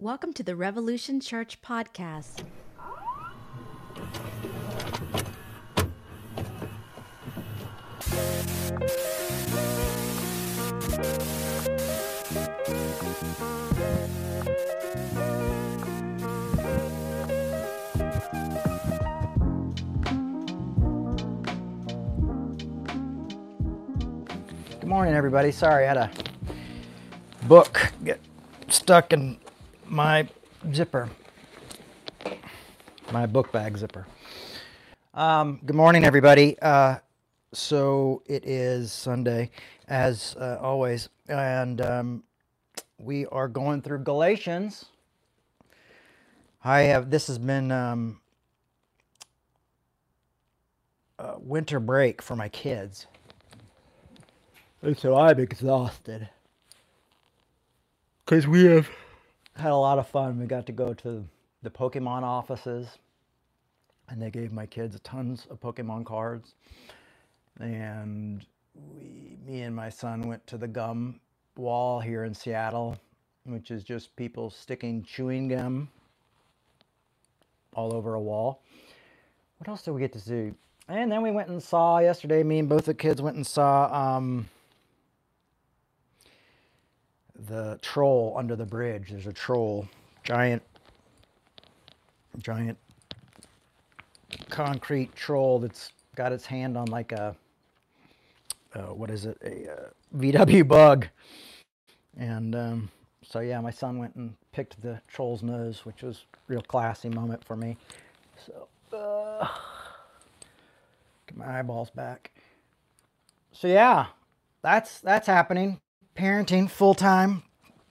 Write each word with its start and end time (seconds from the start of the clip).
Welcome 0.00 0.32
to 0.34 0.42
the 0.42 0.56
Revolution 0.56 1.20
Church 1.20 1.62
podcast. 1.62 2.42
Good 24.80 24.88
morning, 24.88 25.14
everybody. 25.14 25.52
Sorry, 25.52 25.84
I 25.84 25.88
had 25.88 25.96
a 25.96 26.10
book 27.46 27.92
get 28.02 28.20
stuck 28.68 29.12
in 29.12 29.38
my 29.86 30.28
zipper, 30.72 31.08
my 33.12 33.26
book 33.26 33.52
bag 33.52 33.76
zipper. 33.76 34.06
Um, 35.12 35.60
good 35.64 35.76
morning, 35.76 36.04
everybody. 36.04 36.58
Uh, 36.60 36.98
so 37.52 38.22
it 38.26 38.44
is 38.46 38.92
Sunday, 38.92 39.50
as 39.88 40.36
uh, 40.40 40.58
always, 40.60 41.08
and 41.28 41.80
um, 41.80 42.24
we 42.98 43.26
are 43.26 43.48
going 43.48 43.82
through 43.82 44.00
Galatians. 44.00 44.86
I 46.64 46.80
have. 46.82 47.10
This 47.10 47.26
has 47.26 47.38
been 47.38 47.70
um, 47.70 48.20
winter 51.38 51.80
break 51.80 52.22
for 52.22 52.36
my 52.36 52.48
kids. 52.48 53.06
And 54.82 54.98
so 54.98 55.16
I'm 55.16 55.38
exhausted. 55.38 56.28
Because 58.24 58.46
we 58.46 58.64
have 58.64 58.88
had 59.56 59.70
a 59.70 59.76
lot 59.76 59.98
of 59.98 60.08
fun. 60.08 60.38
We 60.38 60.46
got 60.46 60.66
to 60.66 60.72
go 60.72 60.94
to 60.94 61.24
the 61.62 61.70
Pokemon 61.70 62.22
offices, 62.22 62.98
and 64.08 64.20
they 64.20 64.30
gave 64.30 64.52
my 64.52 64.66
kids 64.66 64.98
tons 65.00 65.46
of 65.50 65.60
Pokemon 65.60 66.04
cards. 66.04 66.54
And 67.60 68.44
we, 68.74 69.38
me 69.46 69.62
and 69.62 69.74
my 69.74 69.88
son 69.88 70.22
went 70.22 70.46
to 70.48 70.58
the 70.58 70.66
gum 70.66 71.20
wall 71.56 72.00
here 72.00 72.24
in 72.24 72.34
Seattle, 72.34 72.98
which 73.44 73.70
is 73.70 73.84
just 73.84 74.14
people 74.16 74.50
sticking 74.50 75.04
chewing 75.04 75.48
gum 75.48 75.88
all 77.74 77.94
over 77.94 78.14
a 78.14 78.20
wall. 78.20 78.62
What 79.58 79.68
else 79.68 79.82
did 79.82 79.92
we 79.92 80.00
get 80.00 80.12
to 80.14 80.20
see? 80.20 80.52
And 80.88 81.10
then 81.10 81.22
we 81.22 81.30
went 81.30 81.48
and 81.48 81.62
saw 81.62 81.98
yesterday. 81.98 82.42
Me 82.42 82.58
and 82.58 82.68
both 82.68 82.84
the 82.86 82.94
kids 82.94 83.22
went 83.22 83.36
and 83.36 83.46
saw 83.46 84.16
um, 84.16 84.48
the 87.48 87.78
troll 87.82 88.34
under 88.36 88.56
the 88.56 88.64
bridge. 88.64 89.10
There's 89.10 89.26
a 89.26 89.32
troll, 89.32 89.88
giant, 90.22 90.62
giant 92.38 92.78
concrete 94.50 95.14
troll 95.14 95.58
that's 95.58 95.92
got 96.16 96.32
its 96.32 96.46
hand 96.46 96.76
on 96.76 96.86
like 96.86 97.12
a, 97.12 97.34
uh, 98.74 98.94
what 98.94 99.10
is 99.10 99.26
it, 99.26 99.38
a 99.42 99.70
uh, 99.70 99.88
VW 100.16 100.66
bug. 100.66 101.08
And 102.16 102.54
um, 102.54 102.90
so 103.22 103.40
yeah, 103.40 103.60
my 103.60 103.70
son 103.70 103.98
went 103.98 104.14
and 104.14 104.34
picked 104.52 104.80
the 104.80 105.00
troll's 105.08 105.42
nose, 105.42 105.84
which 105.84 106.02
was 106.02 106.24
real 106.46 106.62
classy 106.62 107.08
moment 107.08 107.44
for 107.44 107.56
me. 107.56 107.76
So, 108.46 108.68
uh, 108.96 109.48
get 111.26 111.36
my 111.36 111.58
eyeballs 111.58 111.90
back. 111.90 112.30
So 113.52 113.66
yeah, 113.68 114.06
that's 114.62 115.00
that's 115.00 115.26
happening 115.26 115.80
parenting 116.16 116.70
full 116.70 116.94
time, 116.94 117.42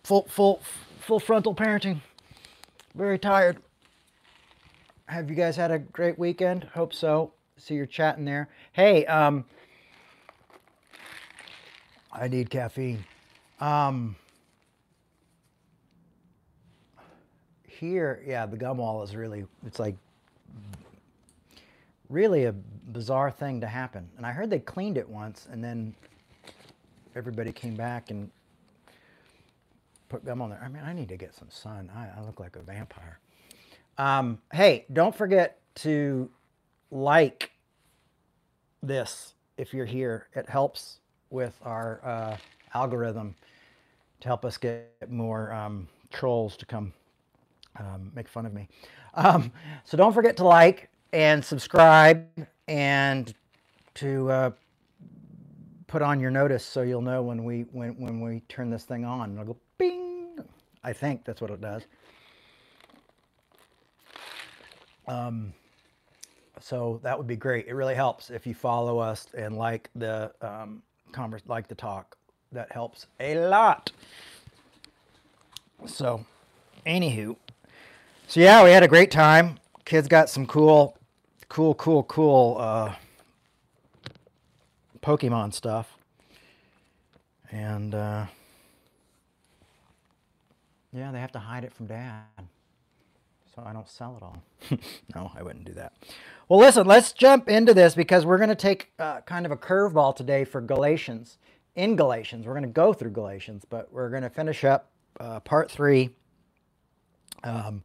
full 0.04 0.28
full 0.30 0.62
full 1.00 1.20
frontal 1.20 1.54
parenting. 1.56 2.02
Very 2.96 3.20
tired. 3.20 3.58
Have 5.08 5.30
you 5.30 5.36
guys 5.36 5.56
had 5.56 5.72
a 5.72 5.80
great 5.80 6.18
weekend? 6.18 6.64
Hope 6.74 6.94
so. 6.94 7.34
See 7.58 7.76
you're 7.76 7.86
chatting 7.86 8.26
there. 8.26 8.50
Hey, 8.72 9.06
um, 9.06 9.46
I 12.12 12.28
need 12.28 12.50
caffeine. 12.50 13.04
Um, 13.60 14.16
here, 17.68 18.24
yeah, 18.26 18.46
the 18.46 18.58
gum 18.58 18.78
wall 18.78 19.04
is 19.04 19.16
really, 19.16 19.46
it's 19.66 19.80
like 19.80 19.96
really 22.10 22.46
a 22.46 22.54
bizarre 22.54 23.32
thing 23.32 23.62
to 23.62 23.68
happen. 23.68 24.10
And 24.18 24.26
I 24.26 24.32
heard 24.32 24.50
they 24.50 24.60
cleaned 24.60 24.98
it 24.98 25.08
once 25.08 25.48
and 25.52 25.64
then 25.64 25.96
everybody 27.16 27.52
came 27.52 27.76
back 27.76 28.12
and 28.12 28.30
put 30.10 30.26
gum 30.26 30.42
on 30.42 30.50
there. 30.50 30.62
I 30.64 30.68
mean, 30.68 30.84
I 30.84 30.94
need 30.94 31.10
to 31.10 31.18
get 31.18 31.34
some 31.34 31.50
sun. 31.50 31.90
I, 31.96 32.20
I 32.20 32.24
look 32.24 32.40
like 32.40 32.56
a 32.56 32.62
vampire. 32.62 33.20
Um, 33.98 34.40
hey, 34.52 34.86
don't 34.94 35.16
forget 35.16 35.60
to 35.76 36.30
like 36.92 37.52
this 38.82 39.34
if 39.58 39.74
you're 39.74 39.86
here. 39.86 40.28
It 40.36 40.50
helps 40.50 41.00
with 41.30 41.58
our 41.64 42.00
uh, 42.04 42.38
algorithm 42.74 43.36
to 44.22 44.28
help 44.28 44.46
us 44.46 44.58
get 44.58 45.10
more 45.10 45.52
um, 45.52 45.88
trolls 46.12 46.56
to 46.58 46.66
come 46.66 46.94
um, 47.80 48.12
make 48.16 48.28
fun 48.28 48.46
of 48.46 48.54
me. 48.54 48.68
Um, 49.16 49.52
so 49.84 49.98
don't 49.98 50.14
forget 50.14 50.38
to 50.38 50.44
like 50.44 50.90
and 51.12 51.44
subscribe 51.44 52.28
and 52.68 53.34
to 53.96 54.32
uh, 54.32 54.52
put 55.94 56.02
on 56.02 56.20
your 56.20 56.32
notice 56.32 56.66
so 56.66 56.82
you'll 56.82 57.04
know 57.04 57.22
when 57.22 57.44
we 57.44 57.68
when 57.72 57.96
when 58.00 58.20
we 58.20 58.40
turn 58.50 58.72
this 58.72 58.84
thing 58.84 59.06
on. 59.06 59.34
It'll 59.34 59.54
go 59.54 59.58
bing. 59.78 60.40
I 60.84 60.92
think 60.92 61.24
that's 61.24 61.40
what 61.40 61.52
it 61.52 61.62
does. 61.62 61.84
Um, 65.08 65.54
so 66.60 67.00
that 67.04 67.16
would 67.16 67.28
be 67.28 67.36
great. 67.36 67.68
It 67.68 67.76
really 67.76 67.94
helps 67.94 68.32
if 68.32 68.48
you 68.48 68.56
follow 68.56 68.98
us 68.98 69.28
and 69.38 69.56
like 69.56 69.92
the 69.94 70.32
um, 70.42 70.82
converse, 71.12 71.44
like 71.46 71.68
the 71.68 71.76
talk. 71.76 72.18
That 72.52 72.72
helps 72.72 73.06
a 73.20 73.36
lot. 73.48 73.92
So, 75.86 76.26
anywho, 76.88 77.36
so 78.26 78.40
yeah, 78.40 78.64
we 78.64 78.72
had 78.72 78.82
a 78.82 78.88
great 78.88 79.12
time. 79.12 79.60
Kids 79.86 80.08
got 80.08 80.28
some 80.28 80.48
cool, 80.48 80.98
cool, 81.50 81.76
cool, 81.76 82.02
cool 82.06 82.58
uh, 82.60 82.96
Pokemon 85.04 85.54
stuff. 85.54 85.98
And 87.52 87.94
uh, 87.94 88.26
yeah, 90.92 91.12
they 91.12 91.20
have 91.20 91.32
to 91.34 91.40
hide 91.40 91.64
it 91.64 91.74
from 91.74 91.88
dad. 91.88 92.24
So 93.56 93.62
I 93.64 93.74
don't 93.74 93.88
sell 93.88 94.18
it 94.18 94.24
all. 94.24 94.42
no, 95.16 95.32
I 95.36 95.44
wouldn't 95.44 95.66
do 95.66 95.74
that. 95.74 95.94
Well, 96.50 96.60
listen, 96.60 96.88
let's 96.88 97.12
jump 97.12 97.48
into 97.48 97.74
this 97.74 97.94
because 97.94 98.26
we're 98.26 98.38
going 98.38 98.50
to 98.50 98.56
take 98.56 98.92
uh, 98.98 99.22
kind 99.22 99.46
of 99.46 99.52
a 99.52 99.58
curveball 99.58 100.16
today 100.16 100.44
for 100.44 100.60
Galatians. 100.60 101.38
In 101.76 101.96
Galatians, 101.96 102.48
we're 102.48 102.54
going 102.54 102.64
to 102.64 102.70
go 102.70 102.94
through 102.94 103.12
Galatians, 103.12 103.64
but 103.70 103.92
we're 103.92 104.10
going 104.10 104.24
to 104.24 104.30
finish 104.30 104.64
up 104.64 104.90
uh, 105.20 105.40
part 105.42 105.70
three. 105.70 106.10
Um, 107.44 107.84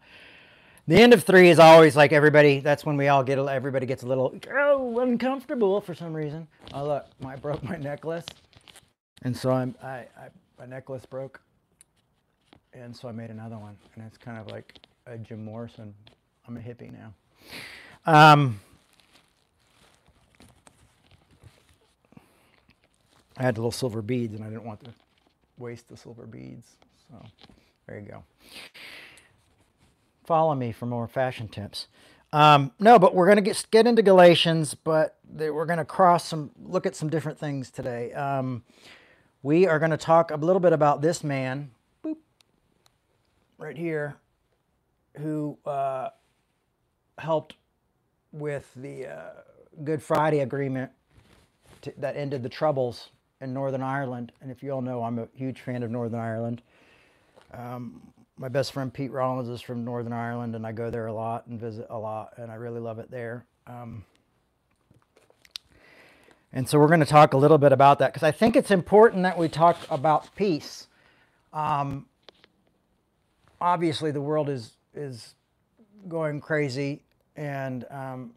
the 0.88 0.96
end 0.96 1.12
of 1.12 1.22
three 1.22 1.50
is 1.50 1.58
always 1.58 1.94
like 1.94 2.12
everybody. 2.12 2.60
That's 2.60 2.84
when 2.84 2.96
we 2.96 3.08
all 3.08 3.22
get 3.22 3.38
everybody 3.38 3.84
gets 3.84 4.02
a 4.02 4.06
little 4.06 4.34
oh, 4.50 4.98
uncomfortable 5.00 5.82
for 5.82 5.94
some 5.94 6.14
reason. 6.14 6.48
Oh 6.72 6.86
look, 6.86 7.06
I 7.24 7.36
broke 7.44 7.62
my 7.62 7.76
necklace, 7.76 8.24
and 9.22 9.36
so 9.36 9.50
I'm 9.50 9.76
I, 9.82 10.06
I 10.16 10.30
my 10.58 10.64
necklace 10.64 11.04
broke, 11.04 11.40
and 12.72 12.96
so 12.96 13.06
I 13.06 13.12
made 13.12 13.28
another 13.28 13.58
one, 13.58 13.76
and 13.94 14.04
it's 14.06 14.16
kind 14.16 14.38
of 14.38 14.50
like 14.50 14.78
a 15.06 15.18
Jim 15.18 15.44
Morrison. 15.44 15.94
I'm 16.48 16.56
a 16.56 16.60
hippie 16.60 16.90
now. 16.90 17.12
Um, 18.06 18.58
I 23.36 23.42
had 23.42 23.58
little 23.58 23.70
silver 23.70 24.00
beads, 24.00 24.34
and 24.34 24.42
I 24.42 24.48
didn't 24.48 24.64
want 24.64 24.82
to 24.84 24.90
waste 25.58 25.86
the 25.88 25.98
silver 25.98 26.24
beads, 26.24 26.66
so 27.10 27.22
there 27.86 27.98
you 27.98 28.06
go 28.06 28.24
follow 30.28 30.54
me 30.54 30.72
for 30.72 30.84
more 30.84 31.08
fashion 31.08 31.48
tips. 31.48 31.88
Um, 32.34 32.70
no, 32.78 32.98
but 32.98 33.14
we're 33.14 33.24
going 33.24 33.36
to 33.36 33.42
get 33.42 33.64
get 33.70 33.86
into 33.86 34.02
Galatians, 34.02 34.74
but 34.74 35.16
we're 35.34 35.64
going 35.64 35.78
to 35.78 35.86
cross 35.86 36.28
some, 36.28 36.50
look 36.62 36.84
at 36.84 36.94
some 36.94 37.08
different 37.08 37.38
things 37.38 37.70
today. 37.70 38.12
Um, 38.12 38.62
we 39.42 39.66
are 39.66 39.78
going 39.78 39.90
to 39.90 39.96
talk 39.96 40.30
a 40.30 40.36
little 40.36 40.60
bit 40.60 40.74
about 40.74 41.00
this 41.00 41.24
man, 41.24 41.70
boop, 42.04 42.18
right 43.56 43.76
here, 43.76 44.16
who 45.16 45.56
uh, 45.64 46.10
helped 47.16 47.54
with 48.30 48.70
the 48.76 49.06
uh, 49.06 49.30
Good 49.82 50.02
Friday 50.02 50.40
Agreement 50.40 50.92
to, 51.80 51.94
that 51.96 52.16
ended 52.16 52.42
the 52.42 52.50
troubles 52.50 53.08
in 53.40 53.54
Northern 53.54 53.82
Ireland. 53.82 54.32
And 54.42 54.50
if 54.50 54.62
you 54.62 54.72
all 54.72 54.82
know, 54.82 55.02
I'm 55.02 55.18
a 55.18 55.28
huge 55.34 55.62
fan 55.62 55.82
of 55.82 55.90
Northern 55.90 56.20
Ireland. 56.20 56.60
Um, 57.54 58.02
my 58.38 58.48
best 58.48 58.72
friend 58.72 58.92
Pete 58.92 59.10
Rollins 59.10 59.48
is 59.48 59.60
from 59.60 59.84
Northern 59.84 60.12
Ireland, 60.12 60.54
and 60.54 60.66
I 60.66 60.72
go 60.72 60.90
there 60.90 61.06
a 61.06 61.12
lot 61.12 61.46
and 61.48 61.60
visit 61.60 61.86
a 61.90 61.98
lot, 61.98 62.34
and 62.36 62.50
I 62.50 62.54
really 62.54 62.80
love 62.80 62.98
it 62.98 63.10
there. 63.10 63.44
Um, 63.66 64.04
and 66.52 66.68
so 66.68 66.78
we're 66.78 66.88
going 66.88 67.00
to 67.00 67.06
talk 67.06 67.34
a 67.34 67.36
little 67.36 67.58
bit 67.58 67.72
about 67.72 67.98
that 67.98 68.12
because 68.12 68.22
I 68.22 68.30
think 68.30 68.56
it's 68.56 68.70
important 68.70 69.24
that 69.24 69.36
we 69.36 69.48
talk 69.48 69.76
about 69.90 70.34
peace. 70.34 70.86
Um, 71.52 72.06
obviously 73.60 74.10
the 74.10 74.20
world 74.20 74.48
is 74.48 74.72
is 74.94 75.34
going 76.08 76.40
crazy, 76.40 77.02
and 77.36 77.84
um, 77.90 78.30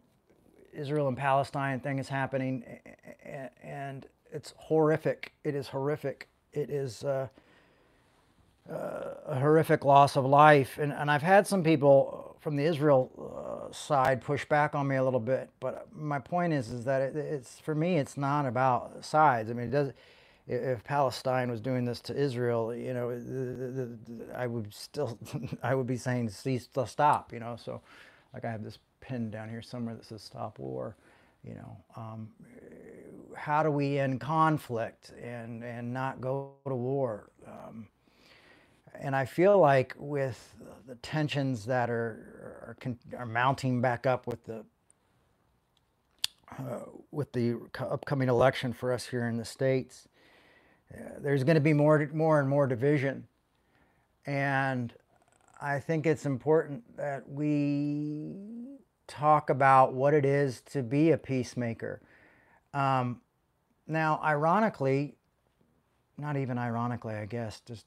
Israel 0.72 1.08
and 1.08 1.16
Palestine 1.16 1.80
thing 1.80 1.98
is 1.98 2.08
happening, 2.08 2.64
and 3.62 4.06
it's 4.32 4.52
horrific. 4.56 5.32
It 5.44 5.54
is 5.54 5.68
horrific. 5.68 6.28
It 6.52 6.70
is 6.70 7.04
uh, 7.04 7.28
a 8.68 9.38
horrific 9.40 9.84
loss 9.84 10.16
of 10.16 10.24
life, 10.24 10.78
and 10.78 10.92
and 10.92 11.10
I've 11.10 11.22
had 11.22 11.46
some 11.46 11.62
people 11.62 12.36
from 12.40 12.56
the 12.56 12.64
Israel 12.64 13.10
uh, 13.70 13.72
side 13.72 14.20
push 14.20 14.44
back 14.44 14.74
on 14.74 14.88
me 14.88 14.96
a 14.96 15.04
little 15.04 15.20
bit, 15.20 15.50
but 15.60 15.86
my 15.94 16.18
point 16.18 16.52
is 16.52 16.70
is 16.70 16.84
that 16.84 17.00
it, 17.02 17.16
it's 17.16 17.60
for 17.60 17.74
me 17.74 17.98
it's 17.98 18.16
not 18.16 18.46
about 18.46 19.04
sides. 19.04 19.50
I 19.50 19.54
mean, 19.54 19.66
it 19.66 19.70
does 19.70 19.92
if 20.48 20.82
Palestine 20.84 21.50
was 21.50 21.60
doing 21.60 21.84
this 21.84 22.00
to 22.00 22.16
Israel, 22.16 22.74
you 22.74 22.92
know, 22.92 23.10
I 24.34 24.46
would 24.46 24.74
still, 24.74 25.18
I 25.62 25.74
would 25.74 25.86
be 25.86 25.96
saying 25.96 26.30
cease 26.30 26.66
to 26.68 26.86
stop, 26.86 27.32
you 27.32 27.40
know. 27.40 27.56
So, 27.56 27.80
like 28.34 28.44
I 28.44 28.50
have 28.50 28.64
this 28.64 28.78
pin 29.00 29.30
down 29.30 29.48
here 29.48 29.62
somewhere 29.62 29.94
that 29.94 30.04
says 30.04 30.22
"Stop 30.22 30.58
War," 30.58 30.96
you 31.44 31.54
know. 31.54 31.76
Um, 31.96 32.28
how 33.36 33.62
do 33.62 33.70
we 33.70 33.98
end 33.98 34.20
conflict 34.20 35.12
and 35.22 35.62
and 35.62 35.92
not 35.92 36.20
go 36.20 36.52
to 36.66 36.74
war? 36.74 37.30
Um, 37.46 37.86
and 39.00 39.14
I 39.16 39.24
feel 39.24 39.58
like 39.58 39.94
with 39.98 40.54
the 40.86 40.94
tensions 40.96 41.66
that 41.66 41.90
are 41.90 42.76
are, 42.84 42.96
are 43.18 43.26
mounting 43.26 43.80
back 43.80 44.06
up 44.06 44.26
with 44.26 44.44
the 44.44 44.64
uh, 46.58 46.80
with 47.10 47.32
the 47.32 47.56
upcoming 47.78 48.28
election 48.28 48.72
for 48.72 48.92
us 48.92 49.06
here 49.06 49.26
in 49.26 49.36
the 49.36 49.44
states, 49.44 50.08
there's 51.18 51.44
going 51.44 51.54
to 51.54 51.60
be 51.60 51.72
more, 51.72 52.08
more 52.12 52.40
and 52.40 52.48
more 52.48 52.66
division. 52.66 53.26
And 54.26 54.92
I 55.60 55.80
think 55.80 56.06
it's 56.06 56.26
important 56.26 56.96
that 56.96 57.28
we 57.28 58.34
talk 59.06 59.50
about 59.50 59.94
what 59.94 60.14
it 60.14 60.24
is 60.24 60.60
to 60.72 60.82
be 60.82 61.10
a 61.10 61.18
peacemaker. 61.18 62.00
Um, 62.74 63.20
now, 63.86 64.20
ironically, 64.22 65.14
not 66.18 66.36
even 66.36 66.58
ironically, 66.58 67.14
I 67.14 67.26
guess, 67.26 67.60
just 67.60 67.86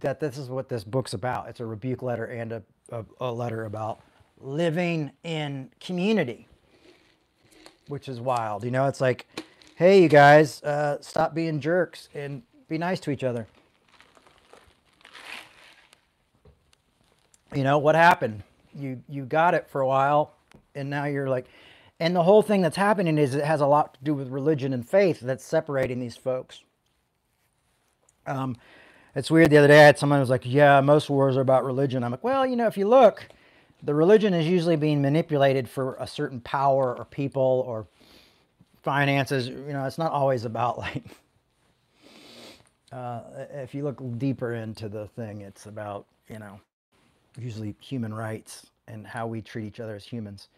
that 0.00 0.20
this 0.20 0.38
is 0.38 0.48
what 0.48 0.68
this 0.68 0.84
book's 0.84 1.14
about. 1.14 1.48
It's 1.48 1.60
a 1.60 1.66
rebuke 1.66 2.02
letter 2.02 2.26
and 2.26 2.52
a, 2.52 2.62
a, 2.90 3.04
a 3.20 3.32
letter 3.32 3.64
about 3.64 4.00
living 4.40 5.10
in 5.22 5.70
community, 5.80 6.46
which 7.88 8.08
is 8.08 8.20
wild. 8.20 8.64
You 8.64 8.70
know, 8.70 8.86
it's 8.86 9.00
like 9.00 9.26
hey, 9.76 10.02
you 10.02 10.08
guys, 10.08 10.62
uh, 10.62 10.98
stop 11.00 11.34
being 11.34 11.60
jerks 11.60 12.08
and 12.14 12.42
be 12.68 12.78
nice 12.78 13.00
to 13.00 13.10
each 13.10 13.24
other. 13.24 13.46
You 17.54 17.64
know, 17.64 17.78
what 17.78 17.94
happened? 17.94 18.42
You, 18.74 19.02
you 19.08 19.24
got 19.24 19.54
it 19.54 19.68
for 19.68 19.80
a 19.80 19.86
while, 19.86 20.34
and 20.74 20.90
now 20.90 21.04
you're 21.04 21.28
like, 21.28 21.46
and 22.00 22.14
the 22.14 22.22
whole 22.22 22.42
thing 22.42 22.60
that's 22.62 22.76
happening 22.76 23.18
is 23.18 23.34
it 23.34 23.44
has 23.44 23.60
a 23.60 23.66
lot 23.66 23.94
to 23.94 24.00
do 24.02 24.14
with 24.14 24.28
religion 24.28 24.72
and 24.72 24.88
faith 24.88 25.20
that's 25.20 25.44
separating 25.44 26.00
these 26.00 26.16
folks. 26.16 26.62
Um, 28.26 28.56
it's 29.14 29.30
weird. 29.30 29.50
The 29.50 29.58
other 29.58 29.68
day, 29.68 29.80
I 29.80 29.86
had 29.86 29.98
someone 29.98 30.18
who 30.18 30.22
was 30.22 30.30
like, 30.30 30.44
"Yeah, 30.44 30.80
most 30.80 31.08
wars 31.10 31.36
are 31.36 31.40
about 31.40 31.64
religion." 31.64 32.04
I'm 32.04 32.10
like, 32.10 32.24
"Well, 32.24 32.46
you 32.46 32.56
know, 32.56 32.66
if 32.66 32.76
you 32.76 32.88
look, 32.88 33.26
the 33.84 33.94
religion 33.94 34.32
is 34.32 34.46
usually 34.46 34.76
being 34.76 35.02
manipulated 35.02 35.68
for 35.68 35.96
a 35.96 36.06
certain 36.06 36.40
power 36.40 36.96
or 36.96 37.04
people 37.04 37.64
or 37.66 37.86
finances, 38.82 39.48
you 39.48 39.72
know, 39.72 39.84
it's 39.84 39.98
not 39.98 40.12
always 40.12 40.44
about 40.44 40.78
like, 40.78 41.04
uh, 42.92 43.20
if 43.52 43.74
you 43.74 43.84
look 43.84 44.00
deeper 44.18 44.54
into 44.54 44.88
the 44.88 45.06
thing, 45.08 45.40
it's 45.40 45.66
about, 45.66 46.06
you 46.28 46.38
know, 46.38 46.60
usually 47.38 47.74
human 47.80 48.14
rights 48.14 48.66
and 48.86 49.06
how 49.06 49.26
we 49.26 49.42
treat 49.42 49.64
each 49.64 49.80
other 49.80 49.96
as 49.96 50.04
humans. 50.04 50.48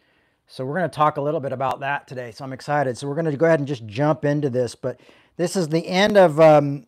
So 0.49 0.65
we're 0.65 0.77
going 0.77 0.89
to 0.89 0.95
talk 0.95 1.17
a 1.17 1.21
little 1.21 1.41
bit 1.41 1.53
about 1.53 1.81
that 1.81 2.07
today. 2.07 2.31
So 2.31 2.45
I'm 2.45 2.53
excited. 2.53 2.97
So 2.97 3.09
we're 3.09 3.15
going 3.15 3.31
to 3.31 3.37
go 3.37 3.47
ahead 3.47 3.59
and 3.59 3.67
just 3.67 3.87
jump 3.87 4.25
into 4.25 4.51
this. 4.51 4.75
But 4.75 5.01
this 5.37 5.57
is 5.57 5.69
the 5.69 5.87
end 5.87 6.17
of 6.17 6.39
um, 6.41 6.87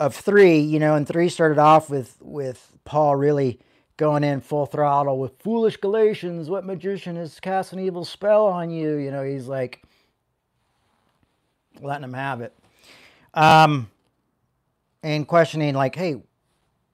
of 0.00 0.14
three. 0.14 0.58
You 0.58 0.78
know, 0.78 0.94
and 0.94 1.06
three 1.06 1.28
started 1.28 1.58
off 1.58 1.90
with 1.90 2.16
with 2.20 2.72
Paul 2.84 3.16
really 3.16 3.60
going 3.96 4.24
in 4.24 4.40
full 4.40 4.66
throttle 4.66 5.18
with 5.18 5.40
foolish 5.40 5.76
Galatians. 5.76 6.48
What 6.48 6.64
magician 6.64 7.16
has 7.16 7.38
cast 7.40 7.72
an 7.72 7.80
evil 7.80 8.04
spell 8.04 8.46
on 8.46 8.70
you? 8.70 8.96
You 8.96 9.10
know, 9.10 9.22
he's 9.22 9.48
like 9.48 9.82
letting 11.80 12.02
them 12.02 12.14
have 12.14 12.40
it. 12.40 12.54
Um, 13.34 13.90
and 15.02 15.26
questioning, 15.26 15.74
like, 15.74 15.94
hey, 15.94 16.20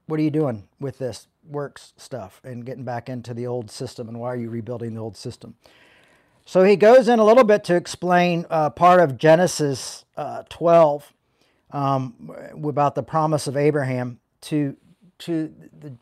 what 0.07 0.21
are 0.21 0.23
you 0.23 0.31
doing 0.31 0.69
with 0.81 0.99
this 0.99 1.27
works 1.49 1.93
stuff 1.97 2.41
and 2.45 2.65
getting 2.65 2.85
back 2.85 3.09
into 3.09 3.35
the 3.35 3.47
old 3.47 3.71
system 3.71 4.09
and 4.09 4.19
why 4.19 4.29
are 4.29 4.37
you 4.37 4.51
rebuilding 4.51 4.95
the 4.95 5.01
old 5.01 5.17
system? 5.17 5.55
So 6.47 6.63
he 6.63 6.77
goes 6.77 7.09
in 7.09 7.19
a 7.19 7.25
little 7.25 7.45
bit 7.45 7.65
to 7.65 7.75
explain 7.75 8.45
uh, 8.51 8.71
part 8.71 9.01
of 9.01 9.17
Genesis 9.17 10.05
uh, 10.17 10.43
12 10.51 11.14
um, 11.75 12.31
about 12.65 12.95
the 12.95 13.03
promise 13.03 13.47
of 13.47 13.57
Abraham 13.57 14.19
to 14.43 14.77
to 15.19 15.53
the 15.79 15.95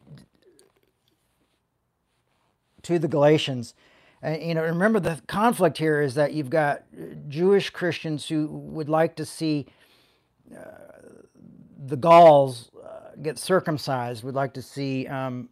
to 2.83 2.99
the 2.99 3.09
Galatians 3.09 3.75
and, 4.23 4.41
you 4.41 4.55
know, 4.55 4.63
remember 4.63 5.01
the 5.01 5.21
conflict 5.27 5.79
here 5.79 6.01
is 6.01 6.15
that 6.15 6.33
you've 6.33 6.49
got 6.49 6.85
Jewish 7.29 7.71
Christians 7.71 8.29
who 8.29 8.47
would 8.47 8.89
like 8.89 9.17
to 9.17 9.27
see 9.27 9.67
uh, 10.57 10.65
the 11.85 11.97
Gauls 11.97 12.71
uh, 12.83 13.17
get 13.21 13.37
circumcised, 13.37 14.23
would 14.23 14.37
like 14.37 14.55
to 14.55 14.63
see, 14.63 15.09
um, 15.09 15.49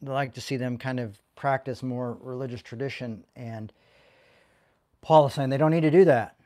like 0.00 0.32
to 0.34 0.40
see 0.40 0.56
them 0.56 0.78
kind 0.78 1.00
of 1.00 1.18
practice 1.36 1.82
more 1.82 2.16
religious 2.22 2.62
tradition. 2.62 3.24
And 3.36 3.70
Paul 5.02 5.26
is 5.26 5.34
saying 5.34 5.50
they 5.50 5.58
don't 5.58 5.70
need 5.70 5.80
to 5.80 5.90
do 5.90 6.06
that, 6.06 6.36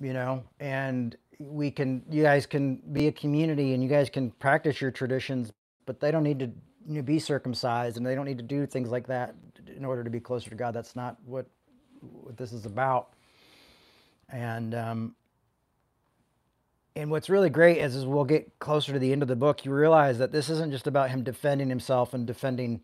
you 0.00 0.12
know, 0.12 0.44
and 0.60 1.16
we 1.50 1.70
can, 1.70 2.02
you 2.10 2.22
guys 2.22 2.46
can 2.46 2.76
be 2.92 3.06
a 3.08 3.12
community 3.12 3.74
and 3.74 3.82
you 3.82 3.88
guys 3.88 4.10
can 4.10 4.30
practice 4.32 4.80
your 4.80 4.90
traditions, 4.90 5.52
but 5.86 6.00
they 6.00 6.10
don't 6.10 6.22
need 6.22 6.38
to 6.38 6.46
you 6.86 6.96
know, 6.96 7.02
be 7.02 7.18
circumcised 7.18 7.96
and 7.96 8.06
they 8.06 8.14
don't 8.14 8.26
need 8.26 8.38
to 8.38 8.44
do 8.44 8.66
things 8.66 8.90
like 8.90 9.06
that 9.08 9.34
in 9.76 9.84
order 9.84 10.04
to 10.04 10.10
be 10.10 10.20
closer 10.20 10.50
to 10.50 10.56
God. 10.56 10.74
That's 10.74 10.96
not 10.96 11.16
what, 11.24 11.46
what 12.00 12.36
this 12.36 12.52
is 12.52 12.66
about. 12.66 13.14
And 14.30 14.74
um, 14.74 15.14
and 16.94 17.10
what's 17.10 17.30
really 17.30 17.50
great 17.50 17.78
is, 17.78 17.96
as 17.96 18.04
we'll 18.04 18.24
get 18.24 18.58
closer 18.58 18.92
to 18.92 18.98
the 18.98 19.12
end 19.12 19.22
of 19.22 19.28
the 19.28 19.36
book, 19.36 19.64
you 19.64 19.72
realize 19.72 20.18
that 20.18 20.30
this 20.30 20.50
isn't 20.50 20.72
just 20.72 20.86
about 20.86 21.10
him 21.10 21.22
defending 21.22 21.68
himself 21.68 22.12
and 22.12 22.26
defending 22.26 22.82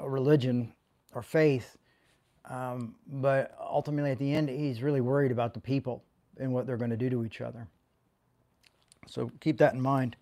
religion 0.00 0.72
or 1.12 1.22
faith, 1.22 1.76
um, 2.48 2.94
but 3.08 3.56
ultimately 3.60 4.12
at 4.12 4.18
the 4.18 4.32
end, 4.32 4.48
he's 4.48 4.82
really 4.82 5.00
worried 5.00 5.32
about 5.32 5.54
the 5.54 5.60
people 5.60 6.04
and 6.38 6.52
what 6.52 6.66
they're 6.66 6.76
going 6.76 6.90
to 6.90 6.96
do 6.96 7.10
to 7.10 7.24
each 7.24 7.40
other. 7.40 7.68
So 9.08 9.30
keep 9.40 9.58
that 9.58 9.74
in 9.74 9.80
mind. 9.80 10.16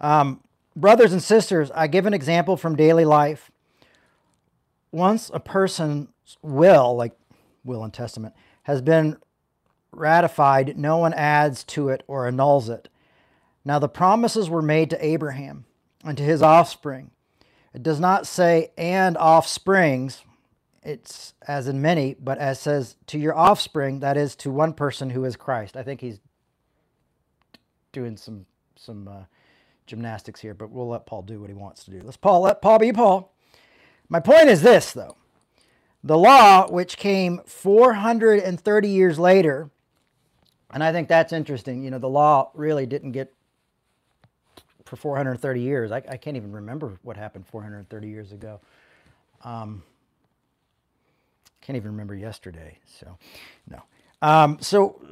Um, 0.00 0.40
brothers 0.74 1.12
and 1.12 1.22
sisters, 1.22 1.70
I 1.74 1.86
give 1.86 2.06
an 2.06 2.14
example 2.14 2.56
from 2.56 2.76
daily 2.76 3.04
life 3.04 3.50
once 4.92 5.30
a 5.32 5.40
person's 5.40 6.08
will, 6.42 6.96
like 6.96 7.12
will 7.64 7.84
and 7.84 7.92
testament, 7.92 8.34
has 8.64 8.80
been 8.80 9.16
ratified, 9.92 10.76
no 10.78 10.98
one 10.98 11.14
adds 11.14 11.64
to 11.64 11.88
it 11.88 12.02
or 12.06 12.26
annuls 12.26 12.68
it. 12.68 12.88
Now 13.64 13.78
the 13.78 13.88
promises 13.88 14.48
were 14.48 14.62
made 14.62 14.90
to 14.90 15.04
Abraham 15.04 15.64
and 16.04 16.16
to 16.16 16.22
his 16.22 16.42
offspring. 16.42 17.10
It 17.74 17.82
does 17.82 18.00
not 18.00 18.26
say 18.26 18.70
and 18.78 19.16
offsprings, 19.16 20.22
it's 20.86 21.34
as 21.48 21.66
in 21.66 21.82
many, 21.82 22.14
but 22.14 22.38
as 22.38 22.60
says 22.60 22.96
to 23.08 23.18
your 23.18 23.36
offspring, 23.36 24.00
that 24.00 24.16
is 24.16 24.36
to 24.36 24.52
one 24.52 24.72
person 24.72 25.10
who 25.10 25.24
is 25.24 25.34
Christ. 25.34 25.76
I 25.76 25.82
think 25.82 26.00
he's 26.00 26.20
doing 27.90 28.16
some 28.16 28.46
some 28.76 29.08
uh, 29.08 29.24
gymnastics 29.86 30.40
here, 30.40 30.54
but 30.54 30.70
we'll 30.70 30.88
let 30.88 31.04
Paul 31.04 31.22
do 31.22 31.40
what 31.40 31.50
he 31.50 31.54
wants 31.54 31.84
to 31.84 31.90
do. 31.90 32.00
Let's 32.04 32.16
Paul 32.16 32.42
let 32.42 32.62
Paul 32.62 32.78
be 32.78 32.92
Paul. 32.92 33.32
My 34.08 34.20
point 34.20 34.48
is 34.48 34.62
this, 34.62 34.92
though. 34.92 35.16
The 36.04 36.16
law, 36.16 36.70
which 36.70 36.98
came 36.98 37.40
430 37.46 38.88
years 38.88 39.18
later, 39.18 39.70
and 40.72 40.84
I 40.84 40.92
think 40.92 41.08
that's 41.08 41.32
interesting. 41.32 41.82
You 41.82 41.90
know, 41.90 41.98
the 41.98 42.08
law 42.08 42.52
really 42.54 42.86
didn't 42.86 43.10
get 43.10 43.34
for 44.84 44.94
430 44.94 45.60
years. 45.60 45.90
I, 45.90 45.96
I 45.96 46.16
can't 46.16 46.36
even 46.36 46.52
remember 46.52 46.96
what 47.02 47.16
happened 47.16 47.44
430 47.48 48.08
years 48.08 48.30
ago. 48.30 48.60
Um, 49.42 49.82
can't 51.66 51.76
even 51.76 51.92
remember 51.92 52.14
yesterday. 52.14 52.78
So, 53.00 53.18
no. 53.70 53.82
Um, 54.22 54.58
so, 54.60 55.02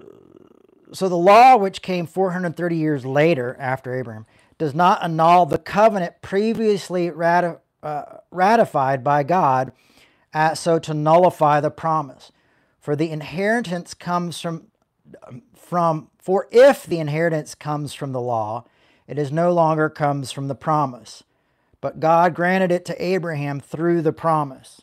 so 0.93 1.09
the 1.09 1.17
law, 1.17 1.57
which 1.57 1.83
came 1.83 2.07
430 2.07 2.77
years 2.77 3.07
later 3.07 3.57
after 3.61 3.95
Abraham, 3.95 4.27
does 4.59 4.75
not 4.75 5.03
annul 5.03 5.47
the 5.47 5.59
covenant 5.59 6.23
previously 6.23 7.11
ratified 7.11 7.61
uh, 7.83 8.19
ratified 8.31 9.05
by 9.05 9.23
God 9.23 9.73
uh, 10.35 10.55
so 10.55 10.79
to 10.79 10.95
nullify 10.95 11.61
the 11.61 11.71
promise. 11.71 12.33
For 12.81 12.97
the 12.97 13.11
inheritance 13.11 13.95
comes 13.95 14.41
from, 14.41 14.69
from, 15.57 16.11
for 16.19 16.49
if 16.53 16.85
the 16.85 16.99
inheritance 17.01 17.55
comes 17.55 17.95
from 17.95 18.13
the 18.13 18.21
law, 18.23 18.65
it 19.07 19.19
is 19.19 19.33
no 19.33 19.53
longer 19.53 19.91
comes 19.91 20.33
from 20.33 20.49
the 20.49 20.55
promise. 20.55 21.25
but 21.81 22.01
God 22.01 22.35
granted 22.35 22.73
it 22.73 22.87
to 22.87 23.05
Abraham 23.05 23.61
through 23.61 24.03
the 24.03 24.13
promise. 24.13 24.83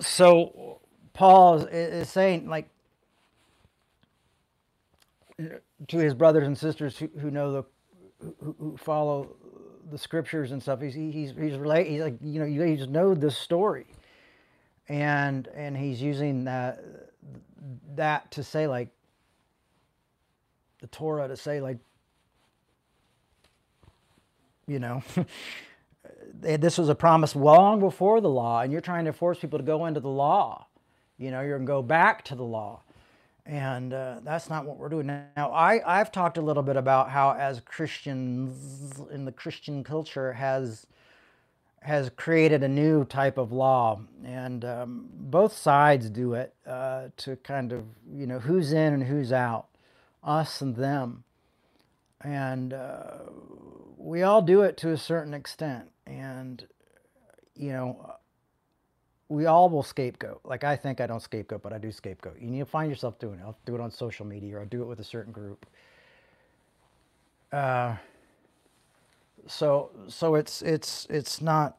So 0.00 0.80
Paul 1.12 1.64
is, 1.66 2.08
saying, 2.08 2.48
like, 2.48 2.68
to 5.38 5.98
his 5.98 6.14
brothers 6.14 6.46
and 6.46 6.56
sisters 6.56 6.98
who, 6.98 7.08
who 7.20 7.30
know 7.30 7.52
the 7.52 7.64
who, 8.40 8.56
who 8.58 8.76
follow 8.76 9.36
the 9.90 9.98
scriptures 9.98 10.52
and 10.52 10.62
stuff. 10.62 10.80
He's 10.80 10.94
he's 10.94 11.32
he's 11.36 11.56
relate. 11.56 11.88
He's 11.88 12.00
like 12.00 12.16
you 12.22 12.40
know 12.40 12.46
you 12.46 12.76
just 12.76 12.90
know 12.90 13.14
this 13.14 13.36
story, 13.36 13.86
and 14.88 15.48
and 15.48 15.76
he's 15.76 16.00
using 16.00 16.44
that 16.44 16.82
that 17.94 18.30
to 18.32 18.42
say 18.42 18.66
like 18.66 18.88
the 20.80 20.86
Torah 20.88 21.28
to 21.28 21.36
say 21.36 21.60
like 21.60 21.78
you 24.66 24.78
know 24.78 25.02
this 26.44 26.78
was 26.78 26.88
a 26.88 26.94
promise 26.94 27.34
long 27.34 27.80
before 27.80 28.20
the 28.20 28.28
law, 28.28 28.60
and 28.60 28.70
you're 28.72 28.80
trying 28.80 29.06
to 29.06 29.12
force 29.12 29.38
people 29.38 29.58
to 29.58 29.64
go 29.64 29.86
into 29.86 30.00
the 30.00 30.08
law. 30.08 30.66
You 31.18 31.30
know, 31.30 31.40
you're 31.40 31.58
going 31.58 31.66
to 31.66 31.72
go 31.72 31.82
back 31.82 32.24
to 32.26 32.34
the 32.34 32.44
law. 32.44 32.82
And 33.46 33.92
uh, 33.92 34.20
that's 34.22 34.48
not 34.48 34.64
what 34.64 34.78
we're 34.78 34.88
doing 34.88 35.06
now. 35.06 35.52
I, 35.52 36.00
I've 36.00 36.10
talked 36.10 36.38
a 36.38 36.42
little 36.42 36.62
bit 36.62 36.76
about 36.76 37.10
how, 37.10 37.32
as 37.32 37.60
Christians 37.60 39.00
in 39.10 39.26
the 39.26 39.32
Christian 39.32 39.84
culture, 39.84 40.32
has 40.32 40.86
has 41.84 42.10
created 42.16 42.62
a 42.62 42.68
new 42.68 43.04
type 43.04 43.36
of 43.36 43.52
law, 43.52 44.00
and 44.24 44.64
um, 44.64 45.06
both 45.12 45.52
sides 45.52 46.08
do 46.08 46.32
it 46.32 46.54
uh, 46.66 47.08
to 47.18 47.36
kind 47.36 47.74
of 47.74 47.84
you 48.10 48.26
know 48.26 48.38
who's 48.38 48.72
in 48.72 48.94
and 48.94 49.04
who's 49.04 49.30
out, 49.30 49.66
us 50.22 50.62
and 50.62 50.76
them, 50.76 51.24
and 52.22 52.72
uh, 52.72 53.18
we 53.98 54.22
all 54.22 54.40
do 54.40 54.62
it 54.62 54.78
to 54.78 54.92
a 54.92 54.96
certain 54.96 55.34
extent, 55.34 55.90
and 56.06 56.66
you 57.54 57.72
know 57.72 58.16
we 59.28 59.46
all 59.46 59.68
will 59.70 59.82
scapegoat. 59.82 60.40
Like 60.44 60.64
I 60.64 60.76
think 60.76 61.00
I 61.00 61.06
don't 61.06 61.20
scapegoat, 61.20 61.62
but 61.62 61.72
I 61.72 61.78
do 61.78 61.90
scapegoat. 61.90 62.36
You 62.40 62.50
need 62.50 62.60
to 62.60 62.66
find 62.66 62.90
yourself 62.90 63.18
doing 63.18 63.38
it. 63.38 63.42
I'll 63.42 63.56
do 63.64 63.74
it 63.74 63.80
on 63.80 63.90
social 63.90 64.26
media 64.26 64.56
or 64.56 64.60
I'll 64.60 64.66
do 64.66 64.82
it 64.82 64.86
with 64.86 65.00
a 65.00 65.04
certain 65.04 65.32
group. 65.32 65.66
Uh, 67.52 67.96
so 69.46 69.90
so 70.08 70.34
it's 70.34 70.62
it's 70.62 71.06
it's 71.10 71.40
not 71.40 71.76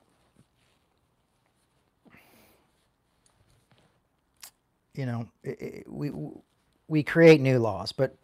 you 4.93 5.05
know 5.05 5.27
it, 5.43 5.61
it, 5.61 5.83
we 5.87 6.11
we 6.87 7.03
create 7.03 7.41
new 7.41 7.59
laws, 7.59 7.91
but 7.91 8.15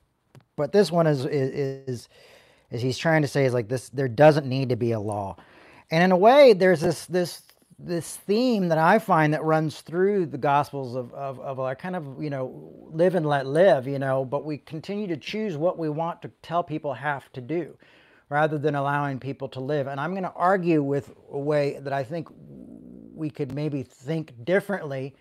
but 0.56 0.72
this 0.72 0.92
one 0.92 1.08
is 1.08 1.26
is 1.26 2.08
is 2.70 2.82
he's 2.82 2.98
trying 2.98 3.22
to 3.22 3.28
say 3.28 3.46
is 3.46 3.54
like 3.54 3.68
this 3.68 3.90
there 3.90 4.08
doesn't 4.08 4.46
need 4.46 4.70
to 4.70 4.76
be 4.76 4.92
a 4.92 5.00
law. 5.00 5.36
And 5.92 6.04
in 6.04 6.12
a 6.12 6.18
way 6.18 6.54
there's 6.54 6.82
this 6.82 7.06
this 7.06 7.44
this 7.84 8.16
theme 8.16 8.68
that 8.70 8.78
I 8.78 9.00
find 9.00 9.34
that 9.34 9.44
runs 9.44 9.82
through 9.82 10.28
the 10.28 10.38
Gospels 10.38 10.96
of, 10.96 11.14
of, 11.14 11.40
of 11.40 11.60
a 11.60 11.76
kind 11.76 11.96
of, 11.96 12.22
you 12.22 12.30
know, 12.30 12.72
live 12.92 13.16
and 13.16 13.26
let 13.26 13.48
live, 13.48 13.88
you 13.88 14.00
know, 14.00 14.24
but 14.24 14.46
we 14.46 14.58
continue 14.58 15.08
to 15.08 15.18
choose 15.18 15.58
what 15.58 15.80
we 15.80 15.90
want 15.90 16.22
to 16.22 16.32
tell 16.42 16.64
people 16.64 16.94
have 16.94 17.32
to 17.34 17.42
do 17.42 17.76
rather 18.30 18.58
than 18.58 18.76
allowing 18.76 19.20
people 19.20 19.50
to 19.50 19.60
live. 19.60 19.88
And 19.88 20.00
I'm 20.00 20.12
going 20.12 20.24
to 20.24 20.34
argue 20.34 20.84
with 20.84 21.12
a 21.32 21.40
way 21.40 21.80
that 21.82 21.92
I 21.92 22.04
think 22.04 22.30
we 23.14 23.30
could 23.30 23.54
maybe 23.54 23.84
think 23.84 24.46
differently 24.46 25.16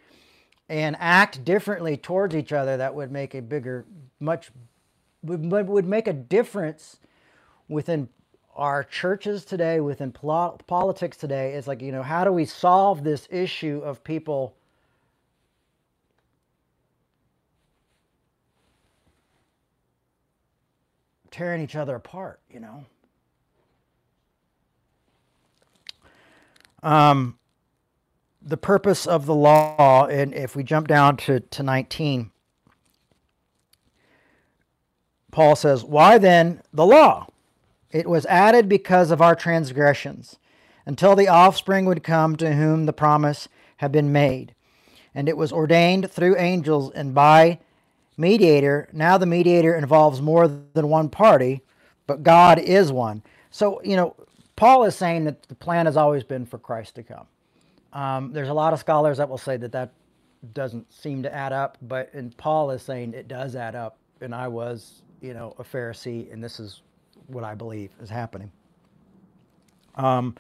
and 0.68 0.96
act 1.00 1.44
differently 1.44 1.96
towards 1.96 2.34
each 2.34 2.52
other 2.52 2.76
that 2.76 2.94
would 2.94 3.10
make 3.10 3.34
a 3.34 3.42
bigger, 3.42 3.84
much, 4.20 4.50
would, 5.22 5.44
would 5.50 5.86
make 5.86 6.06
a 6.06 6.12
difference 6.12 6.98
within 7.68 8.08
our 8.56 8.84
churches 8.84 9.44
today, 9.44 9.80
within 9.80 10.12
politics 10.12 11.16
today, 11.16 11.54
is 11.54 11.66
like, 11.66 11.80
you 11.80 11.92
know, 11.92 12.02
how 12.02 12.24
do 12.24 12.32
we 12.32 12.44
solve 12.44 13.04
this 13.04 13.28
issue 13.30 13.80
of 13.84 14.02
people 14.04 14.54
tearing 21.30 21.62
each 21.62 21.76
other 21.76 21.94
apart, 21.94 22.40
you 22.50 22.60
know? 22.60 22.84
Um, 26.82 27.38
the 28.42 28.56
purpose 28.56 29.06
of 29.06 29.26
the 29.26 29.34
law, 29.34 30.06
and 30.06 30.34
if 30.34 30.56
we 30.56 30.64
jump 30.64 30.88
down 30.88 31.16
to, 31.18 31.40
to 31.40 31.62
19, 31.62 32.30
Paul 35.30 35.56
says, 35.56 35.84
Why 35.84 36.18
then 36.18 36.62
the 36.72 36.86
law? 36.86 37.29
It 37.90 38.08
was 38.08 38.26
added 38.26 38.68
because 38.68 39.10
of 39.10 39.20
our 39.20 39.34
transgressions, 39.34 40.38
until 40.86 41.16
the 41.16 41.28
offspring 41.28 41.86
would 41.86 42.02
come 42.02 42.36
to 42.36 42.54
whom 42.54 42.86
the 42.86 42.92
promise 42.92 43.48
had 43.78 43.92
been 43.92 44.12
made. 44.12 44.54
And 45.14 45.28
it 45.28 45.36
was 45.36 45.52
ordained 45.52 46.10
through 46.10 46.38
angels 46.38 46.92
and 46.94 47.14
by 47.14 47.58
mediator. 48.16 48.88
Now 48.92 49.18
the 49.18 49.26
mediator 49.26 49.74
involves 49.74 50.22
more 50.22 50.46
than 50.46 50.88
one 50.88 51.08
party, 51.08 51.62
but 52.06 52.22
God 52.22 52.58
is 52.58 52.92
one. 52.92 53.22
So, 53.50 53.80
you 53.82 53.96
know, 53.96 54.14
Paul 54.54 54.84
is 54.84 54.94
saying 54.94 55.24
that 55.24 55.42
the 55.44 55.54
plan 55.54 55.86
has 55.86 55.96
always 55.96 56.22
been 56.22 56.46
for 56.46 56.58
Christ 56.58 56.94
to 56.96 57.02
come. 57.02 57.26
Um, 57.92 58.32
there's 58.32 58.50
a 58.50 58.54
lot 58.54 58.72
of 58.72 58.78
scholars 58.78 59.16
that 59.18 59.28
will 59.28 59.38
say 59.38 59.56
that 59.56 59.72
that 59.72 59.92
doesn't 60.52 60.92
seem 60.92 61.22
to 61.24 61.34
add 61.34 61.52
up, 61.52 61.76
but 61.82 62.12
and 62.14 62.36
Paul 62.36 62.70
is 62.70 62.82
saying 62.82 63.14
it 63.14 63.26
does 63.26 63.56
add 63.56 63.74
up. 63.74 63.98
And 64.20 64.34
I 64.34 64.48
was, 64.48 65.02
you 65.20 65.34
know, 65.34 65.54
a 65.58 65.64
Pharisee, 65.64 66.32
and 66.32 66.44
this 66.44 66.60
is 66.60 66.82
what 67.30 67.44
I 67.44 67.54
believe 67.54 67.90
is 68.00 68.10
happening. 68.10 68.52
Um, 69.94 70.36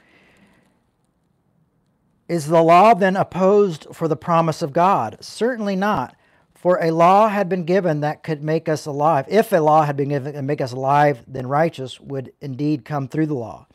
is 2.28 2.46
the 2.46 2.62
law 2.62 2.94
then 2.94 3.16
opposed 3.16 3.88
for 3.92 4.06
the 4.06 4.16
promise 4.16 4.62
of 4.62 4.72
God? 4.72 5.18
Certainly 5.20 5.76
not. 5.76 6.14
For 6.54 6.78
a 6.80 6.90
law 6.90 7.28
had 7.28 7.48
been 7.48 7.64
given 7.64 8.00
that 8.00 8.22
could 8.22 8.42
make 8.42 8.68
us 8.68 8.86
alive. 8.86 9.24
If 9.28 9.50
a 9.50 9.58
law 9.58 9.84
had 9.84 9.96
been 9.96 10.10
given 10.10 10.36
and 10.36 10.46
make 10.46 10.60
us 10.60 10.72
alive, 10.72 11.24
then 11.26 11.46
righteous 11.46 11.98
would 11.98 12.32
indeed 12.40 12.84
come 12.84 13.08
through 13.08 13.26
the 13.26 13.34
law. 13.34 13.66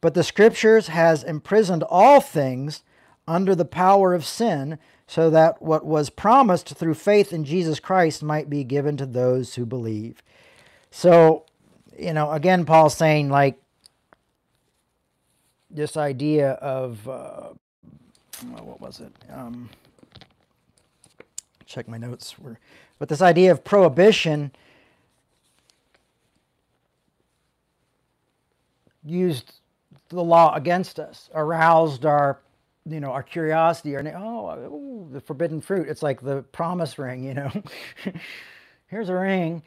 But 0.00 0.14
the 0.14 0.24
scriptures 0.24 0.88
has 0.88 1.22
imprisoned 1.22 1.82
all 1.82 2.20
things 2.20 2.82
under 3.28 3.54
the 3.54 3.64
power 3.64 4.12
of 4.12 4.24
sin, 4.24 4.78
so 5.06 5.30
that 5.30 5.62
what 5.62 5.84
was 5.84 6.10
promised 6.10 6.74
through 6.74 6.94
faith 6.94 7.32
in 7.32 7.44
Jesus 7.44 7.78
Christ 7.78 8.22
might 8.22 8.50
be 8.50 8.64
given 8.64 8.96
to 8.96 9.06
those 9.06 9.54
who 9.54 9.64
believe. 9.64 10.22
So 10.90 11.44
you 11.98 12.12
know, 12.12 12.32
again, 12.32 12.64
Paul's 12.64 12.96
saying 12.96 13.30
like 13.30 13.56
this 15.70 15.96
idea 15.96 16.52
of 16.52 17.08
uh, 17.08 17.48
what 18.42 18.80
was 18.80 19.00
it? 19.00 19.12
Um, 19.30 19.68
check 21.66 21.88
my 21.88 21.98
notes. 21.98 22.38
Were, 22.38 22.58
but 22.98 23.08
this 23.08 23.22
idea 23.22 23.52
of 23.52 23.64
prohibition 23.64 24.52
used 29.04 29.52
the 30.08 30.22
law 30.22 30.54
against 30.54 30.98
us, 30.98 31.28
aroused 31.34 32.06
our, 32.06 32.38
you 32.86 33.00
know, 33.00 33.10
our 33.10 33.22
curiosity, 33.22 33.96
our 33.96 34.06
oh, 34.08 34.50
oh 34.50 35.08
the 35.12 35.20
forbidden 35.20 35.60
fruit. 35.60 35.88
It's 35.88 36.02
like 36.02 36.20
the 36.20 36.42
promise 36.52 36.98
ring, 36.98 37.24
you 37.24 37.34
know. 37.34 37.50
Here's 38.86 39.08
a 39.08 39.14
ring 39.14 39.62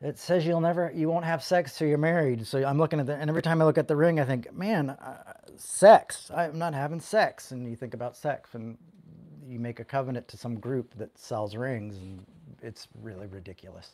it 0.00 0.18
says 0.18 0.46
you'll 0.46 0.60
never 0.60 0.92
you 0.94 1.08
won't 1.08 1.24
have 1.24 1.42
sex 1.42 1.76
till 1.76 1.88
you're 1.88 1.98
married. 1.98 2.46
So 2.46 2.64
i'm 2.64 2.78
looking 2.78 3.00
at 3.00 3.06
the 3.06 3.14
and 3.14 3.30
every 3.30 3.42
time 3.42 3.62
i 3.62 3.64
look 3.64 3.78
at 3.78 3.88
the 3.88 3.96
ring 3.96 4.20
i 4.20 4.24
think 4.24 4.52
man 4.54 4.90
uh, 4.90 5.34
sex. 5.60 6.30
I'm 6.34 6.58
not 6.58 6.74
having 6.74 7.00
sex. 7.00 7.52
And 7.52 7.68
you 7.68 7.76
think 7.76 7.94
about 7.94 8.16
sex 8.16 8.54
and 8.54 8.78
you 9.48 9.58
make 9.58 9.80
a 9.80 9.84
covenant 9.84 10.28
to 10.28 10.36
some 10.36 10.58
group 10.58 10.94
that 10.98 11.16
sells 11.18 11.56
rings 11.56 11.96
and 11.98 12.24
it's 12.62 12.88
really 13.02 13.26
ridiculous 13.26 13.92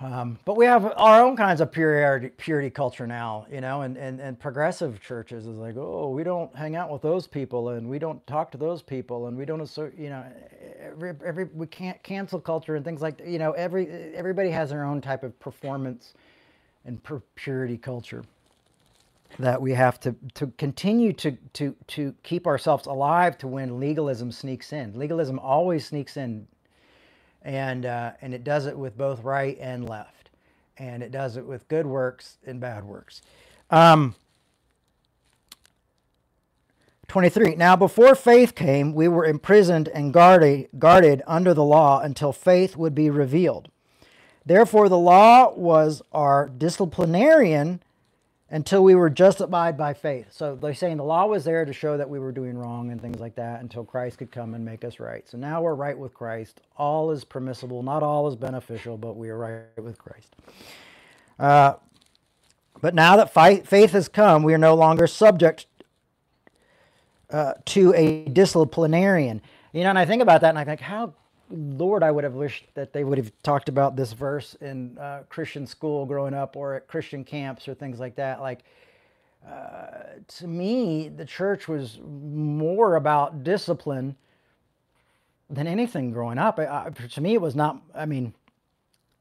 um, 0.00 0.38
but 0.44 0.56
we 0.56 0.66
have 0.66 0.92
our 0.96 1.22
own 1.22 1.36
kinds 1.36 1.60
of 1.60 1.70
purity, 1.70 2.28
purity 2.36 2.68
culture 2.68 3.06
now, 3.06 3.46
you 3.50 3.60
know, 3.60 3.82
and, 3.82 3.96
and, 3.96 4.20
and 4.20 4.38
progressive 4.38 5.00
churches 5.00 5.46
is 5.46 5.56
like, 5.56 5.76
oh, 5.76 6.10
we 6.10 6.24
don't 6.24 6.54
hang 6.56 6.74
out 6.74 6.90
with 6.90 7.00
those 7.00 7.28
people 7.28 7.70
and 7.70 7.88
we 7.88 8.00
don't 8.00 8.24
talk 8.26 8.50
to 8.52 8.58
those 8.58 8.82
people 8.82 9.28
and 9.28 9.36
we 9.36 9.44
don't, 9.44 9.60
you 9.96 10.10
know, 10.10 10.24
every, 10.80 11.14
every 11.24 11.44
we 11.54 11.66
can't 11.68 12.02
cancel 12.02 12.40
culture 12.40 12.74
and 12.74 12.84
things 12.84 13.02
like, 13.02 13.20
you 13.24 13.38
know, 13.38 13.52
every 13.52 13.88
everybody 14.14 14.50
has 14.50 14.70
their 14.70 14.84
own 14.84 15.00
type 15.00 15.22
of 15.22 15.38
performance 15.38 16.14
and 16.84 17.00
purity 17.36 17.78
culture 17.78 18.24
that 19.38 19.60
we 19.60 19.72
have 19.72 19.98
to, 20.00 20.14
to 20.34 20.48
continue 20.58 21.12
to, 21.12 21.32
to, 21.52 21.74
to 21.88 22.14
keep 22.22 22.46
ourselves 22.46 22.86
alive 22.86 23.36
to 23.38 23.48
when 23.48 23.80
legalism 23.80 24.30
sneaks 24.30 24.72
in. 24.72 24.96
Legalism 24.98 25.38
always 25.38 25.86
sneaks 25.86 26.16
in 26.16 26.46
and 27.44 27.86
uh, 27.86 28.12
and 28.22 28.34
it 28.34 28.42
does 28.42 28.66
it 28.66 28.76
with 28.76 28.96
both 28.96 29.22
right 29.22 29.56
and 29.60 29.88
left, 29.88 30.30
and 30.78 31.02
it 31.02 31.12
does 31.12 31.36
it 31.36 31.46
with 31.46 31.68
good 31.68 31.86
works 31.86 32.38
and 32.46 32.60
bad 32.60 32.84
works. 32.84 33.22
Um, 33.70 34.14
23. 37.08 37.54
Now, 37.54 37.76
before 37.76 38.14
faith 38.14 38.54
came, 38.54 38.94
we 38.94 39.08
were 39.08 39.26
imprisoned 39.26 39.88
and 39.88 40.12
guarded, 40.12 40.68
guarded 40.78 41.22
under 41.26 41.54
the 41.54 41.64
law 41.64 42.00
until 42.00 42.32
faith 42.32 42.76
would 42.76 42.94
be 42.94 43.10
revealed. 43.10 43.68
Therefore, 44.46 44.88
the 44.88 44.98
law 44.98 45.52
was 45.54 46.02
our 46.12 46.48
disciplinarian 46.48 47.82
until 48.50 48.84
we 48.84 48.94
were 48.94 49.10
justified 49.10 49.76
by 49.76 49.94
faith. 49.94 50.26
So 50.30 50.54
they're 50.54 50.74
saying 50.74 50.98
the 50.98 51.04
law 51.04 51.26
was 51.26 51.44
there 51.44 51.64
to 51.64 51.72
show 51.72 51.96
that 51.96 52.08
we 52.08 52.18
were 52.18 52.32
doing 52.32 52.56
wrong 52.56 52.90
and 52.90 53.00
things 53.00 53.18
like 53.18 53.34
that 53.36 53.60
until 53.60 53.84
Christ 53.84 54.18
could 54.18 54.30
come 54.30 54.54
and 54.54 54.64
make 54.64 54.84
us 54.84 55.00
right. 55.00 55.28
So 55.28 55.38
now 55.38 55.62
we're 55.62 55.74
right 55.74 55.98
with 55.98 56.12
Christ. 56.14 56.60
All 56.76 57.10
is 57.10 57.24
permissible, 57.24 57.82
not 57.82 58.02
all 58.02 58.28
is 58.28 58.36
beneficial, 58.36 58.96
but 58.96 59.16
we 59.16 59.30
are 59.30 59.38
right 59.38 59.82
with 59.82 59.98
Christ. 59.98 60.36
Uh, 61.38 61.74
but 62.80 62.94
now 62.94 63.16
that 63.16 63.32
faith 63.32 63.92
has 63.92 64.08
come, 64.08 64.42
we 64.42 64.52
are 64.52 64.58
no 64.58 64.74
longer 64.74 65.06
subject 65.06 65.66
uh, 67.30 67.54
to 67.64 67.94
a 67.94 68.26
disciplinarian. 68.26 69.40
You 69.72 69.82
know, 69.84 69.90
and 69.90 69.98
I 69.98 70.04
think 70.04 70.22
about 70.22 70.42
that 70.42 70.50
and 70.50 70.58
I 70.58 70.64
think, 70.64 70.80
how 70.80 71.14
Lord, 71.54 72.02
I 72.02 72.10
would 72.10 72.24
have 72.24 72.34
wished 72.34 72.66
that 72.74 72.92
they 72.92 73.04
would 73.04 73.18
have 73.18 73.32
talked 73.42 73.68
about 73.68 73.96
this 73.96 74.12
verse 74.12 74.54
in 74.60 74.98
uh, 74.98 75.22
Christian 75.28 75.66
school 75.66 76.04
growing 76.06 76.34
up 76.34 76.56
or 76.56 76.74
at 76.74 76.88
Christian 76.88 77.24
camps 77.24 77.68
or 77.68 77.74
things 77.74 78.00
like 78.00 78.16
that. 78.16 78.40
Like, 78.40 78.64
uh, 79.46 80.18
to 80.26 80.46
me, 80.46 81.08
the 81.08 81.24
church 81.24 81.68
was 81.68 82.00
more 82.04 82.96
about 82.96 83.44
discipline 83.44 84.16
than 85.50 85.66
anything 85.66 86.10
growing 86.10 86.38
up. 86.38 86.58
I, 86.58 86.66
I, 86.66 86.90
to 86.90 87.20
me, 87.20 87.34
it 87.34 87.40
was 87.40 87.54
not, 87.54 87.82
I 87.94 88.06
mean, 88.06 88.34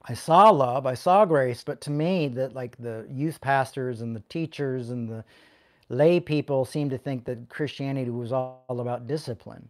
I 0.06 0.14
saw 0.14 0.50
love, 0.50 0.86
I 0.86 0.96
saw 0.96 1.26
grace, 1.26 1.64
but 1.64 1.82
to 1.82 1.92
me, 1.92 2.28
that 2.30 2.54
like 2.54 2.78
the 2.78 3.06
youth 3.10 3.40
pastors 3.40 4.02
and 4.02 4.16
the 4.16 4.24
teachers 4.30 4.90
and 4.90 5.10
the 5.10 5.24
lay 5.90 6.20
people 6.20 6.66
seemed 6.66 6.92
to 6.92 6.98
think 6.98 7.26
that 7.26 7.50
Christianity 7.50 8.10
was 8.10 8.32
all 8.32 8.64
about 8.70 9.08
discipline 9.08 9.70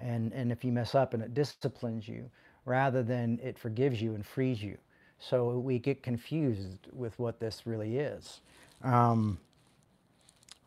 and 0.00 0.32
and 0.32 0.52
if 0.52 0.64
you 0.64 0.72
mess 0.72 0.94
up 0.94 1.14
and 1.14 1.22
it 1.22 1.34
disciplines 1.34 2.08
you 2.08 2.30
rather 2.64 3.02
than 3.02 3.38
it 3.42 3.58
forgives 3.58 4.00
you 4.02 4.14
and 4.14 4.26
frees 4.26 4.62
you. 4.62 4.76
So 5.18 5.58
we 5.58 5.78
get 5.78 6.02
confused 6.02 6.88
with 6.92 7.18
what 7.18 7.40
this 7.40 7.62
really 7.66 7.98
is. 7.98 8.40
Um, 8.82 9.38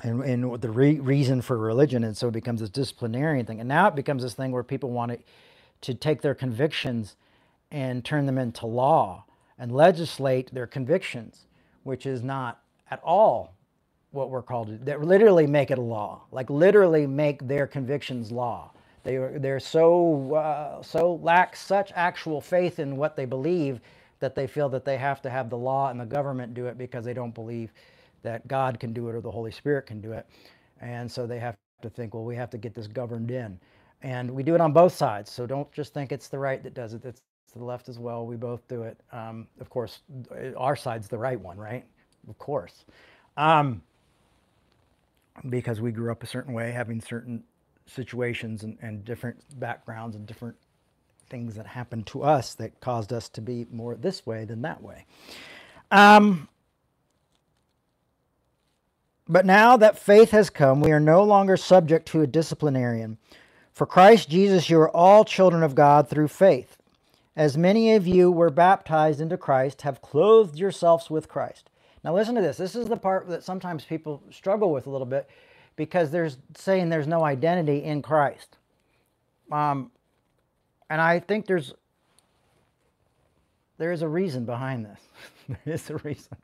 and, 0.01 0.23
and 0.23 0.61
the 0.61 0.69
re- 0.69 0.99
reason 0.99 1.41
for 1.41 1.57
religion 1.57 2.03
and 2.03 2.15
so 2.17 2.29
it 2.29 2.31
becomes 2.31 2.61
this 2.61 2.69
disciplinarian 2.69 3.45
thing. 3.45 3.59
And 3.59 3.67
now 3.69 3.87
it 3.87 3.95
becomes 3.95 4.23
this 4.23 4.33
thing 4.33 4.51
where 4.51 4.63
people 4.63 4.91
want 4.91 5.11
to, 5.11 5.19
to 5.81 5.93
take 5.93 6.21
their 6.21 6.35
convictions 6.35 7.15
and 7.71 8.03
turn 8.03 8.25
them 8.25 8.37
into 8.37 8.65
law 8.65 9.25
and 9.57 9.71
legislate 9.71 10.53
their 10.53 10.67
convictions 10.67 11.45
which 11.83 12.05
is 12.05 12.23
not 12.23 12.61
at 12.91 13.01
all 13.03 13.55
what 14.11 14.29
we're 14.29 14.41
called 14.41 14.67
to 14.67 14.77
that 14.85 15.01
literally 15.01 15.45
make 15.47 15.71
it 15.71 15.77
a 15.77 15.81
law 15.81 16.21
like 16.31 16.49
literally 16.49 17.05
make 17.05 17.47
their 17.47 17.67
convictions 17.67 18.31
law 18.31 18.71
they 19.03 19.15
are 19.17 19.39
they're 19.39 19.59
so 19.59 20.35
uh, 20.35 20.81
so 20.83 21.15
lack 21.15 21.55
such 21.55 21.91
actual 21.95 22.41
faith 22.41 22.79
in 22.79 22.97
what 22.97 23.15
they 23.15 23.25
believe 23.25 23.79
that 24.19 24.35
they 24.35 24.47
feel 24.47 24.69
that 24.69 24.85
they 24.85 24.97
have 24.97 25.21
to 25.21 25.29
have 25.29 25.49
the 25.49 25.57
law 25.57 25.89
and 25.89 25.99
the 25.99 26.05
government 26.05 26.53
do 26.53 26.65
it 26.67 26.77
because 26.77 27.05
they 27.05 27.13
don't 27.13 27.33
believe 27.33 27.71
that 28.21 28.47
God 28.47 28.79
can 28.79 28.93
do 28.93 29.07
it 29.07 29.15
or 29.15 29.21
the 29.21 29.31
Holy 29.31 29.51
Spirit 29.51 29.85
can 29.85 30.01
do 30.01 30.11
it. 30.11 30.25
And 30.81 31.09
so 31.09 31.25
they 31.25 31.39
have 31.39 31.55
to 31.81 31.89
think, 31.89 32.13
well, 32.13 32.25
we 32.25 32.35
have 32.35 32.49
to 32.51 32.57
get 32.57 32.73
this 32.73 32.87
governed 32.87 33.31
in. 33.31 33.59
And 34.01 34.31
we 34.31 34.43
do 34.43 34.55
it 34.55 34.61
on 34.61 34.73
both 34.73 34.93
sides. 34.93 35.31
So 35.31 35.45
don't 35.45 35.71
just 35.71 35.93
think 35.93 36.11
it's 36.11 36.27
the 36.27 36.39
right 36.39 36.61
that 36.63 36.73
does 36.73 36.93
it. 36.93 37.03
It's 37.05 37.21
the 37.55 37.63
left 37.63 37.89
as 37.89 37.99
well. 37.99 38.25
We 38.25 38.35
both 38.35 38.67
do 38.67 38.83
it. 38.83 38.99
Um, 39.11 39.47
of 39.59 39.69
course, 39.69 39.99
our 40.57 40.75
side's 40.75 41.07
the 41.07 41.17
right 41.17 41.39
one, 41.39 41.57
right? 41.57 41.85
Of 42.29 42.37
course. 42.37 42.85
Um, 43.37 43.81
because 45.49 45.79
we 45.81 45.91
grew 45.91 46.11
up 46.11 46.23
a 46.23 46.27
certain 46.27 46.53
way, 46.53 46.71
having 46.71 47.01
certain 47.01 47.43
situations 47.89 48.63
and, 48.63 48.77
and 48.81 49.03
different 49.03 49.37
backgrounds 49.59 50.15
and 50.15 50.25
different 50.25 50.55
things 51.29 51.55
that 51.55 51.67
happened 51.67 52.07
to 52.07 52.23
us 52.23 52.55
that 52.55 52.79
caused 52.81 53.13
us 53.13 53.29
to 53.29 53.41
be 53.41 53.65
more 53.71 53.95
this 53.95 54.25
way 54.25 54.45
than 54.45 54.61
that 54.63 54.81
way. 54.81 55.05
Um, 55.91 56.47
but 59.27 59.45
now 59.45 59.77
that 59.77 59.99
faith 59.99 60.31
has 60.31 60.49
come, 60.49 60.81
we 60.81 60.91
are 60.91 60.99
no 60.99 61.23
longer 61.23 61.55
subject 61.55 62.07
to 62.07 62.21
a 62.21 62.27
disciplinarian. 62.27 63.17
For 63.71 63.85
Christ 63.85 64.29
Jesus, 64.29 64.69
you 64.69 64.79
are 64.79 64.89
all 64.89 65.23
children 65.23 65.61
of 65.61 65.75
God 65.75 66.09
through 66.09 66.29
faith. 66.29 66.77
As 67.35 67.57
many 67.57 67.93
of 67.93 68.07
you 68.07 68.31
were 68.31 68.49
baptized 68.49 69.21
into 69.21 69.37
Christ, 69.37 69.83
have 69.83 70.01
clothed 70.01 70.57
yourselves 70.57 71.09
with 71.09 71.29
Christ. 71.29 71.69
Now, 72.03 72.15
listen 72.15 72.35
to 72.35 72.41
this. 72.41 72.57
This 72.57 72.75
is 72.75 72.87
the 72.87 72.97
part 72.97 73.27
that 73.27 73.43
sometimes 73.43 73.85
people 73.85 74.23
struggle 74.31 74.71
with 74.71 74.87
a 74.87 74.89
little 74.89 75.05
bit 75.07 75.29
because 75.79 76.11
there's 76.11 76.37
saying 76.57 76.89
there's 76.89 77.07
no 77.07 77.23
identity 77.23 77.85
in 77.85 78.01
Christ. 78.01 78.57
Um, 79.49 79.91
and 80.89 80.99
I 80.99 81.21
think 81.21 81.45
there's 81.45 81.73
there 83.77 83.93
is 83.93 84.01
a 84.01 84.07
reason 84.09 84.43
behind 84.43 84.85
this. 84.85 84.99
there 85.47 85.73
is 85.73 85.89
a 85.89 85.95
reason. 85.99 86.35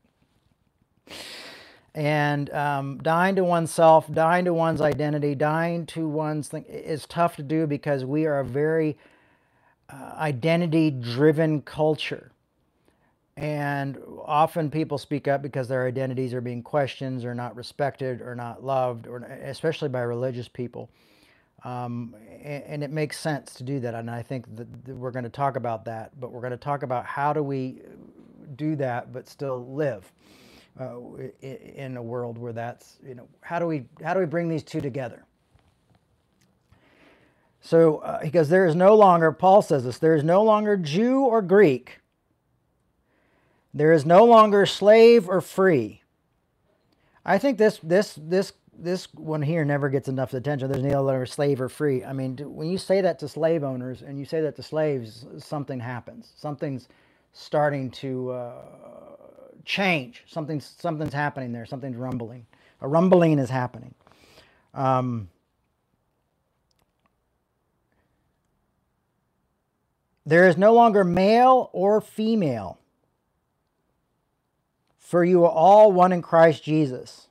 And 1.94 2.50
um, 2.52 3.00
dying 3.04 3.36
to 3.36 3.44
oneself, 3.44 4.10
dying 4.10 4.46
to 4.46 4.54
one's 4.54 4.80
identity, 4.80 5.36
dying 5.36 5.86
to 5.88 6.08
one's 6.08 6.48
thing 6.48 6.64
is 6.70 7.06
tough 7.06 7.36
to 7.36 7.44
do 7.44 7.68
because 7.68 8.06
we 8.06 8.26
are 8.26 8.40
a 8.40 8.46
very 8.46 8.98
uh, 9.90 10.14
identity 10.16 10.92
driven 10.92 11.62
culture. 11.62 12.32
And 13.38 13.98
often 14.24 14.72
people 14.72 14.98
speak 14.98 15.28
up 15.28 15.42
because 15.42 15.68
their 15.68 15.86
identities 15.88 16.34
are 16.34 16.42
being 16.42 16.64
questioned 16.64 17.26
or 17.26 17.36
not 17.36 17.56
respected 17.56 18.22
or 18.22 18.34
not 18.34 18.64
loved, 18.64 19.08
or 19.08 19.18
especially 19.18 19.90
by 19.90 20.02
religious 20.02 20.48
people. 20.48 20.90
Um, 21.64 22.16
and, 22.44 22.64
and, 22.64 22.84
it 22.84 22.92
makes 22.92 23.20
sense 23.20 23.56
to 23.56 23.64
do 23.64 23.80
that. 23.80 23.96
And 23.96 24.10
I 24.10 24.22
think 24.22 24.56
that, 24.56 24.86
that 24.86 24.96
we're 24.96 25.10
going 25.10 25.24
to 25.24 25.32
talk 25.32 25.56
about 25.56 25.84
that, 25.86 26.12
but 26.20 26.32
we're 26.32 26.42
going 26.42 26.52
to 26.52 26.58
talk 26.58 26.84
about 26.84 27.08
how 27.08 27.34
do 27.34 27.42
we 27.42 27.82
do 28.56 28.76
that 28.76 29.12
but 29.12 29.28
still 29.28 29.66
live 29.74 30.12
uh, 30.80 30.98
in 31.42 31.98
a 31.98 32.04
world 32.04 32.38
where 32.38 32.54
that's 32.54 32.98
you 33.06 33.16
know 33.16 33.28
how 33.42 33.60
do 33.60 33.66
we 33.66 33.86
how 34.04 34.14
do 34.14 34.20
we 34.20 34.26
bring 34.26 34.50
these 34.50 34.64
two 34.64 34.82
together? 34.82 35.26
So 37.62 37.98
uh, 37.98 38.22
because 38.22 38.50
there 38.50 38.66
is 38.66 38.76
no 38.76 38.96
longer 38.96 39.32
Paul 39.32 39.62
says 39.62 39.86
this 39.86 39.98
there 39.98 40.16
is 40.16 40.24
no 40.24 40.44
longer 40.44 40.78
Jew 40.78 41.22
or 41.22 41.42
Greek 41.42 42.00
there 43.76 43.92
is 43.92 44.06
no 44.06 44.24
longer 44.24 44.66
slave 44.66 45.28
or 45.28 45.42
free. 45.42 46.02
I 47.26 47.38
think 47.38 47.58
this 47.58 47.78
this 47.84 48.18
this 48.18 48.54
this 48.78 49.14
one 49.14 49.42
here 49.42 49.66
never 49.66 49.90
gets 49.90 50.08
enough 50.08 50.34
attention. 50.34 50.72
There's 50.72 50.84
no 50.84 51.04
longer 51.04 51.26
slave 51.26 51.60
or 51.60 51.68
free. 51.68 52.04
I 52.04 52.14
mean, 52.14 52.38
when 52.38 52.70
you 52.70 52.78
say 52.78 53.02
that 53.02 53.20
to 53.20 53.28
slave 53.28 53.64
owners 53.64 54.02
and 54.02 54.18
you 54.18 54.26
say 54.26 54.40
that 54.42 54.56
to 54.56 54.64
slaves, 54.64 55.26
something 55.38 55.80
happens. 55.80 56.32
Something's 56.38 56.88
starting 57.34 57.92
to 57.92 58.32
uh, 58.32 58.54
change. 59.66 60.24
Something's 60.26 60.74
something's 60.80 61.14
happening 61.14 61.52
there. 61.52 61.66
Something's 61.66 61.98
rumbling. 61.98 62.46
A 62.80 62.88
rumbling 62.88 63.40
is 63.40 63.50
happening. 63.50 63.94
Um, 64.74 65.30
there 70.26 70.48
is 70.48 70.56
no 70.56 70.74
longer 70.74 71.04
male 71.04 71.70
or 71.74 72.00
female. 72.00 72.80
For 75.06 75.24
you 75.24 75.44
are 75.44 75.52
all 75.52 75.92
one 75.92 76.12
in 76.12 76.24
Christ 76.24 76.64
Jesus. 76.64 77.28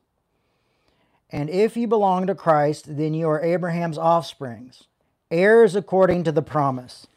And 1.28 1.50
if 1.50 1.76
you 1.76 1.88
belong 1.88 2.28
to 2.28 2.34
Christ, 2.36 2.96
then 2.96 3.14
you 3.14 3.28
are 3.28 3.42
Abraham's 3.42 3.98
offsprings, 3.98 4.84
heirs 5.28 5.74
according 5.74 6.22
to 6.22 6.30
the 6.30 6.40
promise. 6.40 7.08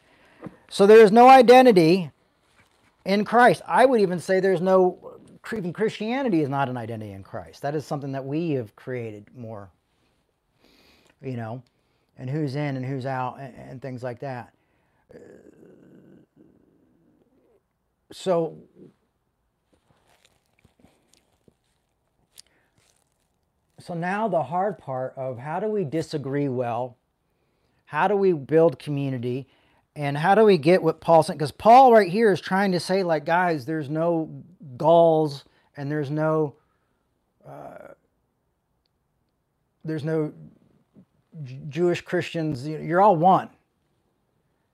So 0.67 0.87
there 0.87 1.03
is 1.03 1.11
no 1.11 1.29
identity 1.29 2.09
in 3.05 3.23
Christ. 3.23 3.61
I 3.67 3.85
would 3.85 4.01
even 4.01 4.19
say 4.19 4.39
there's 4.39 4.59
no, 4.59 5.19
even 5.55 5.73
Christianity 5.73 6.41
is 6.41 6.49
not 6.49 6.69
an 6.69 6.75
identity 6.75 7.11
in 7.11 7.21
Christ. 7.21 7.61
That 7.61 7.75
is 7.75 7.85
something 7.85 8.13
that 8.13 8.25
we 8.25 8.53
have 8.53 8.75
created 8.75 9.27
more, 9.37 9.69
you 11.21 11.37
know, 11.37 11.61
and 12.17 12.27
who's 12.27 12.55
in 12.55 12.77
and 12.77 12.83
who's 12.83 13.05
out 13.05 13.39
and, 13.39 13.53
and 13.55 13.79
things 13.79 14.01
like 14.01 14.21
that. 14.21 14.51
So 18.11 18.57
so 23.87 23.93
now 23.93 24.27
the 24.27 24.43
hard 24.43 24.77
part 24.77 25.13
of 25.15 25.39
how 25.39 25.61
do 25.61 25.67
we 25.67 25.85
disagree 25.85 26.49
well? 26.49 26.97
How 27.85 28.09
do 28.09 28.17
we 28.17 28.33
build 28.33 28.79
community? 28.79 29.47
And 29.95 30.17
how 30.17 30.35
do 30.35 30.43
we 30.43 30.57
get 30.57 30.83
what 30.83 30.99
Paul 30.99 31.23
said? 31.23 31.33
Because 31.33 31.53
Paul 31.53 31.93
right 31.93 32.11
here 32.11 32.33
is 32.33 32.41
trying 32.41 32.73
to 32.73 32.81
say, 32.81 33.01
like, 33.01 33.23
guys, 33.23 33.65
there's 33.65 33.89
no 33.89 34.43
Gauls 34.75 35.45
and 35.77 35.89
there's 35.89 36.11
no 36.11 36.55
uh, 37.47 37.93
there's 39.85 40.03
no 40.03 40.33
J- 41.45 41.61
Jewish 41.69 42.01
Christians. 42.01 42.67
You're 42.67 42.99
all 42.99 43.15
one. 43.15 43.49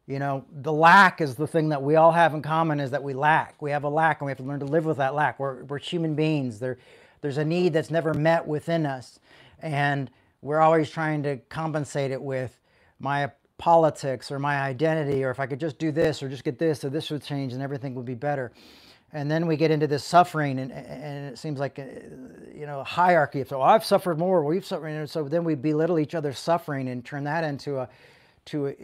You 0.08 0.18
know, 0.18 0.44
the 0.52 0.74
lack 0.74 1.22
is 1.22 1.36
the 1.36 1.48
thing 1.48 1.70
that 1.70 1.84
we 1.84 1.96
all 1.96 2.12
have 2.12 2.34
in 2.34 2.42
common 2.42 2.80
is 2.80 2.92
that 2.92 3.04
we 3.04 3.14
lack. 3.14 3.62
We 3.62 3.70
have 3.72 3.84
a 3.84 3.90
lack 3.90 4.20
and 4.20 4.26
we 4.26 4.32
have 4.32 4.40
to 4.40 4.44
learn 4.44 4.60
to 4.60 4.66
live 4.66 4.86
with 4.86 4.98
that 4.98 5.14
lack. 5.14 5.40
We're, 5.40 5.64
we're 5.66 5.78
human 5.78 6.16
beings. 6.16 6.60
There, 6.60 6.80
there's 7.24 7.38
a 7.38 7.46
need 7.46 7.72
that's 7.72 7.90
never 7.90 8.14
met 8.14 8.46
within 8.46 8.86
us. 8.86 9.18
And 9.62 10.12
we're 10.42 10.60
always 10.60 10.90
trying 10.90 11.24
to 11.24 11.38
compensate 11.48 12.12
it 12.12 12.22
with 12.22 12.60
my 13.00 13.32
politics 13.58 14.30
or 14.30 14.40
my 14.40 14.60
identity, 14.60 15.24
or 15.24 15.32
if 15.32 15.40
I 15.40 15.48
could 15.48 15.62
just 15.62 15.80
do 15.80 15.90
this 15.94 16.22
or 16.22 16.28
just 16.28 16.44
get 16.44 16.60
this 16.60 16.84
or 16.84 16.90
this 16.90 17.10
would 17.10 17.24
change 17.24 17.54
and 17.54 17.62
everything 17.62 17.96
would 17.96 18.06
be 18.06 18.14
better. 18.14 18.52
And 19.14 19.32
then 19.32 19.48
we 19.48 19.56
get 19.56 19.72
into 19.72 19.88
this 19.88 20.04
suffering, 20.04 20.60
and, 20.60 20.72
and 20.72 21.32
it 21.32 21.38
seems 21.38 21.60
like 21.60 21.80
uh, 21.80 21.84
you 22.54 22.66
know 22.66 22.84
hierarchy 22.84 23.44
so 23.48 23.62
I've 23.62 23.86
suffered 23.86 24.18
more, 24.18 24.44
we've 24.44 24.66
suffered, 24.66 24.88
and 24.88 25.10
so 25.10 25.24
then 25.24 25.44
we 25.44 25.56
belittle 25.56 26.00
each 26.00 26.16
other's 26.16 26.40
suffering 26.40 26.90
and 26.90 27.06
turn 27.06 27.24
that 27.24 27.44
into 27.44 27.78
a 27.78 27.90
to 28.46 28.68
a, 28.68 28.76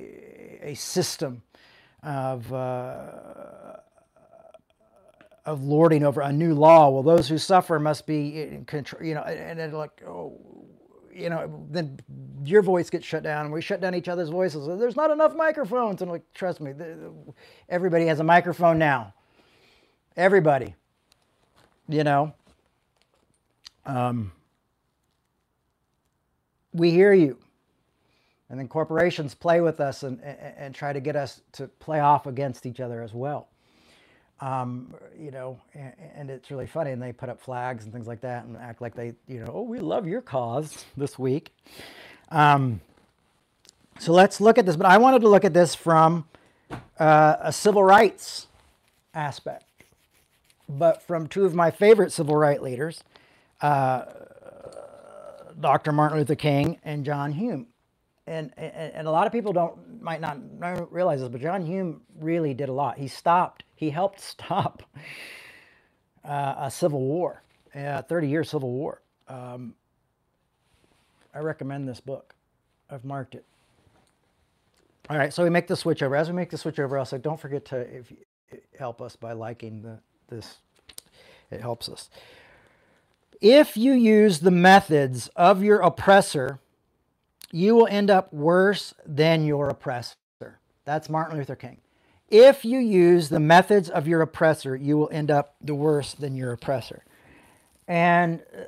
a 0.61 0.75
system 0.75 1.41
of 2.03 2.53
uh, 2.53 3.77
of 5.49 5.63
lording 5.63 6.03
over 6.03 6.21
a 6.21 6.31
new 6.31 6.53
law. 6.53 6.89
Well, 6.89 7.03
those 7.03 7.27
who 7.27 7.37
suffer 7.37 7.79
must 7.79 8.05
be 8.05 8.41
in 8.41 8.65
control, 8.65 9.03
you 9.03 9.15
know, 9.15 9.23
and 9.23 9.57
then 9.57 9.71
like, 9.71 10.03
oh, 10.07 10.39
you 11.11 11.29
know, 11.29 11.65
then 11.71 11.99
your 12.45 12.61
voice 12.61 12.89
gets 12.89 13.05
shut 13.05 13.23
down, 13.23 13.45
and 13.45 13.53
we 13.53 13.61
shut 13.61 13.81
down 13.81 13.95
each 13.95 14.07
other's 14.07 14.29
voices. 14.29 14.67
There's 14.79 14.95
not 14.95 15.09
enough 15.09 15.35
microphones, 15.35 16.01
and 16.01 16.11
like, 16.11 16.21
trust 16.33 16.61
me, 16.61 16.73
everybody 17.67 18.05
has 18.05 18.19
a 18.19 18.23
microphone 18.23 18.77
now. 18.77 19.13
Everybody, 20.15 20.75
you 21.87 22.03
know. 22.03 22.33
Um, 23.85 24.31
we 26.73 26.91
hear 26.91 27.11
you. 27.11 27.37
And 28.49 28.59
then 28.59 28.67
corporations 28.67 29.33
play 29.33 29.61
with 29.61 29.79
us 29.79 30.03
and, 30.03 30.21
and, 30.21 30.37
and, 30.57 30.75
try 30.75 30.91
to 30.91 30.99
get 30.99 31.15
us 31.15 31.41
to 31.53 31.67
play 31.67 31.99
off 31.99 32.25
against 32.25 32.65
each 32.65 32.79
other 32.79 33.01
as 33.01 33.13
well. 33.13 33.48
Um, 34.41 34.93
you 35.19 35.31
know, 35.31 35.59
and, 35.73 35.93
and, 36.15 36.29
it's 36.29 36.49
really 36.49 36.65
funny. 36.65 36.91
And 36.91 37.01
they 37.01 37.11
put 37.11 37.27
up 37.27 37.41
flags 37.41 37.83
and 37.83 37.91
things 37.91 38.07
like 38.07 38.21
that 38.21 38.45
and 38.45 38.55
act 38.55 38.81
like 38.81 38.95
they, 38.95 39.13
you 39.27 39.41
know, 39.41 39.51
oh, 39.53 39.61
we 39.63 39.79
love 39.79 40.07
your 40.07 40.21
cause 40.21 40.85
this 40.95 41.19
week. 41.19 41.53
Um, 42.29 42.79
so 43.99 44.13
let's 44.13 44.39
look 44.39 44.57
at 44.57 44.65
this. 44.65 44.77
But 44.77 44.85
I 44.85 44.97
wanted 44.97 45.19
to 45.21 45.27
look 45.27 45.43
at 45.43 45.53
this 45.53 45.75
from 45.75 46.25
uh, 46.97 47.35
a 47.41 47.51
civil 47.51 47.83
rights 47.83 48.47
aspect, 49.13 49.65
but 50.69 51.01
from 51.01 51.27
two 51.27 51.43
of 51.43 51.53
my 51.53 51.69
favorite 51.69 52.13
civil 52.13 52.37
rights 52.37 52.61
leaders, 52.61 53.03
uh, 53.61 54.05
Dr. 55.59 55.91
Martin 55.91 56.19
Luther 56.19 56.35
King 56.35 56.79
and 56.85 57.03
John 57.03 57.33
Hume 57.33 57.67
and, 58.29 58.53
and, 58.57 58.93
and 58.93 59.07
a 59.07 59.11
lot 59.11 59.25
of 59.25 59.33
people 59.33 59.51
don't 59.53 60.01
might 60.01 60.21
not 60.21 60.37
realize 60.91 61.19
this, 61.19 61.29
but 61.29 61.41
John 61.41 61.65
Hume 61.65 62.01
really 62.19 62.53
did 62.53 62.69
a 62.69 62.73
lot. 62.73 62.97
He 62.97 63.07
stopped. 63.07 63.63
He 63.75 63.89
helped 63.89 64.21
stop 64.21 64.83
uh, 66.23 66.55
a 66.59 66.71
civil 66.71 67.01
war, 67.01 67.41
a 67.73 68.03
30 68.03 68.27
year 68.27 68.43
civil 68.43 68.71
war. 68.71 69.01
Um, 69.27 69.73
I 71.33 71.39
recommend 71.39 71.87
this 71.87 71.99
book. 71.99 72.33
I've 72.89 73.03
marked 73.03 73.35
it. 73.35 73.45
All 75.09 75.17
right, 75.17 75.33
so 75.33 75.43
we 75.43 75.49
make 75.49 75.67
the 75.67 75.75
switch 75.75 76.03
over. 76.03 76.15
As 76.15 76.27
we 76.27 76.35
make 76.35 76.51
the 76.51 76.57
switch 76.57 76.79
over, 76.79 77.03
say, 77.03 77.17
don't 77.17 77.39
forget 77.39 77.65
to 77.65 77.79
if, 77.79 78.13
help 78.77 79.01
us 79.01 79.15
by 79.15 79.33
liking 79.33 79.81
the, 79.81 79.97
this. 80.27 80.57
It 81.49 81.61
helps 81.61 81.89
us. 81.89 82.09
If 83.41 83.75
you 83.75 83.93
use 83.93 84.39
the 84.39 84.51
methods 84.51 85.29
of 85.35 85.63
your 85.63 85.79
oppressor 85.79 86.59
you 87.51 87.75
will 87.75 87.87
end 87.87 88.09
up 88.09 88.33
worse 88.33 88.93
than 89.05 89.45
your 89.45 89.69
oppressor. 89.69 90.15
That's 90.85 91.09
Martin 91.09 91.37
Luther 91.37 91.55
King. 91.55 91.77
If 92.29 92.63
you 92.63 92.79
use 92.79 93.29
the 93.29 93.39
methods 93.39 93.89
of 93.89 94.07
your 94.07 94.21
oppressor, 94.21 94.75
you 94.75 94.97
will 94.97 95.09
end 95.11 95.31
up 95.31 95.55
the 95.61 95.75
worse 95.75 96.13
than 96.13 96.35
your 96.35 96.51
oppressor. 96.51 97.03
And 97.87 98.41
uh, 98.55 98.61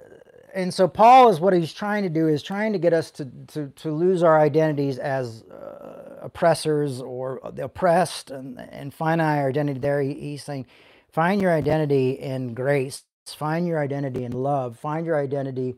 and 0.54 0.74
so 0.74 0.88
Paul 0.88 1.30
is 1.30 1.40
what 1.40 1.54
he's 1.54 1.74
trying 1.74 2.04
to 2.04 2.10
do 2.10 2.28
is 2.28 2.44
trying 2.44 2.74
to 2.74 2.80
get 2.80 2.94
us 2.94 3.10
to 3.12 3.26
to, 3.48 3.68
to 3.68 3.92
lose 3.92 4.22
our 4.24 4.40
identities 4.40 4.98
as 4.98 5.44
uh, 5.44 6.20
oppressors 6.22 7.02
or 7.02 7.40
the 7.54 7.66
oppressed 7.66 8.32
and, 8.32 8.60
and 8.60 8.94
find 8.94 9.22
our 9.22 9.48
identity 9.48 9.80
there. 9.80 10.02
He, 10.02 10.14
he's 10.14 10.44
saying, 10.44 10.66
find 11.12 11.42
your 11.42 11.52
identity 11.52 12.12
in 12.12 12.54
grace, 12.54 13.04
find 13.26 13.68
your 13.68 13.80
identity 13.80 14.24
in 14.24 14.32
love, 14.32 14.78
find 14.78 15.06
your 15.06 15.20
identity 15.20 15.76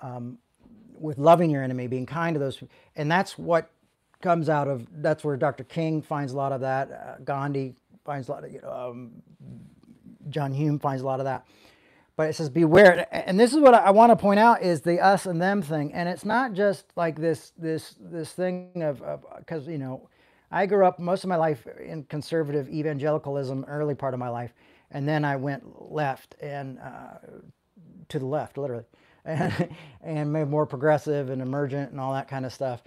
um, 0.00 0.38
with 1.00 1.18
loving 1.18 1.50
your 1.50 1.62
enemy, 1.62 1.86
being 1.86 2.06
kind 2.06 2.34
to 2.34 2.40
those, 2.40 2.62
and 2.96 3.10
that's 3.10 3.38
what 3.38 3.70
comes 4.22 4.48
out 4.48 4.68
of. 4.68 4.86
That's 5.02 5.24
where 5.24 5.36
Dr. 5.36 5.64
King 5.64 6.02
finds 6.02 6.32
a 6.32 6.36
lot 6.36 6.52
of 6.52 6.60
that. 6.60 6.90
Uh, 6.90 7.22
Gandhi 7.24 7.74
finds 8.04 8.28
a 8.28 8.32
lot 8.32 8.44
of. 8.44 8.52
You 8.52 8.60
know, 8.62 8.72
um, 8.72 9.22
John 10.28 10.52
Hume 10.52 10.78
finds 10.78 11.02
a 11.02 11.06
lot 11.06 11.20
of 11.20 11.24
that. 11.24 11.46
But 12.16 12.28
it 12.28 12.34
says 12.34 12.50
beware, 12.50 13.06
and 13.12 13.40
this 13.40 13.54
is 13.54 13.60
what 13.60 13.72
I 13.72 13.90
want 13.92 14.10
to 14.10 14.16
point 14.16 14.38
out 14.40 14.62
is 14.62 14.82
the 14.82 15.00
us 15.00 15.24
and 15.24 15.40
them 15.40 15.62
thing, 15.62 15.94
and 15.94 16.06
it's 16.08 16.24
not 16.24 16.52
just 16.52 16.84
like 16.94 17.18
this 17.18 17.52
this 17.56 17.94
this 17.98 18.32
thing 18.32 18.82
of 18.82 19.02
because 19.38 19.66
you 19.66 19.78
know, 19.78 20.08
I 20.50 20.66
grew 20.66 20.84
up 20.84 20.98
most 20.98 21.24
of 21.24 21.28
my 21.28 21.36
life 21.36 21.66
in 21.82 22.04
conservative 22.04 22.68
evangelicalism, 22.68 23.64
early 23.66 23.94
part 23.94 24.12
of 24.12 24.20
my 24.20 24.28
life, 24.28 24.52
and 24.90 25.08
then 25.08 25.24
I 25.24 25.36
went 25.36 25.90
left 25.90 26.34
and 26.42 26.78
uh, 26.78 27.18
to 28.10 28.18
the 28.18 28.26
left, 28.26 28.58
literally 28.58 28.84
and, 29.24 29.68
and 30.02 30.32
maybe 30.32 30.48
more 30.48 30.66
progressive 30.66 31.30
and 31.30 31.42
emergent 31.42 31.90
and 31.90 32.00
all 32.00 32.12
that 32.12 32.28
kind 32.28 32.46
of 32.46 32.52
stuff. 32.52 32.82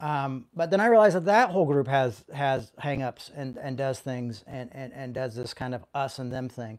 Um, 0.00 0.46
but 0.54 0.70
then 0.70 0.80
I 0.80 0.86
realized 0.86 1.16
that 1.16 1.24
that 1.24 1.50
whole 1.50 1.66
group 1.66 1.88
has 1.88 2.24
has 2.32 2.70
hangups 2.80 3.30
and, 3.34 3.56
and 3.56 3.76
does 3.76 3.98
things 3.98 4.44
and, 4.46 4.70
and, 4.72 4.92
and 4.92 5.12
does 5.12 5.34
this 5.34 5.52
kind 5.52 5.74
of 5.74 5.84
us 5.92 6.18
and 6.18 6.32
them 6.32 6.48
thing. 6.48 6.78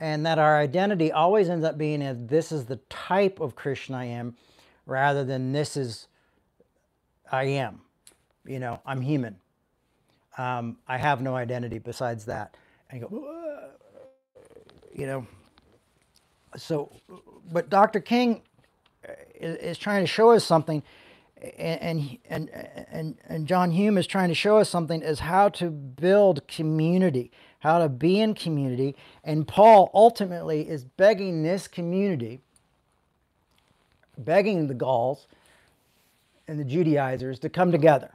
And 0.00 0.26
that 0.26 0.38
our 0.38 0.58
identity 0.58 1.12
always 1.12 1.48
ends 1.48 1.64
up 1.64 1.78
being 1.78 2.02
as 2.02 2.16
this 2.26 2.50
is 2.50 2.66
the 2.66 2.76
type 2.88 3.40
of 3.40 3.54
Christian 3.54 3.94
I 3.94 4.06
am 4.06 4.36
rather 4.86 5.24
than 5.24 5.52
this 5.52 5.76
is 5.76 6.08
I 7.30 7.44
am. 7.44 7.80
You 8.44 8.58
know, 8.58 8.80
I'm 8.86 9.02
human. 9.02 9.36
Um, 10.36 10.78
I 10.86 10.98
have 10.98 11.20
no 11.20 11.36
identity 11.36 11.78
besides 11.78 12.24
that. 12.26 12.56
And 12.90 13.02
you 13.02 13.08
go, 13.08 13.70
you 14.94 15.06
know. 15.06 15.26
So 16.56 16.92
but 17.50 17.70
Dr. 17.70 18.00
King 18.00 18.42
uh, 19.08 19.12
is, 19.34 19.56
is, 19.56 19.78
trying 19.78 20.02
to 20.02 20.06
show 20.06 20.30
us 20.30 20.44
something, 20.44 20.82
and, 21.56 22.18
and, 22.28 22.50
and, 22.90 23.16
and 23.26 23.46
John 23.46 23.70
Hume 23.70 23.98
is 23.98 24.06
trying 24.06 24.28
to 24.28 24.34
show 24.34 24.58
us 24.58 24.68
something 24.68 25.02
is 25.02 25.20
how 25.20 25.48
to 25.50 25.70
build 25.70 26.46
community, 26.48 27.30
how 27.60 27.78
to 27.78 27.88
be 27.88 28.20
in 28.20 28.34
community. 28.34 28.96
And 29.24 29.46
Paul 29.46 29.90
ultimately 29.94 30.68
is 30.68 30.84
begging 30.84 31.42
this 31.42 31.68
community, 31.68 32.40
begging 34.16 34.66
the 34.66 34.74
Gauls 34.74 35.26
and 36.46 36.58
the 36.58 36.64
Judaizers 36.64 37.38
to 37.40 37.48
come 37.48 37.72
together 37.72 38.14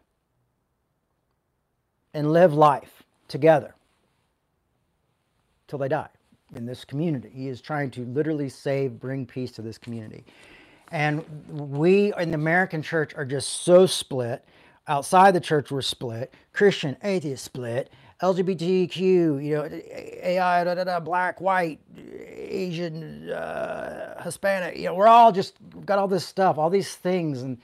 and 2.13 2.32
live 2.32 2.54
life 2.54 3.04
together 3.28 3.74
till 5.67 5.80
they 5.80 5.88
die 5.88 6.10
in 6.56 6.66
this 6.66 6.86
community. 6.86 7.32
He 7.34 7.48
is 7.48 7.62
trying 7.62 7.92
to 7.92 8.06
literally 8.06 8.50
save, 8.50 9.00
bring 9.00 9.26
peace 9.26 9.52
to 9.54 9.62
this 9.62 9.78
community. 9.78 10.26
And 10.92 11.24
we 11.50 12.13
in 12.16 12.32
the 12.32 12.36
American 12.36 12.82
church 12.82 13.16
are 13.16 13.26
just 13.26 13.63
so 13.63 13.86
split. 13.86 14.46
Outside 14.88 15.34
the 15.34 15.42
church, 15.42 15.72
we're 15.72 15.82
split. 15.82 16.34
Christian, 16.54 16.98
atheist, 17.04 17.44
split. 17.44 17.92
LGBTQ, 18.22 18.98
you 18.98 19.56
know, 19.56 19.66
AI, 19.66 20.63
da, 20.63 20.76
da, 20.76 20.84
da, 20.86 21.00
black, 21.00 21.42
white, 21.42 21.80
Asian, 21.98 23.30
uh, 23.30 24.24
Hispanic. 24.24 24.78
You 24.78 24.86
know, 24.86 24.96
we're 24.96 25.08
all 25.08 25.32
just 25.32 25.56
got 25.86 26.00
all 26.00 26.08
this 26.08 26.26
stuff, 26.26 26.58
all 26.58 26.70
these 26.70 26.96
things, 26.96 27.42
and 27.42 27.58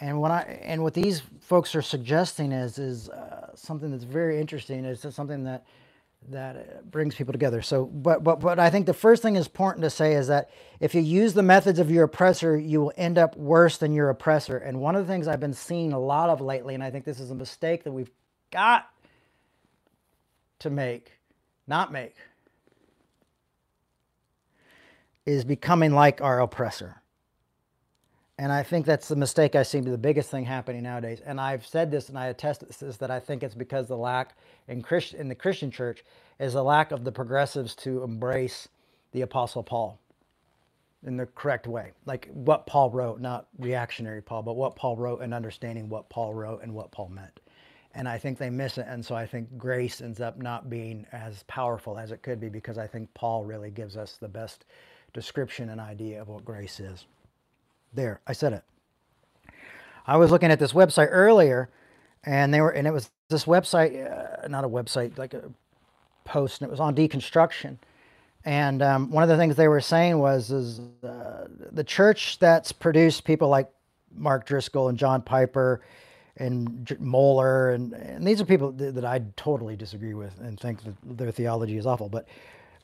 and 0.00 0.20
what 0.20 0.32
I 0.32 0.60
and 0.62 0.82
what 0.82 0.94
these 0.94 1.22
folks 1.40 1.74
are 1.76 1.82
suggesting 1.82 2.50
is 2.50 2.78
is 2.78 3.08
uh, 3.10 3.54
something 3.54 3.90
that's 3.90 4.04
very 4.04 4.40
interesting. 4.40 4.84
It's 4.84 5.14
something 5.14 5.44
that 5.44 5.64
that 6.28 6.56
uh, 6.56 6.82
brings 6.82 7.14
people 7.14 7.32
together. 7.32 7.62
So, 7.62 7.86
but 7.86 8.22
but 8.22 8.40
but 8.40 8.58
I 8.58 8.70
think 8.70 8.86
the 8.86 8.94
first 8.94 9.22
thing 9.22 9.36
is 9.36 9.46
important 9.46 9.82
to 9.82 9.90
say 9.90 10.14
is 10.14 10.28
that 10.28 10.50
if 10.78 10.94
you 10.94 11.00
use 11.00 11.34
the 11.34 11.42
methods 11.42 11.78
of 11.78 11.90
your 11.90 12.04
oppressor, 12.04 12.56
you 12.58 12.80
will 12.80 12.92
end 12.96 13.18
up 13.18 13.36
worse 13.36 13.78
than 13.78 13.92
your 13.92 14.10
oppressor. 14.10 14.58
And 14.58 14.80
one 14.80 14.94
of 14.94 15.06
the 15.06 15.12
things 15.12 15.26
I've 15.26 15.40
been 15.40 15.54
seeing 15.54 15.92
a 15.92 15.98
lot 15.98 16.30
of 16.30 16.40
lately, 16.40 16.74
and 16.74 16.84
I 16.84 16.90
think 16.90 17.04
this 17.04 17.20
is 17.20 17.30
a 17.30 17.34
mistake 17.34 17.84
that 17.84 17.92
we've 17.92 18.10
got 18.50 18.88
to 20.60 20.70
make, 20.70 21.18
not 21.66 21.90
make, 21.90 22.14
is 25.24 25.44
becoming 25.44 25.92
like 25.92 26.20
our 26.20 26.40
oppressor. 26.40 26.99
And 28.40 28.50
I 28.50 28.62
think 28.62 28.86
that's 28.86 29.08
the 29.08 29.16
mistake 29.16 29.54
I 29.54 29.62
see 29.62 29.80
the 29.80 29.98
biggest 29.98 30.30
thing 30.30 30.46
happening 30.46 30.82
nowadays. 30.82 31.20
And 31.26 31.38
I've 31.38 31.66
said 31.66 31.90
this 31.90 32.08
and 32.08 32.18
I 32.18 32.28
attest 32.28 32.66
this 32.80 32.96
that 32.96 33.10
I 33.10 33.20
think 33.20 33.42
it's 33.42 33.54
because 33.54 33.86
the 33.86 33.98
lack 33.98 34.34
in 34.66 34.80
Christ, 34.80 35.12
in 35.12 35.28
the 35.28 35.34
Christian 35.34 35.70
church 35.70 36.02
is 36.38 36.54
the 36.54 36.64
lack 36.64 36.90
of 36.90 37.04
the 37.04 37.12
progressives 37.12 37.74
to 37.74 38.02
embrace 38.02 38.66
the 39.12 39.20
Apostle 39.20 39.62
Paul 39.62 39.98
in 41.06 41.18
the 41.18 41.26
correct 41.26 41.66
way. 41.66 41.92
Like 42.06 42.30
what 42.32 42.66
Paul 42.66 42.88
wrote, 42.88 43.20
not 43.20 43.46
reactionary 43.58 44.22
Paul, 44.22 44.42
but 44.42 44.56
what 44.56 44.74
Paul 44.74 44.96
wrote 44.96 45.20
and 45.20 45.34
understanding 45.34 45.90
what 45.90 46.08
Paul 46.08 46.32
wrote 46.32 46.62
and 46.62 46.72
what 46.72 46.90
Paul 46.92 47.10
meant. 47.10 47.40
And 47.94 48.08
I 48.08 48.16
think 48.16 48.38
they 48.38 48.48
miss 48.48 48.78
it. 48.78 48.86
And 48.88 49.04
so 49.04 49.14
I 49.14 49.26
think 49.26 49.58
grace 49.58 50.00
ends 50.00 50.22
up 50.22 50.38
not 50.38 50.70
being 50.70 51.04
as 51.12 51.42
powerful 51.42 51.98
as 51.98 52.10
it 52.10 52.22
could 52.22 52.40
be 52.40 52.48
because 52.48 52.78
I 52.78 52.86
think 52.86 53.12
Paul 53.12 53.44
really 53.44 53.70
gives 53.70 53.98
us 53.98 54.16
the 54.18 54.28
best 54.28 54.64
description 55.12 55.68
and 55.68 55.78
idea 55.78 56.22
of 56.22 56.28
what 56.28 56.42
grace 56.42 56.80
is. 56.80 57.04
There, 57.94 58.20
I 58.26 58.32
said 58.32 58.52
it. 58.52 58.64
I 60.06 60.16
was 60.16 60.30
looking 60.30 60.50
at 60.50 60.58
this 60.58 60.72
website 60.72 61.08
earlier, 61.10 61.70
and 62.24 62.52
they 62.52 62.60
were, 62.60 62.70
and 62.70 62.86
it 62.86 62.92
was 62.92 63.10
this 63.28 63.44
website, 63.44 63.92
uh, 64.44 64.48
not 64.48 64.64
a 64.64 64.68
website, 64.68 65.18
like 65.18 65.34
a 65.34 65.50
post, 66.24 66.60
and 66.60 66.68
it 66.68 66.70
was 66.70 66.80
on 66.80 66.94
deconstruction, 66.94 67.78
And 68.44 68.82
um, 68.82 69.10
one 69.10 69.22
of 69.22 69.28
the 69.28 69.36
things 69.36 69.56
they 69.56 69.68
were 69.68 69.80
saying 69.80 70.18
was, 70.18 70.50
is 70.50 70.80
uh, 71.04 71.46
the 71.72 71.84
church 71.84 72.38
that's 72.38 72.72
produced 72.72 73.24
people 73.24 73.48
like 73.48 73.68
Mark 74.14 74.46
Driscoll 74.46 74.88
and 74.88 74.98
John 74.98 75.20
Piper 75.20 75.82
and 76.38 76.86
J- 76.86 76.96
Mohler, 76.96 77.74
and, 77.74 77.92
and 77.92 78.26
these 78.26 78.40
are 78.40 78.46
people 78.46 78.72
that, 78.72 78.94
that 78.94 79.04
I 79.04 79.22
totally 79.36 79.76
disagree 79.76 80.14
with 80.14 80.38
and 80.40 80.58
think 80.58 80.82
that 80.84 80.94
their 81.18 81.30
theology 81.30 81.76
is 81.76 81.86
awful. 81.86 82.08
But, 82.08 82.26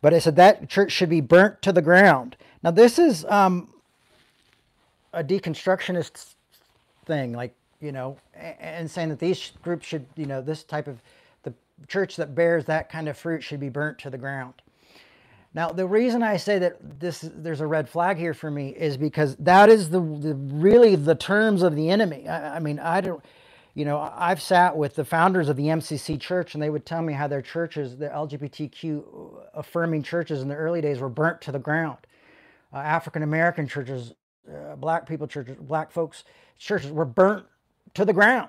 but 0.03 0.13
it 0.13 0.23
said 0.23 0.37
that 0.37 0.69
church 0.69 0.93
should 0.93 1.09
be 1.09 1.23
burnt 1.23 1.63
to 1.63 1.73
the 1.73 1.83
ground. 1.83 2.37
Now 2.63 2.71
this 2.71 2.99
is 2.99 3.25
um, 3.27 3.73
a 5.17 5.25
deconstructionist 5.25 6.35
thing, 7.07 7.33
like 7.33 7.55
you 7.81 7.93
know, 7.93 8.17
and 8.35 8.91
saying 8.91 9.09
that 9.09 9.19
these 9.19 9.53
groups 9.63 9.87
should, 9.87 10.07
you 10.17 10.27
know, 10.27 10.41
this 10.41 10.63
type 10.63 10.87
of 10.87 11.03
the 11.43 11.53
church 11.89 12.17
that 12.17 12.35
bears 12.35 12.65
that 12.67 12.89
kind 12.89 13.09
of 13.09 13.17
fruit 13.17 13.43
should 13.43 13.61
be 13.61 13.69
burnt 13.69 13.99
to 13.99 14.11
the 14.11 14.19
ground. 14.19 14.55
Now, 15.55 15.71
the 15.71 15.87
reason 15.87 16.23
I 16.23 16.37
say 16.37 16.59
that 16.59 17.01
this 17.01 17.29
there's 17.35 17.61
a 17.63 17.67
red 17.67 17.89
flag 17.89 18.19
here 18.19 18.35
for 18.35 18.51
me 18.51 18.69
is 18.71 18.97
because 18.97 19.37
that 19.37 19.71
is 19.71 19.89
the, 19.89 20.01
the 20.01 20.35
really 20.35 20.97
the 20.97 21.15
terms 21.15 21.63
of 21.63 21.75
the 21.75 21.89
enemy. 21.89 22.29
I, 22.29 22.57
I 22.57 22.59
mean, 22.59 22.79
I 22.79 23.01
don't, 23.01 23.25
you 23.75 23.87
know, 23.87 24.11
I've 24.15 24.43
sat 24.43 24.77
with 24.77 24.95
the 24.95 25.05
founders 25.05 25.49
of 25.49 25.57
the 25.57 25.65
MCC 25.65 26.21
Church, 26.21 26.55
and 26.55 26.63
they 26.63 26.71
would 26.71 26.85
tell 26.85 27.03
me 27.03 27.15
how 27.15 27.27
their 27.27 27.43
churches, 27.43 27.97
the 27.97 28.09
LGBTQ 28.09 29.49
affirming 29.55 30.03
churches 30.03 30.43
in 30.43 30.49
the 30.49 30.55
early 30.55 30.81
days, 30.83 30.99
were 30.99 31.09
burnt 31.09 31.41
to 31.43 31.53
the 31.53 31.59
ground. 31.59 31.99
Uh, 32.73 32.79
African 32.79 33.23
American 33.23 33.67
churches, 33.67 34.13
uh, 34.49 34.77
black 34.77 35.07
people 35.07 35.27
churches, 35.27 35.57
black 35.61 35.91
folks 35.91 36.25
churches 36.59 36.91
were 36.91 37.05
burnt 37.05 37.47
to 37.95 38.05
the 38.05 38.13
ground. 38.13 38.49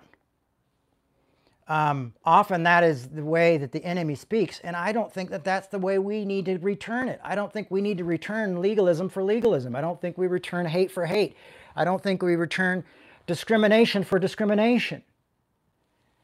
Um, 1.67 2.13
often 2.23 2.63
that 2.63 2.85
is 2.85 3.09
the 3.09 3.23
way 3.23 3.57
that 3.57 3.73
the 3.73 3.83
enemy 3.83 4.15
speaks, 4.15 4.61
and 4.63 4.75
I 4.75 4.93
don't 4.93 5.11
think 5.11 5.29
that 5.31 5.43
that's 5.43 5.67
the 5.67 5.79
way 5.79 5.99
we 5.99 6.23
need 6.23 6.45
to 6.45 6.57
return 6.59 7.09
it. 7.09 7.19
I 7.23 7.35
don't 7.35 7.51
think 7.51 7.69
we 7.69 7.81
need 7.81 7.97
to 7.97 8.05
return 8.05 8.61
legalism 8.61 9.09
for 9.09 9.21
legalism. 9.21 9.75
I 9.75 9.81
don't 9.81 9.99
think 9.99 10.17
we 10.17 10.27
return 10.27 10.65
hate 10.65 10.91
for 10.91 11.05
hate. 11.05 11.35
I 11.75 11.83
don't 11.83 12.01
think 12.01 12.21
we 12.21 12.37
return 12.37 12.85
discrimination 13.25 14.05
for 14.05 14.17
discrimination. 14.17 15.03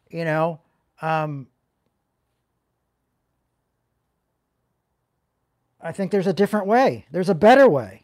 You 0.10 0.24
know, 0.24 0.62
um, 1.02 1.48
I 5.82 5.92
think 5.92 6.12
there's 6.12 6.28
a 6.28 6.34
different 6.34 6.68
way. 6.68 7.06
There's 7.12 7.30
a 7.30 7.36
better 7.36 7.68
way. 7.68 8.03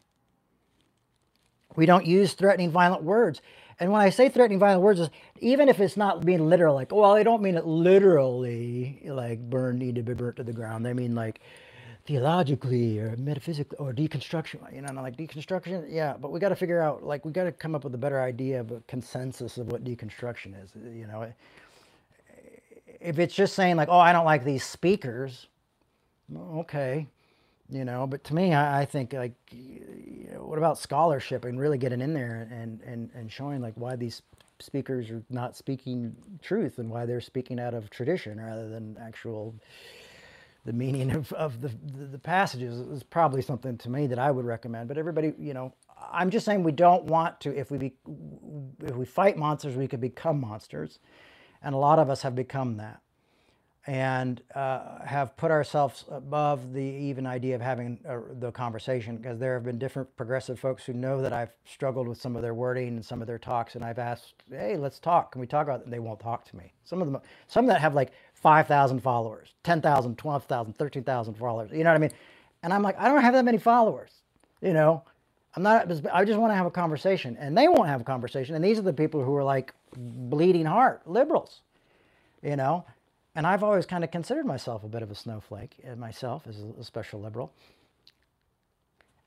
We 1.80 1.86
don't 1.86 2.06
use 2.06 2.34
threatening, 2.34 2.72
violent 2.72 3.04
words. 3.04 3.42
And 3.80 3.90
when 3.94 4.02
I 4.02 4.10
say 4.10 4.28
threatening 4.28 4.60
violent 4.60 4.82
words, 4.82 5.00
is 5.00 5.10
even 5.40 5.70
if 5.70 5.80
it's 5.80 5.96
not 5.96 6.26
being 6.26 6.50
literal, 6.50 6.76
like, 6.76 6.92
well, 6.92 7.16
I 7.16 7.24
don't 7.24 7.42
mean 7.42 7.56
it 7.56 7.66
literally, 7.66 9.02
like 9.06 9.40
burn 9.50 9.80
need 9.80 9.96
to 9.96 10.04
be 10.04 10.14
burnt 10.14 10.36
to 10.36 10.44
the 10.44 10.52
ground. 10.52 10.86
They 10.86 10.92
mean 10.92 11.16
like 11.16 11.40
theologically 12.06 13.00
or 13.00 13.16
metaphysically 13.16 13.78
or 13.78 13.94
deconstruction. 13.94 14.60
You 14.76 14.82
know, 14.82 14.92
like 15.02 15.16
deconstruction, 15.16 15.86
yeah. 15.90 16.16
But 16.20 16.34
we 16.34 16.42
got 16.42 16.50
to 16.50 16.58
figure 16.58 16.82
out, 16.82 17.04
like, 17.04 17.24
we 17.24 17.32
got 17.32 17.46
to 17.46 17.54
come 17.54 17.74
up 17.76 17.86
with 17.86 17.96
a 17.96 17.98
better 17.98 18.22
idea 18.22 18.60
of 18.60 18.72
a 18.72 18.82
consensus 18.88 19.58
of 19.58 19.72
what 19.72 19.86
deconstruction 19.86 20.62
is. 20.62 20.72
You 20.76 21.08
know, 21.08 21.32
if 23.00 23.20
it's 23.20 23.34
just 23.34 23.56
saying 23.56 23.78
like, 23.78 23.88
oh, 23.90 24.00
I 24.00 24.12
don't 24.12 24.26
like 24.26 24.44
these 24.44 24.66
speakers, 24.66 25.48
okay, 26.36 27.08
you 27.72 27.86
know 27.86 28.08
but 28.08 28.24
to 28.24 28.34
me 28.36 28.54
i, 28.54 28.82
I 28.82 28.86
think 28.86 29.14
like 29.14 29.34
you 29.52 30.30
know, 30.34 30.44
what 30.46 30.58
about 30.58 30.78
scholarship 30.78 31.46
and 31.46 31.60
really 31.60 31.78
getting 31.78 32.02
in 32.02 32.14
there 32.14 32.48
and, 32.52 32.82
and 32.82 33.10
and 33.14 33.32
showing 33.32 33.62
like 33.62 33.74
why 33.76 33.96
these 33.96 34.22
speakers 34.60 35.10
are 35.10 35.24
not 35.30 35.56
speaking 35.58 36.16
truth 36.42 36.80
and 36.80 36.90
why 36.90 37.06
they're 37.06 37.22
speaking 37.22 37.60
out 37.60 37.74
of 37.74 37.90
tradition 37.90 38.40
rather 38.42 38.70
than 38.70 38.98
actual 39.02 39.56
the 40.66 40.74
meaning 40.74 41.12
of, 41.12 41.32
of 41.34 41.62
the, 41.62 41.70
the, 41.98 42.06
the 42.06 42.20
passages 42.20 42.80
is 42.80 43.04
probably 43.04 43.42
something 43.42 43.78
to 43.78 43.90
me 43.90 44.08
that 44.08 44.20
i 44.20 44.32
would 44.32 44.46
recommend. 44.46 44.88
But 44.88 44.98
everybody 44.98 45.34
you 45.40 45.54
know 45.54 45.74
i'm 46.12 46.30
just 46.30 46.46
saying 46.46 46.64
we 46.64 46.72
don't 46.74 47.06
want 47.06 47.40
to 47.42 47.58
if 47.58 47.72
we 47.72 47.78
be, 47.78 47.94
if 48.84 48.96
we 48.96 49.06
fight 49.06 49.38
monsters 49.38 49.76
we 49.76 49.88
could 49.88 50.02
become 50.02 50.40
monsters. 50.42 51.00
And 51.62 51.76
a 51.76 51.78
lot 51.78 52.00
of 52.00 52.10
us 52.10 52.22
have 52.24 52.36
become 52.36 52.78
that 52.78 53.02
and 53.88 54.42
uh, 54.56 55.04
have 55.06 55.36
put 55.38 55.52
ourselves 55.52 56.06
above 56.12 56.74
the 56.74 56.84
even 56.84 57.26
idea 57.26 57.56
of 57.56 57.62
having 57.62 58.00
a, 58.06 58.20
the 58.40 58.52
conversation 58.52 59.18
because 59.18 59.40
there 59.40 59.56
have 59.56 59.64
been 59.64 59.80
different 59.80 60.16
progressive 60.18 60.60
folks 60.60 60.86
who 60.86 60.94
know 60.94 61.22
that 61.22 61.34
I've 61.34 61.52
struggled 61.66 62.08
with 62.08 62.22
some 62.22 62.36
of 62.36 62.42
their 62.44 62.54
wording 62.54 62.90
and 62.90 63.06
some 63.06 63.22
of 63.22 63.28
their 63.28 63.40
talks, 63.40 63.76
and 63.76 63.84
I've 63.86 64.00
asked, 64.00 64.36
"Hey, 64.50 64.78
let's 64.78 65.00
talk. 65.00 65.32
Can 65.34 65.42
we 65.42 65.48
talk 65.48 65.66
about 65.68 65.82
it?" 65.82 65.86
And 65.86 65.94
they 65.94 66.00
won't 66.00 66.20
talk 66.20 66.46
to 66.46 66.58
me. 66.58 66.74
Some 66.86 67.02
of 67.02 67.12
them, 67.12 67.22
some 67.48 67.66
that 67.68 67.82
have 67.82 67.96
like 67.96 68.12
five 68.36 68.68
thousand 68.68 69.02
followers, 69.02 69.54
10,000, 69.64 70.18
12,000, 70.18 70.74
13,000 70.78 71.34
followers. 71.36 71.72
You 71.74 71.84
know 71.84 71.92
what 71.92 71.96
I 71.98 72.00
mean? 72.00 72.12
And 72.64 72.74
I'm 72.74 72.84
like, 72.84 73.00
I 73.00 73.08
don't 73.10 73.22
have 73.22 73.34
that 73.34 73.46
many 73.46 73.58
followers. 73.58 74.12
You 74.62 74.74
know, 74.74 75.04
I'm 75.56 75.64
not. 75.64 75.92
I 76.14 76.26
just 76.26 76.40
want 76.40 76.52
to 76.52 76.56
have 76.56 76.68
a 76.68 76.72
conversation, 76.72 77.38
and 77.40 77.58
they 77.58 77.68
won't 77.68 77.88
have 77.90 78.02
a 78.02 78.06
conversation. 78.06 78.56
And 78.56 78.64
these 78.64 78.80
are 78.80 78.84
the 78.84 78.94
people 78.94 79.24
who 79.24 79.36
are 79.36 79.44
like 79.44 79.74
bleeding 79.98 80.66
heart 80.66 81.08
liberals. 81.08 81.62
You 82.44 82.56
know, 82.58 82.86
and 83.36 83.46
I've 83.48 83.64
always 83.64 83.86
kind 83.86 84.04
of 84.04 84.12
considered 84.12 84.46
myself 84.46 84.84
a 84.84 84.88
bit 84.88 85.02
of 85.02 85.12
a 85.12 85.16
snowflake 85.16 85.76
uh, 85.90 85.96
myself 85.96 86.48
as 86.48 86.64
a 86.80 86.84
special 86.84 87.22
liberal. 87.22 87.54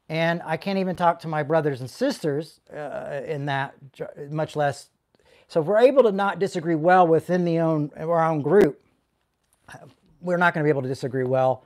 And 0.09 0.43
I 0.45 0.57
can't 0.57 0.79
even 0.79 0.97
talk 0.97 1.21
to 1.21 1.29
my 1.29 1.43
brothers 1.43 1.81
and 1.81 1.89
sisters 1.89 2.61
uh, 2.75 3.21
in 3.25 3.47
that, 3.47 3.75
much 4.31 4.57
less. 4.57 4.91
So 5.49 5.61
if 5.61 5.67
we're 5.67 5.79
able 5.79 6.03
to 6.03 6.13
not 6.13 6.39
disagree 6.39 6.75
well 6.75 7.07
within 7.07 7.45
the 7.45 7.61
own 7.61 7.91
our 7.97 8.23
own 8.25 8.43
group, 8.43 8.83
we're 10.21 10.37
not 10.37 10.53
going 10.53 10.63
to 10.63 10.67
be 10.67 10.71
able 10.71 10.83
to 10.83 10.89
disagree 10.89 11.25
well 11.25 11.65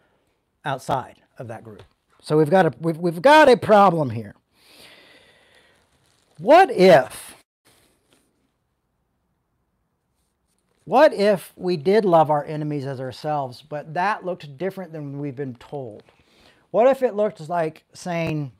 outside 0.64 1.16
of 1.38 1.49
that 1.49 1.64
group. 1.64 1.83
So 2.20 2.37
we've 2.37 2.51
got 2.51 2.66
a 2.66 2.72
we've, 2.81 2.99
we've 2.99 3.22
got 3.22 3.49
a 3.49 3.57
problem 3.57 4.11
here. 4.11 4.35
What 6.38 6.70
if 6.70 7.26
What 10.87 11.12
if 11.12 11.53
we 11.57 11.77
did 11.77 12.05
love 12.05 12.31
our 12.31 12.44
enemies 12.44 12.87
as 12.87 13.01
ourselves, 13.01 13.61
but 13.61 13.94
that 13.94 14.25
looked 14.25 14.57
different 14.57 14.92
than 14.92 15.18
we've 15.18 15.35
been 15.35 15.57
told? 15.57 16.05
What 16.70 16.87
if 16.87 17.03
it 17.03 17.16
looked 17.16 17.40
like 17.49 17.83
saying, 17.92 18.53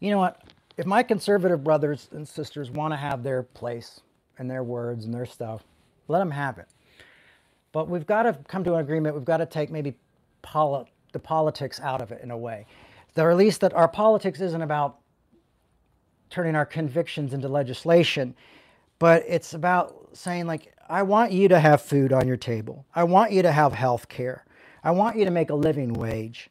you 0.00 0.10
know 0.10 0.18
what, 0.18 0.42
if 0.76 0.84
my 0.84 1.04
conservative 1.04 1.62
brothers 1.62 2.08
and 2.10 2.26
sisters 2.26 2.68
want 2.68 2.92
to 2.92 2.96
have 2.96 3.22
their 3.22 3.44
place 3.44 4.00
and 4.38 4.50
their 4.50 4.64
words 4.64 5.04
and 5.04 5.14
their 5.14 5.24
stuff, 5.24 5.62
let 6.08 6.18
them 6.18 6.32
have 6.32 6.58
it. 6.58 6.66
But 7.70 7.88
we've 7.88 8.06
got 8.06 8.24
to 8.24 8.36
come 8.48 8.64
to 8.64 8.74
an 8.74 8.80
agreement. 8.80 9.14
We've 9.14 9.24
got 9.24 9.36
to 9.36 9.46
take 9.46 9.70
maybe 9.70 9.94
poli- 10.42 10.90
the 11.12 11.20
politics 11.20 11.78
out 11.78 12.02
of 12.02 12.10
it 12.10 12.22
in 12.24 12.32
a 12.32 12.36
way. 12.36 12.66
Or 13.16 13.30
at 13.30 13.36
least 13.36 13.60
that 13.60 13.72
our 13.72 13.86
politics 13.86 14.40
isn't 14.40 14.62
about 14.62 14.98
turning 16.28 16.56
our 16.56 16.66
convictions 16.66 17.34
into 17.34 17.46
legislation, 17.46 18.34
but 18.98 19.24
it's 19.28 19.54
about 19.54 20.05
saying 20.18 20.46
like 20.46 20.72
I 20.88 21.02
want 21.02 21.32
you 21.32 21.48
to 21.48 21.58
have 21.58 21.82
food 21.82 22.12
on 22.12 22.26
your 22.26 22.36
table. 22.36 22.86
I 22.94 23.04
want 23.04 23.32
you 23.32 23.42
to 23.42 23.52
have 23.52 23.72
health 23.72 24.08
care. 24.08 24.44
I 24.84 24.92
want 24.92 25.16
you 25.16 25.24
to 25.24 25.30
make 25.30 25.50
a 25.50 25.54
living 25.54 25.92
wage. 25.94 26.48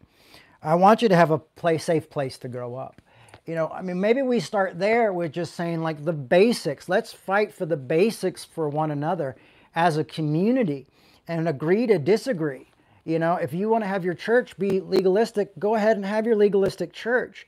I 0.61 0.75
want 0.75 1.01
you 1.01 1.09
to 1.09 1.15
have 1.15 1.31
a 1.31 1.37
place 1.37 1.85
safe 1.85 2.09
place 2.09 2.37
to 2.39 2.47
grow 2.47 2.75
up. 2.75 3.01
You 3.45 3.55
know, 3.55 3.69
I 3.69 3.81
mean 3.81 3.99
maybe 3.99 4.21
we 4.21 4.39
start 4.39 4.79
there 4.79 5.13
with 5.13 5.31
just 5.31 5.55
saying 5.55 5.81
like 5.81 6.03
the 6.03 6.13
basics. 6.13 6.89
Let's 6.89 7.13
fight 7.13 7.53
for 7.53 7.65
the 7.65 7.77
basics 7.77 8.43
for 8.43 8.69
one 8.69 8.91
another 8.91 9.35
as 9.75 9.97
a 9.97 10.03
community 10.03 10.87
and 11.27 11.47
agree 11.47 11.87
to 11.87 11.99
disagree. 11.99 12.71
You 13.03 13.19
know, 13.19 13.35
if 13.35 13.53
you 13.53 13.69
want 13.69 13.83
to 13.83 13.87
have 13.87 14.03
your 14.03 14.15
church 14.15 14.57
be 14.57 14.79
legalistic, 14.79 15.57
go 15.59 15.75
ahead 15.75 15.95
and 15.95 16.05
have 16.05 16.25
your 16.25 16.35
legalistic 16.35 16.91
church. 16.91 17.47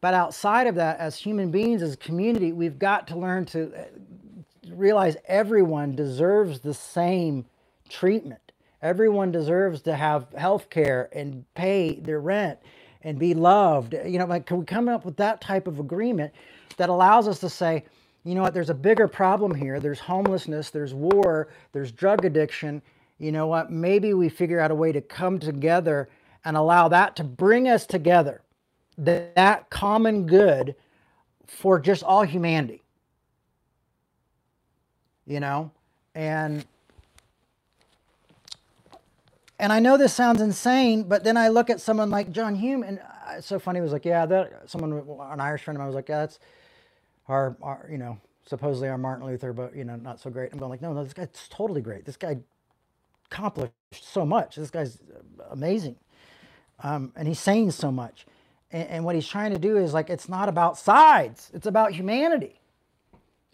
But 0.00 0.14
outside 0.14 0.66
of 0.66 0.74
that, 0.74 0.98
as 0.98 1.16
human 1.16 1.50
beings, 1.50 1.80
as 1.80 1.94
a 1.94 1.96
community, 1.96 2.52
we've 2.52 2.78
got 2.78 3.06
to 3.08 3.16
learn 3.16 3.44
to 3.46 3.72
realize 4.70 5.16
everyone 5.26 5.94
deserves 5.94 6.60
the 6.60 6.74
same 6.74 7.46
treatment. 7.88 8.40
Everyone 8.82 9.32
deserves 9.32 9.82
to 9.82 9.96
have 9.96 10.32
health 10.36 10.70
care 10.70 11.08
and 11.12 11.44
pay 11.54 11.98
their 12.00 12.20
rent 12.20 12.58
and 13.02 13.18
be 13.18 13.34
loved. 13.34 13.94
You 13.94 14.18
know, 14.18 14.26
like 14.26 14.46
can 14.46 14.58
we 14.58 14.64
come 14.64 14.88
up 14.88 15.04
with 15.04 15.16
that 15.16 15.40
type 15.40 15.66
of 15.66 15.78
agreement 15.80 16.32
that 16.76 16.88
allows 16.88 17.28
us 17.28 17.40
to 17.40 17.48
say, 17.48 17.84
you 18.24 18.34
know 18.34 18.42
what, 18.42 18.54
there's 18.54 18.70
a 18.70 18.74
bigger 18.74 19.08
problem 19.08 19.54
here. 19.54 19.80
There's 19.80 20.00
homelessness, 20.00 20.70
there's 20.70 20.92
war, 20.92 21.48
there's 21.72 21.92
drug 21.92 22.24
addiction. 22.24 22.82
You 23.18 23.32
know 23.32 23.46
what, 23.46 23.70
maybe 23.70 24.14
we 24.14 24.28
figure 24.28 24.60
out 24.60 24.70
a 24.70 24.74
way 24.74 24.92
to 24.92 25.00
come 25.00 25.38
together 25.38 26.08
and 26.44 26.56
allow 26.56 26.88
that 26.88 27.16
to 27.16 27.24
bring 27.24 27.68
us 27.68 27.86
together. 27.86 28.42
That, 28.98 29.34
that 29.36 29.70
common 29.70 30.26
good 30.26 30.74
for 31.46 31.78
just 31.78 32.02
all 32.02 32.22
humanity 32.22 32.82
you 35.26 35.40
know? 35.40 35.70
And 36.14 36.64
and 39.58 39.72
I 39.72 39.80
know 39.80 39.96
this 39.96 40.12
sounds 40.12 40.40
insane, 40.40 41.04
but 41.04 41.24
then 41.24 41.36
I 41.36 41.48
look 41.48 41.70
at 41.70 41.80
someone 41.80 42.10
like 42.10 42.30
John 42.30 42.54
Hume, 42.54 42.82
and 42.82 43.00
it's 43.32 43.46
so 43.46 43.58
funny. 43.58 43.78
He 43.78 43.82
was 43.82 43.92
like, 43.92 44.04
"Yeah, 44.04 44.26
that 44.26 44.70
someone, 44.70 44.92
an 44.92 45.40
Irish 45.40 45.62
friend 45.62 45.76
of 45.76 45.80
mine, 45.80 45.86
was 45.86 45.94
like, 45.94 46.08
yeah, 46.08 46.20
that's 46.20 46.38
our, 47.28 47.56
our, 47.62 47.88
you 47.90 47.98
know, 47.98 48.18
supposedly 48.46 48.88
our 48.88 48.98
Martin 48.98 49.26
Luther, 49.26 49.52
but 49.52 49.74
you 49.74 49.84
know, 49.84 49.96
not 49.96 50.20
so 50.20 50.30
great." 50.30 50.52
I'm 50.52 50.58
going 50.58 50.70
like, 50.70 50.82
"No, 50.82 50.92
no, 50.92 51.04
this 51.04 51.14
guy's 51.14 51.48
totally 51.50 51.80
great. 51.80 52.04
This 52.04 52.16
guy 52.16 52.38
accomplished 53.30 53.72
so 53.92 54.26
much. 54.26 54.56
This 54.56 54.70
guy's 54.70 54.98
amazing." 55.50 55.96
Um, 56.82 57.12
and 57.16 57.26
he's 57.26 57.40
saying 57.40 57.70
so 57.72 57.90
much. 57.90 58.26
And, 58.70 58.88
and 58.88 59.04
what 59.04 59.14
he's 59.14 59.28
trying 59.28 59.52
to 59.52 59.58
do 59.58 59.76
is 59.76 59.94
like, 59.94 60.10
it's 60.10 60.28
not 60.28 60.48
about 60.48 60.78
sides, 60.78 61.50
it's 61.54 61.66
about 61.66 61.92
humanity. 61.92 62.60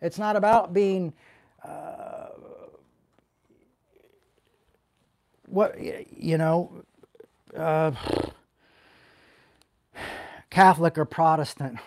It's 0.00 0.18
not 0.18 0.34
about 0.34 0.72
being 0.72 1.12
uh, 1.64 2.28
what 5.46 5.76
you 5.80 6.38
know 6.38 6.82
uh, 7.56 7.92
Catholic 10.50 10.98
or 10.98 11.04
Protestant, 11.04 11.78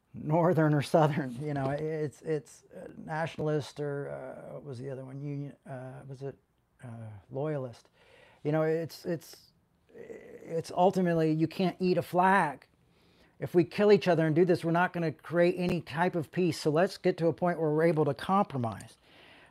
Northern 0.14 0.74
or 0.74 0.82
Southern. 0.82 1.36
You 1.42 1.54
know, 1.54 1.70
it's 1.70 2.22
it's 2.22 2.64
nationalist 3.04 3.80
or 3.80 4.10
uh, 4.10 4.54
what 4.54 4.64
was 4.64 4.78
the 4.78 4.90
other 4.90 5.04
one? 5.04 5.20
Union 5.20 5.52
uh, 5.68 6.02
was 6.08 6.22
it 6.22 6.34
uh, 6.84 6.88
loyalist? 7.30 7.88
You 8.44 8.52
know, 8.52 8.62
it's 8.62 9.04
it's 9.04 9.36
it's 9.94 10.72
ultimately 10.76 11.32
you 11.32 11.46
can't 11.48 11.76
eat 11.80 11.98
a 11.98 12.02
flag. 12.02 12.66
If 13.38 13.54
we 13.54 13.64
kill 13.64 13.92
each 13.92 14.08
other 14.08 14.26
and 14.26 14.34
do 14.34 14.44
this, 14.44 14.64
we're 14.64 14.70
not 14.70 14.92
going 14.92 15.04
to 15.04 15.12
create 15.12 15.56
any 15.58 15.80
type 15.82 16.14
of 16.14 16.32
peace. 16.32 16.58
So 16.58 16.70
let's 16.70 16.96
get 16.96 17.18
to 17.18 17.26
a 17.26 17.32
point 17.32 17.60
where 17.60 17.70
we're 17.70 17.84
able 17.84 18.04
to 18.06 18.14
compromise. 18.14 18.96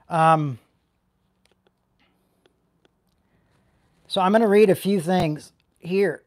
Um, 0.09 0.57
so 4.07 4.21
I'm 4.21 4.31
going 4.31 4.41
to 4.41 4.47
read 4.47 4.69
a 4.69 4.75
few 4.75 4.99
things 5.01 5.51
here. 5.79 6.23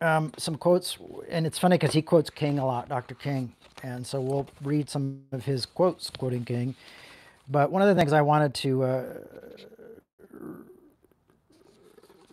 Um, 0.00 0.32
some 0.36 0.56
quotes, 0.56 0.98
and 1.28 1.46
it's 1.46 1.58
funny 1.58 1.78
because 1.78 1.94
he 1.94 2.02
quotes 2.02 2.28
King 2.28 2.58
a 2.58 2.66
lot, 2.66 2.88
Dr. 2.88 3.14
King. 3.14 3.52
And 3.84 4.04
so 4.04 4.20
we'll 4.20 4.48
read 4.62 4.90
some 4.90 5.22
of 5.30 5.44
his 5.44 5.64
quotes 5.64 6.10
quoting 6.10 6.44
King. 6.44 6.74
But 7.48 7.70
one 7.70 7.82
of 7.82 7.88
the 7.88 7.94
things 7.94 8.12
I 8.12 8.22
wanted 8.22 8.54
to 8.54 8.82
uh, 8.82 9.04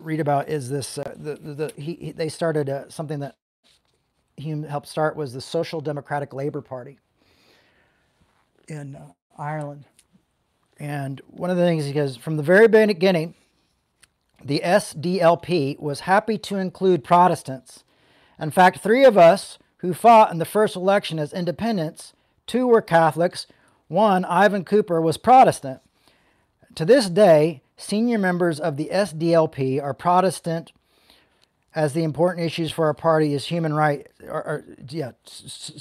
read 0.00 0.20
about 0.20 0.48
is 0.48 0.68
this: 0.68 0.98
uh, 0.98 1.14
the, 1.16 1.34
the, 1.34 1.54
the 1.54 1.72
he, 1.76 1.94
he, 1.94 2.12
they 2.12 2.28
started 2.28 2.68
uh, 2.68 2.88
something 2.88 3.20
that 3.20 3.36
Hume 4.36 4.64
helped 4.64 4.88
start 4.88 5.16
was 5.16 5.32
the 5.32 5.40
Social 5.40 5.80
Democratic 5.80 6.32
Labour 6.32 6.60
Party 6.60 6.98
in 8.68 8.96
uh, 8.96 9.12
Ireland. 9.38 9.84
And 10.78 11.20
one 11.26 11.50
of 11.50 11.56
the 11.56 11.64
things 11.64 11.84
he 11.84 11.92
says 11.92 12.16
from 12.16 12.36
the 12.36 12.42
very 12.42 12.66
beginning, 12.66 13.34
the 14.42 14.62
SDLP 14.64 15.78
was 15.78 16.00
happy 16.00 16.38
to 16.38 16.56
include 16.56 17.04
Protestants. 17.04 17.84
In 18.38 18.50
fact, 18.50 18.78
three 18.78 19.04
of 19.04 19.18
us 19.18 19.58
who 19.78 19.92
fought 19.92 20.32
in 20.32 20.38
the 20.38 20.46
first 20.46 20.76
election 20.76 21.18
as 21.18 21.34
independents, 21.34 22.14
two 22.46 22.66
were 22.66 22.80
Catholics, 22.80 23.46
one, 23.88 24.24
Ivan 24.24 24.64
Cooper, 24.64 25.00
was 25.00 25.18
Protestant. 25.18 25.80
To 26.76 26.84
this 26.84 27.08
day, 27.08 27.62
Senior 27.80 28.18
members 28.18 28.60
of 28.60 28.76
the 28.76 28.90
SDLP 28.92 29.82
are 29.82 29.94
Protestant, 29.94 30.72
as 31.74 31.94
the 31.94 32.02
important 32.02 32.44
issues 32.44 32.70
for 32.70 32.84
our 32.84 32.92
party 32.92 33.32
is 33.32 33.46
human 33.46 33.72
right. 33.72 34.06
Or, 34.22 34.44
or, 34.44 34.64
yeah, 34.86 35.12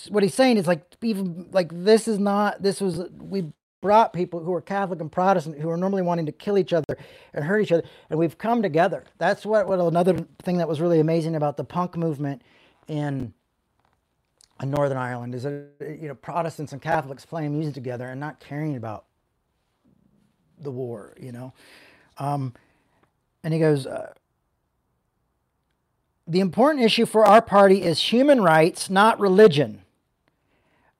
what 0.08 0.24
he's 0.24 0.34
saying 0.34 0.56
is 0.56 0.66
like 0.66 0.82
even 1.02 1.50
like 1.52 1.72
this 1.74 2.08
is 2.08 2.18
not. 2.18 2.64
This 2.64 2.80
was 2.80 3.02
we 3.20 3.52
brought 3.82 4.14
people 4.14 4.40
who 4.40 4.54
are 4.54 4.62
Catholic 4.62 5.02
and 5.02 5.12
Protestant 5.12 5.60
who 5.60 5.70
are 5.70 5.76
normally 5.76 6.04
wanting 6.04 6.26
to 6.26 6.32
kill 6.32 6.58
each 6.58 6.72
other 6.72 6.98
and 7.34 7.44
hurt 7.44 7.60
each 7.60 7.74
other, 7.74 7.84
and 8.10 8.18
we've 8.18 8.38
come 8.38 8.62
together. 8.62 9.04
That's 9.18 9.46
what 9.46 9.68
what 9.68 9.82
another 9.82 10.26
thing 10.44 10.58
that 10.60 10.70
was 10.70 10.80
really 10.80 11.02
amazing 11.02 11.36
about 11.36 11.58
the 11.58 11.66
punk 11.66 11.98
movement 11.98 12.44
in 12.88 13.34
in 14.64 14.72
Northern 14.72 14.98
Ireland 14.98 15.36
is 15.36 15.44
that 15.44 15.68
you 15.82 16.08
know 16.08 16.16
Protestants 16.16 16.72
and 16.72 16.82
Catholics 16.82 17.26
playing 17.26 17.52
music 17.52 17.74
together 17.74 18.08
and 18.08 18.22
not 18.22 18.40
caring 18.40 18.78
about 18.78 19.04
the 20.60 20.72
war. 20.72 21.16
You 21.20 21.32
know. 21.32 21.54
Um, 22.18 22.54
and 23.44 23.54
he 23.54 23.60
goes, 23.60 23.86
uh, 23.88 24.14
The 26.28 26.40
important 26.40 26.84
issue 26.84 27.06
for 27.06 27.26
our 27.26 27.42
party 27.42 27.84
is 27.84 28.02
human 28.02 28.42
rights, 28.42 28.90
not 28.90 29.20
religion. 29.20 29.82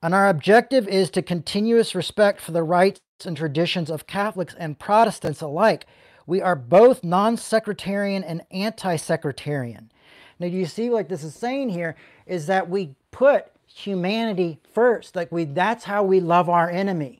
And 0.02 0.14
our 0.14 0.28
objective 0.28 0.88
is 0.88 1.10
to 1.10 1.22
continuous 1.22 1.94
respect 1.94 2.40
for 2.40 2.52
the 2.52 2.62
rights 2.62 3.00
and 3.24 3.36
traditions 3.36 3.90
of 3.90 4.06
Catholics 4.06 4.54
and 4.58 4.78
Protestants 4.78 5.42
alike. 5.42 5.84
We 6.26 6.40
are 6.40 6.56
both 6.56 7.04
non 7.04 7.36
sectarian 7.36 8.24
and 8.24 8.42
anti 8.50 8.96
sectarian. 8.96 9.92
Now, 10.38 10.48
do 10.48 10.56
you 10.56 10.64
see 10.64 10.88
what 10.88 11.10
this 11.10 11.22
is 11.22 11.34
saying 11.34 11.68
here? 11.68 11.96
Is 12.26 12.46
that 12.46 12.70
we 12.70 12.94
put 13.10 13.52
humanity 13.66 14.58
first. 14.72 15.16
Like 15.16 15.30
we 15.30 15.44
that's 15.44 15.84
how 15.84 16.02
we 16.02 16.20
love 16.20 16.48
our 16.48 16.70
enemy 16.70 17.19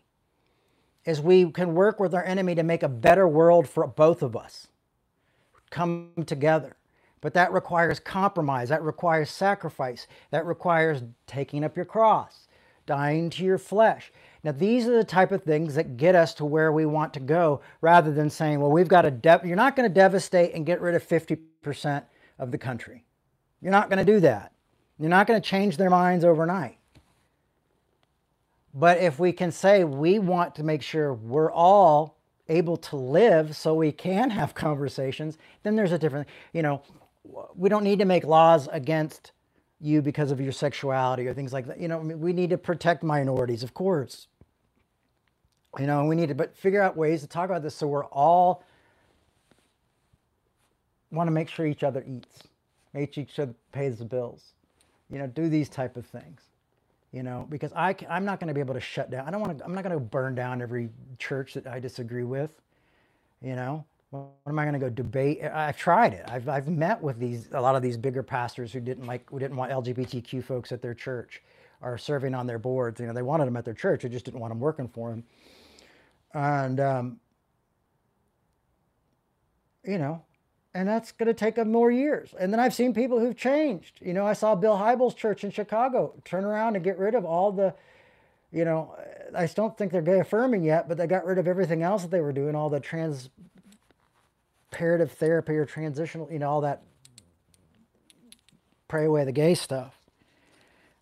is 1.05 1.21
we 1.21 1.51
can 1.51 1.75
work 1.75 1.99
with 1.99 2.15
our 2.15 2.25
enemy 2.25 2.55
to 2.55 2.63
make 2.63 2.83
a 2.83 2.89
better 2.89 3.27
world 3.27 3.69
for 3.69 3.87
both 3.87 4.23
of 4.23 4.37
us. 4.37 4.69
Come 5.71 6.11
together. 6.27 6.77
But 7.21 7.35
that 7.35 7.53
requires 7.53 8.01
compromise. 8.01 8.71
That 8.71 8.83
requires 8.83 9.31
sacrifice. 9.31 10.07
That 10.31 10.47
requires 10.47 11.03
taking 11.27 11.65
up 11.65 11.77
your 11.77 11.85
cross, 11.85 12.49
dying 12.87 13.31
to 13.31 13.45
your 13.45 13.59
flesh. 13.59 14.13
Now, 14.43 14.53
these 14.53 14.87
are 14.87 14.97
the 14.97 15.05
type 15.05 15.33
of 15.33 15.43
things 15.43 15.75
that 15.75 15.99
get 15.99 16.15
us 16.15 16.33
to 16.35 16.47
where 16.47 16.73
we 16.73 16.87
want 16.87 17.13
to 17.15 17.21
go 17.21 17.61
rather 17.83 18.11
than 18.11 18.31
saying, 18.31 18.61
well, 18.61 18.71
we've 18.71 18.89
got 18.89 19.03
to, 19.03 19.41
you're 19.45 19.57
not 19.57 19.77
going 19.77 19.89
to 19.89 19.95
devastate 19.95 20.55
and 20.55 20.65
get 20.65 20.81
rid 20.81 20.95
of 20.95 21.07
50% 21.07 22.05
of 22.39 22.51
the 22.51 22.59
country. 22.59 23.05
You're 23.61 23.73
not 23.73 23.91
going 23.91 24.05
to 24.05 24.13
do 24.13 24.21
that. 24.21 24.53
You're 24.99 25.11
not 25.11 25.27
going 25.27 25.41
to 25.41 25.47
change 25.47 25.77
their 25.77 25.91
minds 25.91 26.25
overnight. 26.25 26.79
But 28.73 28.99
if 28.99 29.19
we 29.19 29.33
can 29.33 29.51
say 29.51 29.85
we 29.85 30.19
want 30.19 30.55
to 30.57 30.63
make 30.63 30.83
sure 30.83 31.15
we're 31.15 31.53
all 31.53 32.17
able 32.49 32.77
to 32.77 32.97
live 32.97 33.57
so 33.57 33.75
we 33.75 33.93
can 33.93 34.31
have 34.41 34.55
conversations, 34.55 35.39
then 35.63 35.77
there's 35.77 35.93
a 35.93 35.99
different, 35.99 36.29
you 36.53 36.63
know, 36.63 36.83
we 37.55 37.69
don't 37.69 37.85
need 37.85 37.99
to 37.99 38.05
make 38.05 38.25
laws 38.25 38.69
against 38.73 39.33
you 39.81 40.03
because 40.03 40.31
of 40.31 40.41
your 40.41 40.53
sexuality 40.53 41.27
or 41.27 41.35
things 41.35 41.53
like 41.53 41.67
that. 41.67 41.81
You 41.81 41.89
know, 41.89 41.99
we 41.99 42.33
need 42.33 42.51
to 42.51 42.59
protect 42.59 43.03
minorities, 43.03 43.63
of 43.63 43.75
course. 43.75 44.29
You 45.79 45.87
know, 45.87 46.05
we 46.07 46.17
need 46.17 46.29
to 46.29 46.35
but 46.35 46.57
figure 46.57 46.83
out 46.83 46.97
ways 46.97 47.21
to 47.23 47.27
talk 47.27 47.49
about 47.49 47.63
this 47.63 47.75
so 47.75 47.87
we're 47.87 48.05
all 48.07 48.65
want 51.13 51.29
to 51.29 51.33
make 51.33 51.49
sure 51.49 51.67
each 51.67 51.83
other 51.83 52.05
eats, 52.07 52.45
make 52.93 53.17
each 53.17 53.39
other 53.39 53.55
pays 53.73 53.99
the 53.99 54.05
bills. 54.05 54.53
You 55.11 55.19
know, 55.19 55.27
do 55.27 55.49
these 55.49 55.69
type 55.69 55.97
of 55.97 56.07
things 56.07 56.50
you 57.13 57.23
know, 57.23 57.47
because 57.51 57.73
I, 57.73 57.95
I'm 58.09 58.25
not 58.25 58.39
going 58.39 58.49
to 58.49 58.55
be 58.55 58.61
able 58.61 58.75
to 58.75 58.81
shut 58.81 59.11
down. 59.11 59.27
I 59.27 59.31
don't 59.31 59.41
want 59.41 59.59
to, 59.59 59.65
I'm 59.65 59.75
not 59.75 59.83
going 59.85 59.95
to 59.95 60.01
burn 60.01 60.35
down 60.35 60.63
every 60.63 60.91
church 61.19 61.55
that 61.55 61.67
I 61.67 61.81
disagree 61.81 62.25
with, 62.25 62.53
you 63.43 63.57
know. 63.57 63.85
What 64.11 64.33
am 64.47 64.59
I 64.59 64.65
going 64.65 64.73
to 64.75 64.81
go 64.81 64.91
debate? 64.91 65.41
I've 65.45 65.77
tried 65.77 66.15
it. 66.15 66.25
I've, 66.29 66.49
I've 66.49 66.67
met 66.67 67.01
with 67.01 67.21
these, 67.21 67.49
a 67.53 67.61
lot 67.61 67.77
of 67.77 67.83
these 67.83 67.97
bigger 67.97 68.25
pastors 68.25 68.73
who 68.73 68.81
didn't 68.81 69.07
like, 69.07 69.31
who 69.31 69.39
didn't 69.39 69.57
want 69.57 69.71
LGBTQ 69.71 70.43
folks 70.43 70.73
at 70.73 70.83
their 70.83 70.95
church 70.95 71.43
or 71.81 71.97
serving 71.97 72.35
on 72.35 72.47
their 72.49 72.59
boards. 72.59 73.01
You 73.01 73.07
know, 73.07 73.13
they 73.13 73.23
wanted 73.23 73.47
them 73.47 73.57
at 73.57 73.65
their 73.65 73.75
church. 73.75 74.03
They 74.03 74.09
just 74.09 74.25
didn't 74.25 74.41
want 74.41 74.51
them 74.51 74.59
working 74.59 74.89
for 74.89 75.11
them. 75.11 75.25
And, 76.35 76.81
um, 76.81 77.21
you 79.85 79.99
know, 79.99 80.23
and 80.75 80.89
that's 80.89 81.13
going 81.13 81.27
to 81.27 81.35
take 81.35 81.57
them 81.57 81.73
more 81.73 81.91
years. 81.91 82.35
And 82.39 82.53
then 82.53 82.61
I've 82.61 82.75
seen 82.75 82.95
people 82.95 83.19
who've 83.19 83.37
changed. 83.37 83.99
You 84.01 84.15
know, 84.15 84.27
I 84.27 84.35
saw 84.35 84.55
Bill 84.55 84.77
Hybels' 84.77 85.17
church 85.17 85.43
in 85.45 85.51
Chicago 85.51 86.15
turn 86.25 86.45
around 86.45 86.77
and 86.77 86.85
get 86.85 86.99
rid 86.99 87.15
of 87.15 87.25
all 87.25 87.51
the, 87.51 87.75
you 88.53 88.65
know, 88.65 88.95
I 89.35 89.47
don't 89.47 89.77
think 89.77 89.91
they're 89.93 90.03
gay 90.03 90.21
affirming 90.21 90.63
yet, 90.63 90.89
but 90.89 90.97
they 90.97 91.07
got 91.07 91.25
rid 91.25 91.39
of 91.39 91.49
everything 91.49 91.83
else 91.83 92.03
that 92.03 92.11
they 92.11 92.21
were 92.21 92.33
doing, 92.33 92.55
all 92.55 92.71
the 92.71 92.81
trans 92.81 93.31
comparative 94.71 95.13
therapy 95.13 95.57
or 95.57 95.67
transitional, 95.67 96.31
you 96.31 96.39
know, 96.39 96.49
all 96.49 96.61
that 96.63 96.83
pray 98.89 99.05
away 99.05 99.25
the 99.25 99.33
gay 99.33 99.55
stuff. 99.55 99.95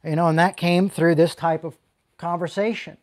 You 0.03 0.17
know, 0.17 0.29
and 0.29 0.39
that 0.39 0.57
came 0.57 0.89
through 0.89 1.15
this 1.17 1.35
type 1.35 1.65
of 1.65 1.77
conversation. 2.17 2.97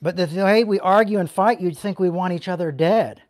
But 0.00 0.16
the 0.16 0.26
way 0.44 0.62
we 0.62 0.78
argue 0.78 1.18
and 1.18 1.30
fight, 1.30 1.60
you'd 1.60 1.76
think 1.76 1.98
we 1.98 2.10
want 2.10 2.32
each 2.32 2.48
other 2.48 2.70
dead. 2.70 3.22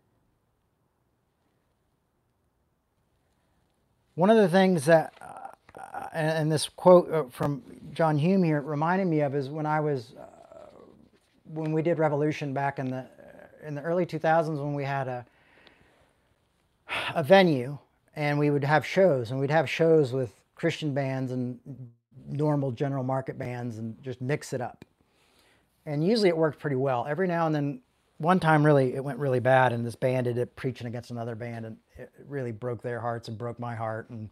One 4.18 4.30
of 4.30 4.36
the 4.36 4.48
things 4.48 4.84
that, 4.86 5.12
uh, 5.22 6.08
and 6.12 6.50
this 6.50 6.68
quote 6.68 7.08
uh, 7.08 7.22
from 7.30 7.62
John 7.92 8.18
Hume 8.18 8.42
here 8.42 8.60
reminded 8.60 9.06
me 9.06 9.20
of 9.20 9.32
is 9.36 9.48
when 9.48 9.64
I 9.64 9.78
was, 9.78 10.12
uh, 10.18 10.24
when 11.44 11.70
we 11.70 11.82
did 11.82 12.00
Revolution 12.00 12.52
back 12.52 12.80
in 12.80 12.90
the 12.90 13.06
in 13.64 13.76
the 13.76 13.80
early 13.82 14.04
2000s 14.04 14.58
when 14.58 14.74
we 14.74 14.82
had 14.82 15.06
a 15.06 15.24
a 17.14 17.22
venue 17.22 17.78
and 18.16 18.40
we 18.40 18.50
would 18.50 18.64
have 18.64 18.84
shows 18.84 19.30
and 19.30 19.38
we'd 19.38 19.52
have 19.52 19.70
shows 19.70 20.12
with 20.12 20.32
Christian 20.56 20.92
bands 20.92 21.30
and 21.30 21.60
normal 22.26 22.72
general 22.72 23.04
market 23.04 23.38
bands 23.38 23.78
and 23.78 24.02
just 24.02 24.20
mix 24.20 24.52
it 24.52 24.60
up. 24.60 24.84
And 25.86 26.04
usually 26.04 26.28
it 26.28 26.36
worked 26.36 26.58
pretty 26.58 26.74
well. 26.74 27.06
Every 27.08 27.28
now 27.28 27.46
and 27.46 27.54
then 27.54 27.82
one 28.18 28.40
time 28.40 28.64
really 28.64 28.94
it 28.94 29.02
went 29.02 29.18
really 29.18 29.40
bad 29.40 29.72
and 29.72 29.86
this 29.86 29.94
band 29.94 30.26
ended 30.26 30.42
up 30.42 30.56
preaching 30.56 30.86
against 30.86 31.10
another 31.10 31.34
band 31.34 31.64
and 31.66 31.76
it 31.96 32.10
really 32.26 32.52
broke 32.52 32.82
their 32.82 33.00
hearts 33.00 33.28
and 33.28 33.38
broke 33.38 33.58
my 33.58 33.74
heart 33.74 34.10
and 34.10 34.28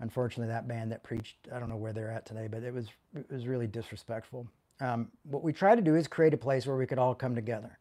unfortunately 0.00 0.52
that 0.52 0.68
band 0.68 0.92
that 0.92 1.02
preached 1.02 1.36
i 1.52 1.58
don't 1.58 1.68
know 1.68 1.76
where 1.76 1.92
they're 1.92 2.10
at 2.10 2.24
today 2.24 2.48
but 2.50 2.62
it 2.62 2.72
was 2.72 2.88
it 3.14 3.30
was 3.30 3.46
really 3.46 3.66
disrespectful. 3.66 4.46
Um, 4.80 5.08
what 5.24 5.42
we 5.42 5.52
try 5.52 5.74
to 5.74 5.82
do 5.82 5.96
is 5.96 6.06
create 6.06 6.34
a 6.34 6.38
place 6.38 6.66
where 6.66 6.76
we 6.76 6.86
could 6.86 6.98
all 6.98 7.14
come 7.14 7.34
together 7.34 7.78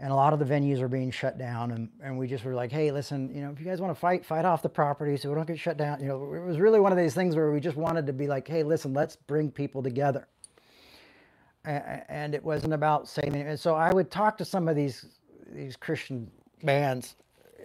and 0.00 0.10
a 0.10 0.14
lot 0.14 0.32
of 0.32 0.38
the 0.38 0.44
venues 0.44 0.80
were 0.80 0.88
being 0.88 1.10
shut 1.10 1.38
down 1.38 1.72
and, 1.72 1.88
and 2.02 2.16
we 2.16 2.26
just 2.26 2.44
were 2.44 2.54
like 2.54 2.72
hey 2.72 2.90
listen 2.90 3.34
you 3.34 3.42
know 3.42 3.50
if 3.50 3.60
you 3.60 3.66
guys 3.66 3.80
want 3.80 3.94
to 3.94 4.00
fight 4.00 4.24
fight 4.24 4.44
off 4.44 4.62
the 4.62 4.68
property 4.68 5.16
so 5.16 5.28
we 5.28 5.34
don't 5.34 5.46
get 5.46 5.58
shut 5.58 5.76
down 5.76 6.00
you 6.00 6.08
know 6.08 6.34
it 6.34 6.44
was 6.44 6.58
really 6.58 6.80
one 6.80 6.92
of 6.92 6.98
these 6.98 7.14
things 7.14 7.36
where 7.36 7.50
we 7.52 7.60
just 7.60 7.76
wanted 7.76 8.06
to 8.06 8.12
be 8.12 8.26
like 8.26 8.48
hey 8.48 8.62
listen 8.62 8.94
let's 8.94 9.16
bring 9.16 9.50
people 9.50 9.82
together 9.82 10.26
and 11.64 12.34
it 12.34 12.42
wasn't 12.44 12.72
about 12.72 13.08
saying 13.08 13.34
and 13.34 13.58
so 13.58 13.74
i 13.74 13.92
would 13.92 14.10
talk 14.10 14.38
to 14.38 14.44
some 14.44 14.68
of 14.68 14.76
these 14.76 15.06
these 15.52 15.76
christian 15.76 16.30
bands 16.62 17.16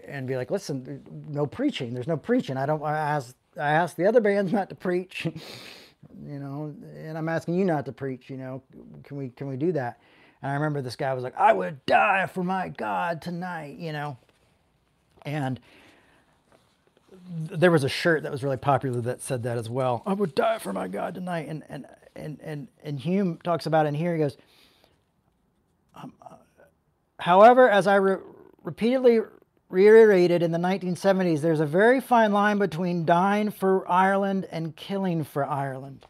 and 0.08 0.28
be 0.28 0.36
like 0.36 0.52
listen 0.52 1.02
no 1.30 1.46
preaching 1.46 1.94
there's 1.94 2.08
no 2.08 2.18
preaching 2.18 2.58
i 2.58 2.66
don't 2.66 2.84
i 2.84 2.98
ask 2.98 3.36
i 3.58 3.72
ask 3.72 3.96
the 3.96 4.06
other 4.06 4.22
bands 4.22 4.52
not 4.52 4.70
to 4.70 4.76
preach 4.76 5.26
you 6.26 6.40
know 6.40 6.74
and 6.98 7.18
i'm 7.18 7.30
asking 7.30 7.56
you 7.56 7.66
not 7.66 7.86
to 7.86 7.92
preach 7.92 8.30
you 8.30 8.38
know 8.38 8.62
can 9.04 9.18
we 9.18 9.30
can 9.30 9.48
we 9.48 9.56
do 9.56 9.72
that 9.72 10.00
and 10.44 10.52
I 10.52 10.56
remember 10.56 10.82
this 10.82 10.98
guy 10.98 11.14
was 11.14 11.24
like, 11.24 11.38
I 11.38 11.54
would 11.54 11.86
die 11.86 12.28
for 12.28 12.44
my 12.44 12.68
God 12.68 13.22
tonight, 13.22 13.78
you 13.80 13.94
know. 13.94 14.18
And 15.26 15.58
there 17.38 17.72
was 17.72 17.86
a 17.86 17.90
shirt 17.90 18.24
that 18.24 18.32
was 18.32 18.44
really 18.44 18.58
popular 18.58 19.00
that 19.02 19.22
said 19.22 19.44
that 19.44 19.58
as 19.58 19.70
well. 19.70 20.04
I 20.06 20.14
would 20.14 20.36
die 20.36 20.58
for 20.60 20.74
my 20.74 20.90
God 20.90 21.16
tonight. 21.16 21.48
And 21.48 21.64
and 21.70 21.86
and 22.16 22.40
and, 22.42 22.68
and 22.84 23.00
Hume 23.00 23.40
talks 23.44 23.66
about 23.66 23.86
in 23.86 23.94
here. 23.94 24.14
He 24.14 24.20
goes, 24.20 24.38
um, 25.96 26.14
uh, 26.22 26.36
however, 27.20 27.70
as 27.70 27.88
I 27.88 27.96
re- 27.96 28.18
repeatedly 28.64 29.20
reiterated 29.70 30.44
in 30.44 30.52
the 30.52 30.60
1970s, 30.60 31.42
there's 31.42 31.60
a 31.60 31.66
very 31.66 32.00
fine 32.00 32.32
line 32.32 32.60
between 32.60 33.06
dying 33.06 33.50
for 33.50 33.90
Ireland 33.90 34.48
and 34.52 34.76
killing 34.76 35.24
for 35.24 35.46
Ireland. 35.46 36.06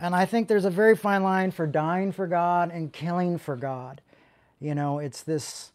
And 0.00 0.14
I 0.14 0.24
think 0.24 0.48
there's 0.48 0.64
a 0.64 0.70
very 0.70 0.96
fine 0.96 1.22
line 1.22 1.50
for 1.50 1.66
dying 1.66 2.10
for 2.10 2.26
God 2.26 2.70
and 2.72 2.90
killing 2.90 3.36
for 3.36 3.54
God. 3.54 4.00
You 4.58 4.74
know, 4.74 4.98
it's 4.98 5.22
this 5.22 5.72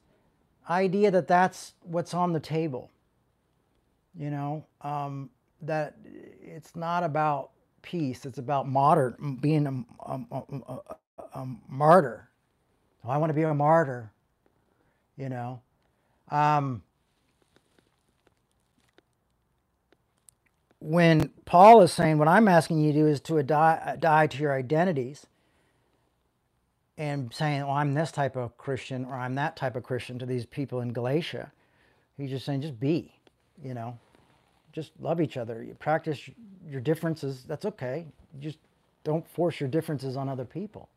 idea 0.67 1.11
that 1.11 1.27
that's 1.27 1.73
what's 1.83 2.15
on 2.15 2.33
the 2.33 2.39
table. 2.39 2.89
You 4.17 4.31
know, 4.31 4.65
um, 4.81 5.29
that 5.61 5.95
it's 6.41 6.75
not 6.75 7.03
about 7.03 7.51
peace, 7.85 8.25
it's 8.25 8.39
about 8.39 8.67
martyr, 8.67 9.15
being 9.39 9.67
a, 9.67 10.11
a, 10.11 10.19
a, 10.35 10.79
a 11.35 11.47
martyr. 11.69 12.27
Oh, 13.05 13.09
I 13.11 13.17
want 13.17 13.29
to 13.29 13.35
be 13.35 13.43
a 13.43 13.53
martyr, 13.53 14.11
you 15.15 15.29
know. 15.29 15.61
Um, 16.31 16.81
when 20.79 21.31
Paul 21.45 21.81
is 21.83 21.93
saying, 21.93 22.17
what 22.17 22.27
I'm 22.27 22.47
asking 22.47 22.79
you 22.79 22.91
to 22.93 22.99
do 22.99 23.07
is 23.07 23.21
to 23.21 23.41
die, 23.43 23.97
die 23.99 24.27
to 24.27 24.37
your 24.37 24.53
identities 24.53 25.27
and 26.97 27.33
saying, 27.33 27.61
well, 27.61 27.75
I'm 27.75 27.93
this 27.93 28.11
type 28.11 28.35
of 28.35 28.57
Christian 28.57 29.05
or 29.05 29.15
I'm 29.15 29.35
that 29.35 29.55
type 29.55 29.75
of 29.75 29.83
Christian 29.83 30.19
to 30.19 30.25
these 30.25 30.45
people 30.45 30.81
in 30.81 30.93
Galatia, 30.93 31.51
he's 32.17 32.31
just 32.31 32.45
saying, 32.45 32.61
just 32.61 32.79
be, 32.79 33.13
you 33.63 33.73
know, 33.75 33.99
just 34.75 34.91
love 34.99 35.21
each 35.21 35.37
other. 35.37 35.63
You 35.63 35.73
practice 35.75 36.19
your 36.69 36.81
differences, 36.81 37.45
that's 37.47 37.63
okay. 37.63 38.05
You 38.33 38.41
just 38.41 38.59
don't 39.05 39.25
force 39.25 39.61
your 39.61 39.69
differences 39.69 40.17
on 40.17 40.27
other 40.27 40.43
people. 40.43 40.89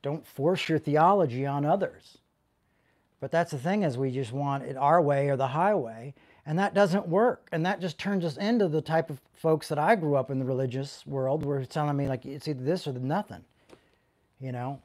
Don't 0.00 0.24
force 0.24 0.68
your 0.68 0.78
theology 0.78 1.44
on 1.44 1.66
others. 1.66 2.18
But 3.20 3.32
that's 3.32 3.50
the 3.50 3.58
thing 3.58 3.82
is 3.82 3.98
we 3.98 4.12
just 4.12 4.32
want 4.32 4.62
it 4.62 4.76
our 4.76 5.02
way 5.02 5.28
or 5.28 5.36
the 5.36 5.48
highway. 5.48 6.14
And 6.46 6.56
that 6.60 6.72
doesn't 6.72 7.08
work. 7.08 7.48
And 7.50 7.66
that 7.66 7.80
just 7.80 7.98
turns 7.98 8.24
us 8.24 8.36
into 8.36 8.68
the 8.68 8.80
type 8.80 9.10
of 9.10 9.20
folks 9.34 9.68
that 9.68 9.78
I 9.78 9.96
grew 9.96 10.14
up 10.14 10.30
in 10.30 10.38
the 10.38 10.44
religious 10.44 11.04
world 11.04 11.44
were 11.44 11.64
telling 11.64 11.96
me 11.96 12.06
like 12.06 12.24
it's 12.24 12.46
either 12.46 12.62
this 12.62 12.86
or 12.86 12.92
nothing. 12.92 13.44
You 14.40 14.52
know? 14.52 14.80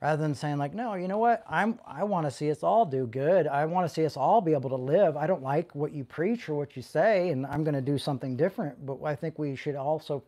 Rather 0.00 0.22
than 0.22 0.34
saying 0.34 0.58
like, 0.58 0.74
no, 0.74 0.94
you 0.94 1.08
know 1.08 1.18
what? 1.18 1.42
I'm 1.48 1.80
I 1.84 2.04
want 2.04 2.26
to 2.26 2.30
see 2.30 2.50
us 2.50 2.62
all 2.62 2.86
do 2.86 3.06
good. 3.06 3.48
I 3.48 3.64
want 3.64 3.88
to 3.88 3.92
see 3.92 4.06
us 4.06 4.16
all 4.16 4.40
be 4.40 4.52
able 4.52 4.70
to 4.70 4.76
live. 4.76 5.16
I 5.16 5.26
don't 5.26 5.42
like 5.42 5.74
what 5.74 5.92
you 5.92 6.04
preach 6.04 6.48
or 6.48 6.54
what 6.54 6.76
you 6.76 6.82
say, 6.82 7.30
and 7.30 7.44
I'm 7.46 7.64
going 7.64 7.74
to 7.74 7.80
do 7.80 7.98
something 7.98 8.36
different. 8.36 8.86
But 8.86 9.02
I 9.02 9.16
think 9.16 9.38
we 9.38 9.56
should 9.56 9.74
also 9.74 10.22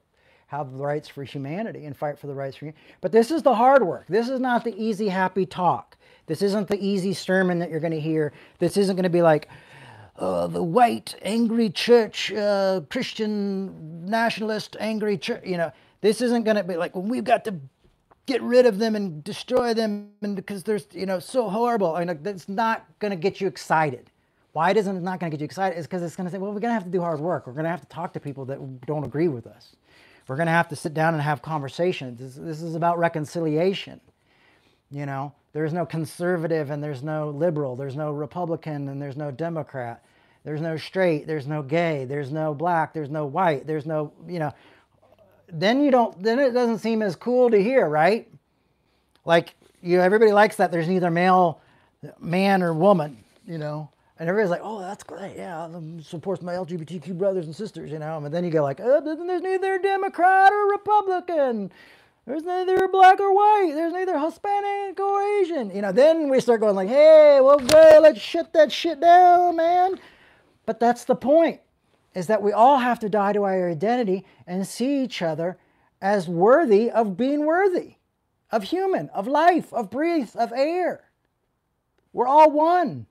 have 0.49 0.73
the 0.73 0.79
rights 0.79 1.09
for 1.09 1.23
humanity 1.23 1.87
and 1.87 1.97
fight 1.97 2.19
for 2.19 2.27
the 2.27 2.35
rights 2.35 2.57
for 2.57 2.67
you. 2.67 2.73
But 3.01 3.13
this 3.13 3.31
is 3.31 3.45
the 3.45 3.55
hard 3.55 3.87
work. 3.87 4.07
This 4.09 4.29
is 4.29 4.41
not 4.41 4.65
the 4.65 4.75
easy, 4.77 5.09
happy 5.09 5.47
talk. 5.47 5.97
This 6.27 6.43
isn't 6.43 6.67
the 6.67 6.85
easy 6.85 7.15
sermon 7.15 7.61
that 7.61 7.71
you're 7.71 7.79
going 7.79 7.93
to 7.93 8.01
hear. 8.01 8.33
This 8.59 8.77
isn't 8.77 8.97
going 8.97 9.05
to 9.05 9.11
be 9.11 9.23
like, 9.23 9.49
uh, 10.19 10.49
the 10.49 10.63
white 10.63 11.15
angry 11.23 11.71
church, 11.71 12.33
uh, 12.33 12.81
Christian 12.91 14.05
nationalist 14.05 14.77
angry 14.81 15.17
church. 15.17 15.43
You 15.47 15.57
know, 15.57 15.73
this 16.01 16.21
isn't 16.21 16.43
going 16.43 16.57
to 16.57 16.65
be 16.65 16.77
like 16.77 16.95
well, 16.95 17.05
we've 17.05 17.25
got 17.25 17.45
to 17.45 17.55
get 18.31 18.43
rid 18.43 18.65
of 18.65 18.79
them 18.79 18.95
and 18.95 19.25
destroy 19.25 19.75
them, 19.75 20.11
and 20.23 20.37
because 20.37 20.63
there's 20.63 20.87
you 20.93 21.07
know 21.07 21.19
so 21.19 21.49
horrible. 21.49 21.97
I 21.97 22.05
mean, 22.05 22.19
that's 22.23 22.49
not 22.49 22.87
going 23.01 23.11
to 23.11 23.17
get 23.17 23.41
you 23.41 23.49
excited. 23.49 24.11
Why 24.53 24.73
isn't 24.73 24.97
it 24.97 25.03
not 25.03 25.21
going 25.21 25.31
to 25.31 25.37
get 25.37 25.41
you 25.43 25.47
excited? 25.47 25.79
Is 25.79 25.87
because 25.87 26.03
it's 26.03 26.17
going 26.17 26.27
to 26.27 26.31
say, 26.31 26.39
well, 26.39 26.53
we're 26.53 26.61
going 26.61 26.71
to 26.71 26.75
have 26.75 26.85
to 26.85 26.91
do 26.91 27.01
hard 27.01 27.21
work. 27.21 27.47
We're 27.47 27.53
going 27.53 27.65
to 27.65 27.71
have 27.71 27.81
to 27.81 27.89
talk 27.89 28.13
to 28.13 28.21
people 28.21 28.45
that 28.47 28.87
don't 28.87 29.05
agree 29.05 29.29
with 29.29 29.47
us. 29.47 29.77
We're 30.29 30.37
going 30.37 30.47
to 30.47 30.53
have 30.53 30.69
to 30.69 30.77
sit 30.77 30.95
down 30.95 31.15
and 31.15 31.23
have 31.23 31.43
conversations. 31.43 32.21
This, 32.21 32.35
this 32.35 32.63
is 32.63 32.77
about 32.77 32.99
reconciliation. 32.99 34.01
You 34.93 35.07
know, 35.07 35.33
there's 35.53 35.73
no 35.73 35.85
conservative 35.87 36.71
and 36.71 36.83
there's 36.83 37.03
no 37.03 37.31
liberal. 37.31 37.75
There's 37.75 37.97
no 37.97 38.13
Republican 38.13 38.89
and 38.89 39.03
there's 39.03 39.17
no 39.17 39.31
Democrat. 39.31 40.05
There's 40.45 40.61
no 40.61 40.77
straight, 40.77 41.27
there's 41.27 41.47
no 41.47 41.63
gay, 41.63 42.07
there's 42.07 42.33
no 42.33 42.55
black, 42.55 42.95
there's 42.95 43.11
no 43.11 43.27
white, 43.27 43.67
there's 43.67 43.85
no, 43.85 44.13
you 44.27 44.39
know, 44.39 44.53
then 45.53 45.83
you 45.83 45.91
don't, 45.91 46.23
then 46.23 46.39
it 46.39 46.53
doesn't 46.53 46.79
seem 46.79 47.03
as 47.03 47.17
cool 47.17 47.51
to 47.51 47.63
hear, 47.63 47.89
right? 47.89 48.29
Like, 49.25 49.55
you 49.83 49.99
know, 49.99 50.03
everybody 50.03 50.33
likes 50.33 50.57
that 50.57 50.71
there's 50.71 50.89
neither 50.89 51.11
male, 51.11 51.61
man 52.19 52.63
or 52.63 52.73
woman, 52.73 53.23
you 53.47 53.59
know, 53.59 53.91
and 54.19 54.29
everybody's 54.29 54.51
like, 54.51 54.61
oh, 54.63 54.81
that's 54.81 55.03
great. 55.03 55.37
Yeah, 55.37 55.67
supports 56.03 56.43
my 56.43 56.53
LGBTQ 56.53 57.17
brothers 57.17 57.47
and 57.47 57.57
sisters, 57.57 57.91
you 57.91 57.99
know. 57.99 58.19
And 58.19 58.33
then 58.33 58.45
you 58.45 58.51
go 58.51 58.63
like, 58.63 58.79
oh, 58.79 59.01
there's 59.01 59.43
neither 59.43 59.79
Democrat 59.79 60.53
or 60.53 60.71
Republican. 60.71 61.73
There's 62.27 62.43
neither 62.43 62.87
black 62.89 63.19
or 63.19 63.35
white. 63.35 63.73
There's 63.75 63.95
neither 63.95 64.19
Hispanic 64.19 65.01
or 65.01 65.23
Asian. 65.41 65.75
You 65.75 65.81
know, 65.81 65.91
then 65.91 66.29
we 66.29 66.39
start 66.41 66.61
going 66.61 66.77
like, 66.77 66.91
hey, 66.91 67.41
well, 67.41 67.59
good, 67.59 68.03
let's 68.03 68.21
shut 68.21 68.53
that 68.53 68.71
shit 68.71 69.01
down, 69.01 69.57
man. 69.57 69.99
But 70.67 70.79
that's 70.79 71.05
the 71.05 71.15
point, 71.15 71.61
is 72.15 72.27
that 72.27 72.43
we 72.43 72.53
all 72.53 72.79
have 72.79 72.99
to 73.01 73.09
die 73.09 73.33
to 73.33 73.45
our 73.45 73.71
identity 73.71 74.25
and 74.47 74.67
see 74.67 75.03
each 75.03 75.23
other 75.23 75.59
as 76.01 76.29
worthy 76.29 76.91
of 76.91 77.17
being 77.17 77.45
worthy, 77.45 77.97
of 78.51 78.65
human, 78.65 79.09
of 79.11 79.27
life, 79.27 79.73
of 79.73 79.91
breath, 79.91 80.35
of 80.35 80.53
air. 80.53 81.05
We're 82.13 82.27
all 82.27 82.51
one. 82.51 83.07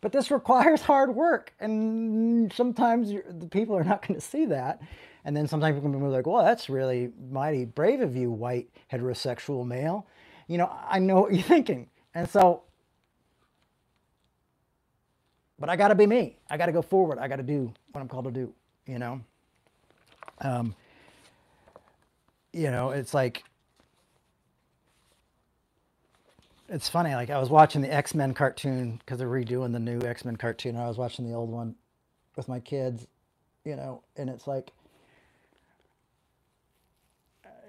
But 0.00 0.12
this 0.12 0.30
requires 0.30 0.82
hard 0.82 1.14
work, 1.14 1.52
and 1.58 2.52
sometimes 2.52 3.12
the 3.28 3.48
people 3.48 3.76
are 3.76 3.84
not 3.84 4.06
going 4.06 4.18
to 4.18 4.26
see 4.26 4.46
that. 4.46 4.80
And 5.24 5.36
then 5.36 5.48
sometimes 5.48 5.74
people 5.74 5.90
can 5.90 6.00
be 6.00 6.06
like, 6.06 6.26
well, 6.26 6.44
that's 6.44 6.70
really 6.70 7.10
mighty 7.30 7.64
brave 7.64 8.00
of 8.00 8.16
you, 8.16 8.30
white 8.30 8.70
heterosexual 8.90 9.66
male. 9.66 10.06
You 10.46 10.58
know, 10.58 10.74
I 10.88 11.00
know 11.00 11.20
what 11.20 11.34
you're 11.34 11.42
thinking. 11.42 11.90
And 12.14 12.28
so 12.30 12.62
but 15.58 15.68
I 15.68 15.76
got 15.76 15.88
to 15.88 15.94
be 15.94 16.06
me. 16.06 16.36
I 16.48 16.56
got 16.56 16.66
to 16.66 16.72
go 16.72 16.82
forward. 16.82 17.18
I 17.18 17.28
got 17.28 17.36
to 17.36 17.42
do 17.42 17.72
what 17.92 18.00
I'm 18.00 18.08
called 18.08 18.26
to 18.26 18.30
do, 18.30 18.52
you 18.86 18.98
know? 18.98 19.20
Um, 20.40 20.74
you 22.52 22.70
know, 22.70 22.90
it's 22.90 23.12
like, 23.12 23.44
it's 26.68 26.88
funny. 26.88 27.14
Like 27.14 27.30
I 27.30 27.38
was 27.38 27.50
watching 27.50 27.82
the 27.82 27.92
X-Men 27.92 28.34
cartoon 28.34 28.98
because 28.98 29.18
they're 29.18 29.28
redoing 29.28 29.72
the 29.72 29.80
new 29.80 30.00
X-Men 30.00 30.36
cartoon. 30.36 30.76
I 30.76 30.86
was 30.86 30.98
watching 30.98 31.28
the 31.28 31.34
old 31.34 31.50
one 31.50 31.74
with 32.36 32.48
my 32.48 32.60
kids, 32.60 33.06
you 33.64 33.76
know, 33.76 34.02
and 34.16 34.30
it's 34.30 34.46
like, 34.46 34.70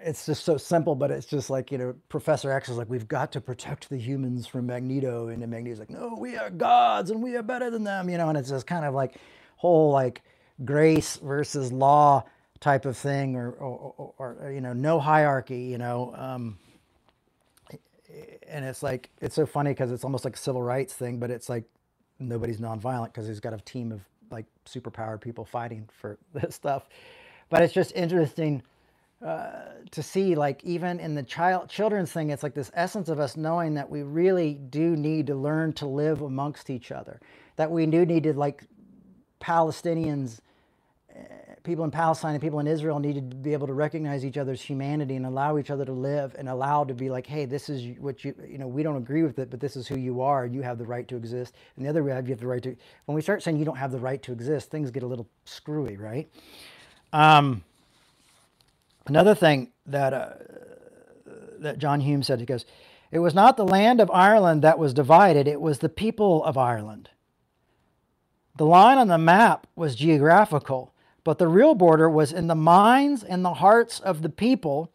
it's 0.03 0.25
just 0.25 0.45
so 0.45 0.57
simple, 0.57 0.95
but 0.95 1.11
it's 1.11 1.25
just 1.27 1.49
like, 1.49 1.71
you 1.71 1.77
know, 1.77 1.95
Professor 2.09 2.51
X 2.51 2.69
is 2.69 2.77
like, 2.77 2.89
we've 2.89 3.07
got 3.07 3.31
to 3.33 3.41
protect 3.41 3.89
the 3.89 3.97
humans 3.97 4.47
from 4.47 4.67
Magneto. 4.67 5.29
And 5.29 5.45
Magneto's 5.47 5.79
like, 5.79 5.89
no, 5.89 6.15
we 6.19 6.37
are 6.37 6.49
gods 6.49 7.11
and 7.11 7.23
we 7.23 7.35
are 7.35 7.43
better 7.43 7.69
than 7.69 7.83
them, 7.83 8.09
you 8.09 8.17
know, 8.17 8.29
and 8.29 8.37
it's 8.37 8.49
this 8.49 8.63
kind 8.63 8.85
of 8.85 8.93
like 8.93 9.15
whole 9.57 9.91
like 9.91 10.21
grace 10.65 11.17
versus 11.17 11.71
law 11.71 12.23
type 12.59 12.85
of 12.85 12.97
thing 12.97 13.35
or, 13.35 13.51
or, 13.51 14.13
or, 14.17 14.37
or 14.41 14.51
you 14.51 14.61
know, 14.61 14.73
no 14.73 14.99
hierarchy, 14.99 15.61
you 15.61 15.77
know. 15.77 16.13
Um, 16.17 16.57
and 18.49 18.65
it's 18.65 18.83
like, 18.83 19.09
it's 19.21 19.35
so 19.35 19.45
funny 19.45 19.71
because 19.71 19.91
it's 19.91 20.03
almost 20.03 20.25
like 20.25 20.35
a 20.35 20.39
civil 20.39 20.63
rights 20.63 20.93
thing, 20.93 21.19
but 21.19 21.31
it's 21.31 21.49
like 21.49 21.65
nobody's 22.19 22.59
nonviolent 22.59 23.07
because 23.07 23.27
he's 23.27 23.39
got 23.39 23.53
a 23.53 23.59
team 23.59 23.91
of 23.91 24.01
like 24.31 24.45
superpowered 24.67 25.21
people 25.21 25.45
fighting 25.45 25.89
for 26.01 26.17
this 26.33 26.55
stuff. 26.55 26.89
But 27.49 27.63
it's 27.63 27.73
just 27.73 27.93
interesting 27.95 28.63
to 29.21 30.01
see 30.01 30.35
like 30.35 30.63
even 30.63 30.99
in 30.99 31.15
the 31.15 31.23
child 31.23 31.69
children's 31.69 32.11
thing 32.11 32.29
it's 32.29 32.43
like 32.43 32.53
this 32.53 32.71
essence 32.73 33.09
of 33.09 33.19
us 33.19 33.35
knowing 33.35 33.73
that 33.73 33.89
we 33.89 34.01
really 34.01 34.53
do 34.53 34.95
need 34.95 35.27
to 35.27 35.35
learn 35.35 35.73
to 35.73 35.85
live 35.85 36.21
amongst 36.21 36.69
each 36.69 36.91
other 36.91 37.19
that 37.57 37.69
we 37.69 37.85
do 37.85 38.05
need 38.05 38.23
to 38.23 38.33
like 38.33 38.63
palestinians 39.41 40.39
uh, 41.15 41.21
people 41.63 41.83
in 41.83 41.91
Palestine 41.91 42.33
and 42.33 42.41
people 42.41 42.59
in 42.59 42.67
Israel 42.67 42.99
needed 42.99 43.31
to 43.31 43.35
be 43.35 43.53
able 43.53 43.67
to 43.67 43.73
recognize 43.73 44.25
each 44.25 44.37
other's 44.37 44.61
humanity 44.61 45.15
and 45.15 45.25
allow 45.25 45.57
each 45.57 45.69
other 45.69 45.85
to 45.85 45.91
live 45.91 46.35
and 46.37 46.47
allow 46.47 46.83
to 46.83 46.93
be 46.93 47.09
like, 47.09 47.27
hey, 47.27 47.45
this 47.45 47.69
is 47.69 47.97
what 47.99 48.23
you, 48.23 48.33
you 48.47 48.57
know, 48.57 48.67
we 48.67 48.83
don't 48.83 48.95
agree 48.95 49.23
with 49.23 49.39
it, 49.39 49.49
but 49.49 49.59
this 49.59 49.75
is 49.75 49.87
who 49.87 49.97
you 49.97 50.21
are. 50.21 50.45
You 50.45 50.61
have 50.61 50.77
the 50.77 50.85
right 50.85 51.07
to 51.09 51.15
exist. 51.15 51.55
And 51.75 51.85
the 51.85 51.89
other 51.89 52.03
way, 52.03 52.11
you 52.11 52.15
have 52.15 52.39
the 52.39 52.47
right 52.47 52.63
to, 52.63 52.75
when 53.05 53.15
we 53.15 53.21
start 53.21 53.43
saying 53.43 53.57
you 53.57 53.65
don't 53.65 53.77
have 53.77 53.91
the 53.91 53.99
right 53.99 54.21
to 54.23 54.31
exist, 54.31 54.71
things 54.71 54.89
get 54.91 55.03
a 55.03 55.07
little 55.07 55.27
screwy, 55.45 55.97
right? 55.97 56.29
Um, 57.11 57.63
another 59.07 59.35
thing 59.35 59.71
that, 59.85 60.13
uh, 60.13 60.29
that 61.59 61.79
John 61.79 62.01
Hume 62.01 62.23
said, 62.23 62.39
he 62.39 62.45
goes, 62.45 62.65
it 63.11 63.19
was 63.19 63.33
not 63.33 63.57
the 63.57 63.65
land 63.65 63.99
of 63.99 64.11
Ireland 64.11 64.61
that 64.61 64.77
was 64.77 64.93
divided, 64.93 65.47
it 65.47 65.61
was 65.61 65.79
the 65.79 65.89
people 65.89 66.43
of 66.43 66.57
Ireland. 66.57 67.09
The 68.57 68.65
line 68.65 68.97
on 68.97 69.07
the 69.07 69.17
map 69.17 69.67
was 69.75 69.95
geographical, 69.95 70.93
but 71.23 71.37
the 71.37 71.47
real 71.47 71.75
border 71.75 72.09
was 72.09 72.31
in 72.31 72.47
the 72.47 72.55
minds 72.55 73.23
and 73.23 73.43
the 73.43 73.55
hearts 73.55 73.99
of 73.99 74.21
the 74.21 74.29
people, 74.29 74.91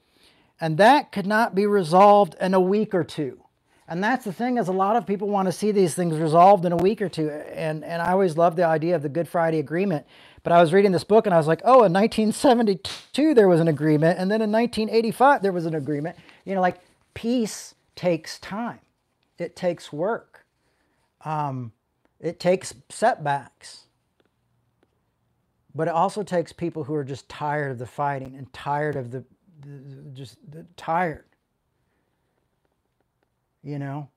and 0.61 0.78
that 0.78 1.12
could 1.12 1.26
not 1.26 1.55
be 1.55 1.66
resolved 1.66 2.36
in 2.40 2.55
a 2.55 2.61
week 2.61 2.94
or 2.94 3.05
two. 3.05 3.40
And 3.86 4.02
that's 4.02 4.24
the 4.24 4.32
thing 4.32 4.57
is 4.57 4.68
a 4.68 4.72
lot 4.72 4.96
of 4.96 5.07
people 5.07 5.28
want 5.28 5.46
to 5.46 5.52
see 5.52 5.70
these 5.70 5.94
things 5.94 6.16
resolved 6.16 6.64
in 6.64 6.72
a 6.72 6.76
week 6.76 7.02
or 7.02 7.09
two. 7.09 7.30
And, 7.30 7.84
and 7.84 8.00
I 8.00 8.12
always 8.12 8.36
love 8.36 8.57
the 8.57 8.64
idea 8.64 8.96
of 8.96 9.02
the 9.02 9.11
Good 9.11 9.28
Friday 9.28 9.59
Agreement. 9.59 10.07
But 10.45 10.53
I 10.53 10.61
was 10.61 10.74
reading 10.74 10.92
this 10.92 11.05
book 11.05 11.26
and 11.26 11.34
I 11.34 11.38
was 11.38 11.47
like, 11.47 11.62
oh, 11.64 11.84
in 11.84 11.92
1972 11.92 13.34
there 13.34 13.49
was 13.49 13.61
an 13.61 13.66
agreement. 13.66 14.18
And 14.18 14.30
then 14.30 14.42
in 14.42 14.53
1985 14.53 15.42
there 15.42 15.53
was 15.53 15.64
an 15.66 15.74
agreement. 15.74 16.16
You 16.45 16.55
know, 16.55 16.61
like 16.61 16.80
peace 17.14 17.74
takes 17.97 18.38
time. 18.38 18.80
It 19.38 19.57
takes 19.57 19.90
work. 19.90 20.45
Um, 21.24 21.72
it 22.20 22.38
takes 22.38 22.74
setbacks. 22.90 23.86
But 25.74 25.88
it 25.88 25.95
also 25.95 26.22
takes 26.22 26.53
people 26.53 26.84
who 26.84 26.95
are 26.95 27.05
just 27.05 27.26
tired 27.28 27.72
of 27.72 27.78
the 27.78 27.86
fighting 27.86 28.36
and 28.36 28.53
tired 28.53 28.97
of 28.97 29.11
the, 29.11 29.24
the 29.62 30.11
just 30.12 30.36
the, 30.49 30.66
tired. 30.76 31.24
You 33.62 33.78
know? 33.78 34.11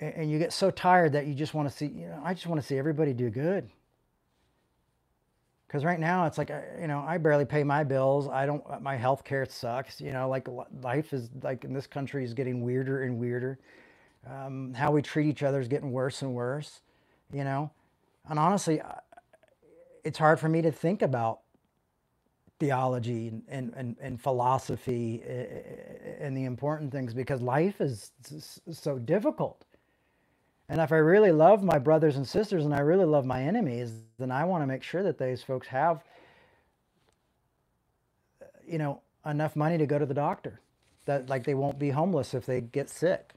And, 0.00 0.14
and 0.14 0.30
you 0.30 0.40
get 0.40 0.52
so 0.52 0.72
tired 0.72 1.12
that 1.12 1.26
you 1.26 1.34
just 1.34 1.54
want 1.54 1.70
to 1.70 1.74
see, 1.74 1.86
you 1.86 2.08
know, 2.08 2.20
I 2.24 2.34
just 2.34 2.48
want 2.48 2.60
to 2.60 2.66
see 2.66 2.76
everybody 2.76 3.12
do 3.12 3.30
good. 3.30 3.70
Because 5.68 5.84
right 5.84 6.00
now 6.00 6.24
it's 6.24 6.38
like, 6.38 6.50
uh, 6.50 6.60
you 6.80 6.86
know, 6.86 7.04
I 7.06 7.18
barely 7.18 7.44
pay 7.44 7.62
my 7.62 7.84
bills. 7.84 8.26
I 8.26 8.46
don't, 8.46 8.64
uh, 8.70 8.80
my 8.80 8.96
health 8.96 9.22
care 9.22 9.44
sucks. 9.44 10.00
You 10.00 10.12
know, 10.12 10.26
like 10.26 10.48
life 10.82 11.12
is 11.12 11.28
like 11.42 11.64
in 11.64 11.74
this 11.74 11.86
country 11.86 12.24
is 12.24 12.32
getting 12.32 12.62
weirder 12.62 13.02
and 13.02 13.18
weirder. 13.18 13.58
Um, 14.26 14.72
how 14.72 14.90
we 14.90 15.02
treat 15.02 15.26
each 15.26 15.42
other 15.42 15.60
is 15.60 15.68
getting 15.68 15.92
worse 15.92 16.22
and 16.22 16.34
worse, 16.34 16.80
you 17.30 17.44
know. 17.44 17.70
And 18.30 18.38
honestly, 18.38 18.80
uh, 18.80 18.92
it's 20.04 20.18
hard 20.18 20.40
for 20.40 20.48
me 20.48 20.62
to 20.62 20.72
think 20.72 21.02
about 21.02 21.40
theology 22.58 23.28
and, 23.48 23.72
and, 23.76 23.96
and, 24.00 24.20
philosophy 24.20 25.22
and 26.18 26.36
the 26.36 26.44
important 26.44 26.90
things 26.90 27.14
because 27.14 27.40
life 27.40 27.80
is 27.80 28.10
so 28.72 28.98
difficult. 28.98 29.64
And 30.68 30.80
if 30.80 30.92
I 30.92 30.96
really 30.96 31.32
love 31.32 31.62
my 31.62 31.78
brothers 31.78 32.16
and 32.16 32.26
sisters 32.28 32.64
and 32.64 32.74
I 32.74 32.80
really 32.80 33.04
love 33.06 33.26
my 33.26 33.42
enemies, 33.42 33.92
then 34.18 34.30
I 34.30 34.44
want 34.44 34.62
to 34.62 34.66
make 34.66 34.82
sure 34.82 35.02
that 35.02 35.18
those 35.18 35.42
folks 35.42 35.68
have, 35.68 36.04
you 38.66 38.78
know, 38.78 39.00
enough 39.26 39.56
money 39.56 39.78
to 39.78 39.86
go 39.86 39.98
to 39.98 40.06
the 40.06 40.14
doctor. 40.14 40.60
That 41.06 41.28
like 41.30 41.44
they 41.44 41.54
won't 41.54 41.78
be 41.78 41.90
homeless 41.90 42.34
if 42.34 42.46
they 42.46 42.60
get 42.60 42.90
sick, 42.90 43.32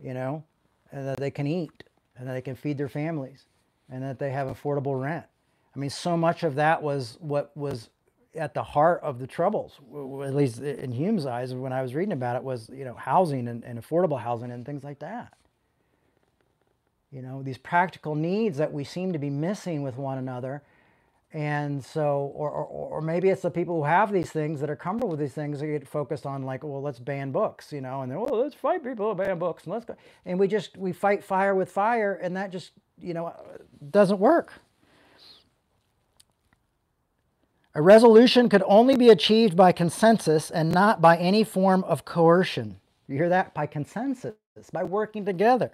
you 0.00 0.14
know, 0.14 0.44
and 0.92 1.08
that 1.08 1.18
they 1.18 1.30
can 1.32 1.46
eat 1.46 1.84
and 2.16 2.28
that 2.28 2.34
they 2.34 2.42
can 2.42 2.56
feed 2.56 2.78
their 2.78 2.88
families 2.88 3.46
and 3.90 4.02
that 4.04 4.18
they 4.20 4.30
have 4.30 4.48
affordable 4.48 5.00
rent 5.02 5.26
I 5.74 5.78
mean, 5.78 5.90
so 5.90 6.16
much 6.16 6.42
of 6.42 6.56
that 6.56 6.82
was 6.82 7.16
what 7.20 7.56
was 7.56 7.90
at 8.34 8.54
the 8.54 8.62
heart 8.62 9.00
of 9.02 9.18
the 9.18 9.26
troubles, 9.26 9.80
at 10.24 10.34
least 10.34 10.60
in 10.60 10.92
Hume's 10.92 11.26
eyes, 11.26 11.54
when 11.54 11.72
I 11.72 11.82
was 11.82 11.94
reading 11.94 12.12
about 12.12 12.36
it, 12.36 12.44
was 12.44 12.70
you 12.70 12.84
know 12.84 12.94
housing 12.94 13.48
and, 13.48 13.64
and 13.64 13.82
affordable 13.82 14.20
housing 14.20 14.50
and 14.50 14.66
things 14.66 14.84
like 14.84 14.98
that. 15.00 15.32
You 17.12 17.22
know, 17.22 17.42
these 17.42 17.58
practical 17.58 18.14
needs 18.14 18.58
that 18.58 18.72
we 18.72 18.84
seem 18.84 19.12
to 19.12 19.18
be 19.18 19.30
missing 19.30 19.82
with 19.82 19.96
one 19.96 20.18
another. 20.18 20.62
And 21.32 21.84
so, 21.84 22.32
or, 22.34 22.50
or, 22.50 22.64
or 22.64 23.00
maybe 23.00 23.28
it's 23.28 23.42
the 23.42 23.50
people 23.50 23.76
who 23.76 23.84
have 23.84 24.12
these 24.12 24.30
things 24.30 24.60
that 24.60 24.68
are 24.68 24.76
comfortable 24.76 25.10
with 25.10 25.20
these 25.20 25.32
things 25.32 25.60
that 25.60 25.66
get 25.66 25.86
focused 25.86 26.26
on 26.26 26.42
like, 26.42 26.64
well, 26.64 26.82
let's 26.82 26.98
ban 26.98 27.30
books, 27.30 27.72
you 27.72 27.80
know, 27.80 28.02
and 28.02 28.10
then, 28.10 28.20
well, 28.20 28.40
let's 28.40 28.54
fight 28.54 28.82
people 28.82 29.14
ban 29.14 29.38
books 29.38 29.64
and 29.64 29.72
let's 29.72 29.84
go. 29.84 29.96
And 30.26 30.40
we 30.40 30.48
just, 30.48 30.76
we 30.76 30.92
fight 30.92 31.22
fire 31.22 31.54
with 31.54 31.70
fire 31.70 32.14
and 32.14 32.36
that 32.36 32.50
just, 32.50 32.72
you 33.00 33.14
know, 33.14 33.32
doesn't 33.90 34.18
work. 34.18 34.54
A 37.76 37.82
resolution 37.82 38.48
could 38.48 38.64
only 38.66 38.96
be 38.96 39.10
achieved 39.10 39.56
by 39.56 39.70
consensus 39.70 40.50
and 40.50 40.72
not 40.72 41.00
by 41.00 41.16
any 41.16 41.44
form 41.44 41.84
of 41.84 42.04
coercion. 42.04 42.80
You 43.06 43.16
hear 43.16 43.28
that? 43.28 43.54
By 43.54 43.66
consensus, 43.66 44.34
by 44.72 44.82
working 44.82 45.24
together. 45.24 45.70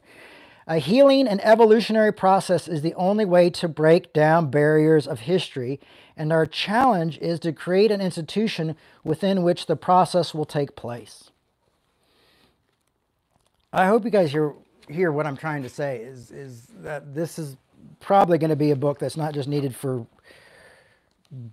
A 0.68 0.78
healing 0.78 1.28
and 1.28 1.40
evolutionary 1.44 2.12
process 2.12 2.66
is 2.66 2.82
the 2.82 2.94
only 2.94 3.24
way 3.24 3.50
to 3.50 3.68
break 3.68 4.12
down 4.12 4.50
barriers 4.50 5.06
of 5.06 5.20
history, 5.20 5.78
and 6.16 6.32
our 6.32 6.44
challenge 6.44 7.18
is 7.18 7.38
to 7.40 7.52
create 7.52 7.92
an 7.92 8.00
institution 8.00 8.74
within 9.04 9.44
which 9.44 9.66
the 9.66 9.76
process 9.76 10.34
will 10.34 10.44
take 10.44 10.74
place. 10.74 11.30
I 13.72 13.86
hope 13.86 14.04
you 14.04 14.10
guys 14.10 14.32
hear, 14.32 14.54
hear 14.88 15.12
what 15.12 15.26
I'm 15.26 15.36
trying 15.36 15.62
to 15.62 15.68
say 15.68 15.98
is, 15.98 16.32
is 16.32 16.66
that 16.78 17.14
this 17.14 17.38
is 17.38 17.56
probably 18.00 18.38
going 18.38 18.50
to 18.50 18.56
be 18.56 18.72
a 18.72 18.76
book 18.76 18.98
that's 18.98 19.16
not 19.16 19.34
just 19.34 19.48
needed 19.48 19.74
for 19.74 20.04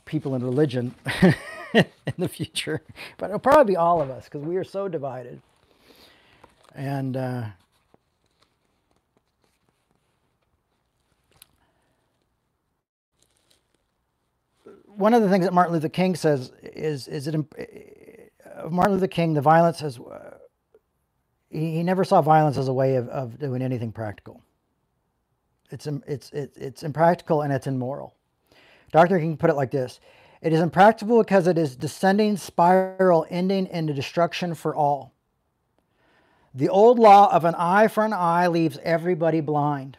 people 0.06 0.34
in 0.34 0.44
religion 0.44 0.96
in 1.74 1.86
the 2.18 2.28
future, 2.28 2.82
but 3.18 3.28
it'll 3.28 3.40
probably 3.40 3.74
be 3.74 3.78
all 3.78 4.02
of 4.02 4.10
us 4.10 4.26
because 4.26 4.42
we 4.42 4.56
are 4.56 4.64
so 4.64 4.88
divided. 4.88 5.42
And 6.74 7.16
uh, 7.16 7.44
one 14.96 15.14
of 15.14 15.22
the 15.22 15.30
things 15.30 15.46
that 15.46 15.54
Martin 15.54 15.74
Luther 15.74 15.90
King 15.90 16.16
says 16.16 16.52
is 16.62 17.08
is 17.08 17.28
it 17.28 17.36
of 17.36 18.72
Martin 18.72 18.94
Luther 18.94 19.08
King 19.08 19.34
the 19.34 19.42
violence 19.42 19.80
has 19.80 20.00
uh, 20.00 20.38
he, 21.50 21.76
he 21.76 21.84
never 21.84 22.04
saw 22.04 22.22
violence 22.22 22.58
as 22.58 22.68
a 22.68 22.74
way 22.74 22.96
of, 22.96 23.08
of 23.10 23.40
doing 23.40 23.62
anything 23.62 23.92
practical. 23.92 24.42
It's 25.72 25.88
it's 26.08 26.30
it's 26.32 26.58
it's 26.58 26.84
impractical 26.84 27.42
and 27.42 27.54
it's 27.54 27.68
immoral. 27.68 28.16
Dr. 28.92 29.20
King 29.20 29.38
put 29.38 29.50
it 29.50 29.56
like 29.56 29.72
this 29.72 30.00
It 30.42 30.54
is 30.54 30.60
impractical 30.60 31.20
because 31.20 31.48
it 31.48 31.58
is 31.58 31.76
descending 31.76 32.38
spiral 32.38 33.26
ending 33.30 33.68
in 33.68 33.88
destruction 33.88 34.54
for 34.54 34.76
all. 34.76 35.14
The 36.54 36.70
old 36.70 37.00
law 37.00 37.34
of 37.34 37.46
an 37.46 37.56
eye 37.56 37.88
for 37.88 38.06
an 38.06 38.14
eye 38.14 38.48
leaves 38.48 38.78
everybody 38.84 39.42
blind. 39.42 39.98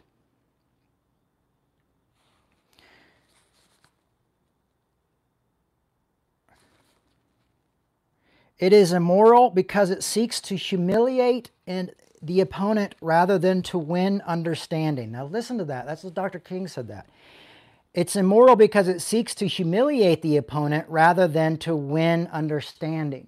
It 8.59 8.73
is 8.73 8.93
immoral 8.93 9.49
because 9.49 9.89
it 9.89 10.03
seeks 10.03 10.39
to 10.41 10.55
humiliate 10.55 11.51
in 11.65 11.91
the 12.21 12.39
opponent 12.41 12.95
rather 13.01 13.37
than 13.37 13.61
to 13.63 13.77
win 13.77 14.21
understanding. 14.25 15.11
Now 15.11 15.25
listen 15.25 15.57
to 15.57 15.65
that. 15.65 15.85
That's 15.85 16.03
what 16.03 16.13
Dr. 16.13 16.39
King 16.39 16.67
said 16.67 16.87
that. 16.87 17.07
It's 17.93 18.15
immoral 18.15 18.55
because 18.55 18.87
it 18.87 19.01
seeks 19.01 19.35
to 19.35 19.47
humiliate 19.47 20.21
the 20.21 20.37
opponent 20.37 20.85
rather 20.89 21.27
than 21.27 21.57
to 21.59 21.75
win 21.75 22.27
understanding. 22.31 23.27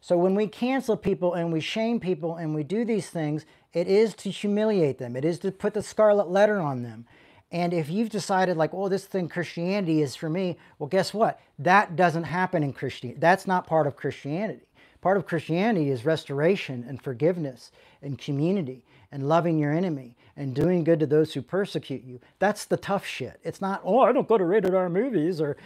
So 0.00 0.16
when 0.16 0.34
we 0.34 0.46
cancel 0.46 0.96
people 0.96 1.34
and 1.34 1.52
we 1.52 1.60
shame 1.60 2.00
people 2.00 2.36
and 2.36 2.54
we 2.54 2.62
do 2.62 2.84
these 2.84 3.10
things, 3.10 3.44
it 3.72 3.88
is 3.88 4.14
to 4.16 4.30
humiliate 4.30 4.98
them. 4.98 5.16
It 5.16 5.24
is 5.24 5.38
to 5.40 5.52
put 5.52 5.74
the 5.74 5.82
scarlet 5.82 6.28
letter 6.28 6.60
on 6.60 6.82
them. 6.82 7.06
And 7.50 7.72
if 7.72 7.88
you've 7.88 8.10
decided 8.10 8.56
like, 8.56 8.74
oh, 8.74 8.88
this 8.88 9.06
thing 9.06 9.28
Christianity 9.28 10.02
is 10.02 10.14
for 10.14 10.28
me, 10.28 10.58
well, 10.78 10.88
guess 10.88 11.14
what? 11.14 11.40
That 11.58 11.96
doesn't 11.96 12.24
happen 12.24 12.62
in 12.62 12.72
Christianity. 12.72 13.20
That's 13.20 13.46
not 13.46 13.66
part 13.66 13.86
of 13.86 13.96
Christianity. 13.96 14.66
Part 15.00 15.16
of 15.16 15.26
Christianity 15.26 15.90
is 15.90 16.04
restoration 16.04 16.84
and 16.86 17.00
forgiveness 17.00 17.70
and 18.02 18.18
community 18.18 18.84
and 19.10 19.28
loving 19.28 19.58
your 19.58 19.72
enemy 19.72 20.16
and 20.36 20.54
doing 20.54 20.84
good 20.84 21.00
to 21.00 21.06
those 21.06 21.32
who 21.32 21.40
persecute 21.40 22.04
you. 22.04 22.20
That's 22.38 22.64
the 22.64 22.76
tough 22.76 23.06
shit. 23.06 23.40
It's 23.42 23.60
not, 23.60 23.80
oh, 23.84 24.00
I 24.00 24.12
don't 24.12 24.28
go 24.28 24.36
to 24.36 24.44
rated 24.44 24.74
R 24.74 24.88
movies 24.90 25.40
or 25.40 25.56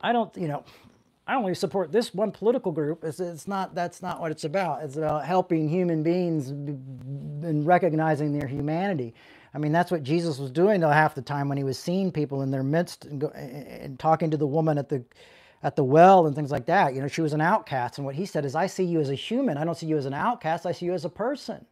I 0.00 0.12
don't, 0.12 0.34
you 0.36 0.48
know, 0.48 0.64
I 1.26 1.34
only 1.34 1.54
support 1.54 1.90
this 1.90 2.14
one 2.14 2.30
political 2.30 2.70
group. 2.70 3.02
It's, 3.02 3.18
it's 3.18 3.48
not, 3.48 3.74
that's 3.74 4.00
not 4.00 4.20
what 4.20 4.30
it's 4.30 4.44
about. 4.44 4.84
It's 4.84 4.96
about 4.96 5.24
helping 5.24 5.68
human 5.68 6.02
beings 6.02 6.50
and 6.50 7.66
recognizing 7.66 8.38
their 8.38 8.46
humanity. 8.46 9.12
I 9.56 9.58
mean, 9.58 9.72
that's 9.72 9.90
what 9.90 10.02
Jesus 10.02 10.38
was 10.38 10.50
doing 10.50 10.82
half 10.82 11.14
the 11.14 11.22
time 11.22 11.48
when 11.48 11.56
he 11.56 11.64
was 11.64 11.78
seeing 11.78 12.12
people 12.12 12.42
in 12.42 12.50
their 12.50 12.62
midst 12.62 13.06
and, 13.06 13.22
go, 13.22 13.28
and 13.28 13.98
talking 13.98 14.30
to 14.30 14.36
the 14.36 14.46
woman 14.46 14.76
at 14.76 14.90
the, 14.90 15.02
at 15.62 15.76
the 15.76 15.82
well 15.82 16.26
and 16.26 16.36
things 16.36 16.50
like 16.50 16.66
that. 16.66 16.92
You 16.92 17.00
know, 17.00 17.08
she 17.08 17.22
was 17.22 17.32
an 17.32 17.40
outcast. 17.40 17.96
And 17.96 18.04
what 18.04 18.14
he 18.14 18.26
said 18.26 18.44
is, 18.44 18.54
I 18.54 18.66
see 18.66 18.84
you 18.84 19.00
as 19.00 19.08
a 19.08 19.14
human. 19.14 19.56
I 19.56 19.64
don't 19.64 19.74
see 19.74 19.86
you 19.86 19.96
as 19.96 20.04
an 20.04 20.12
outcast. 20.12 20.66
I 20.66 20.72
see 20.72 20.84
you 20.84 20.92
as 20.92 21.06
a 21.06 21.08
person. 21.08 21.64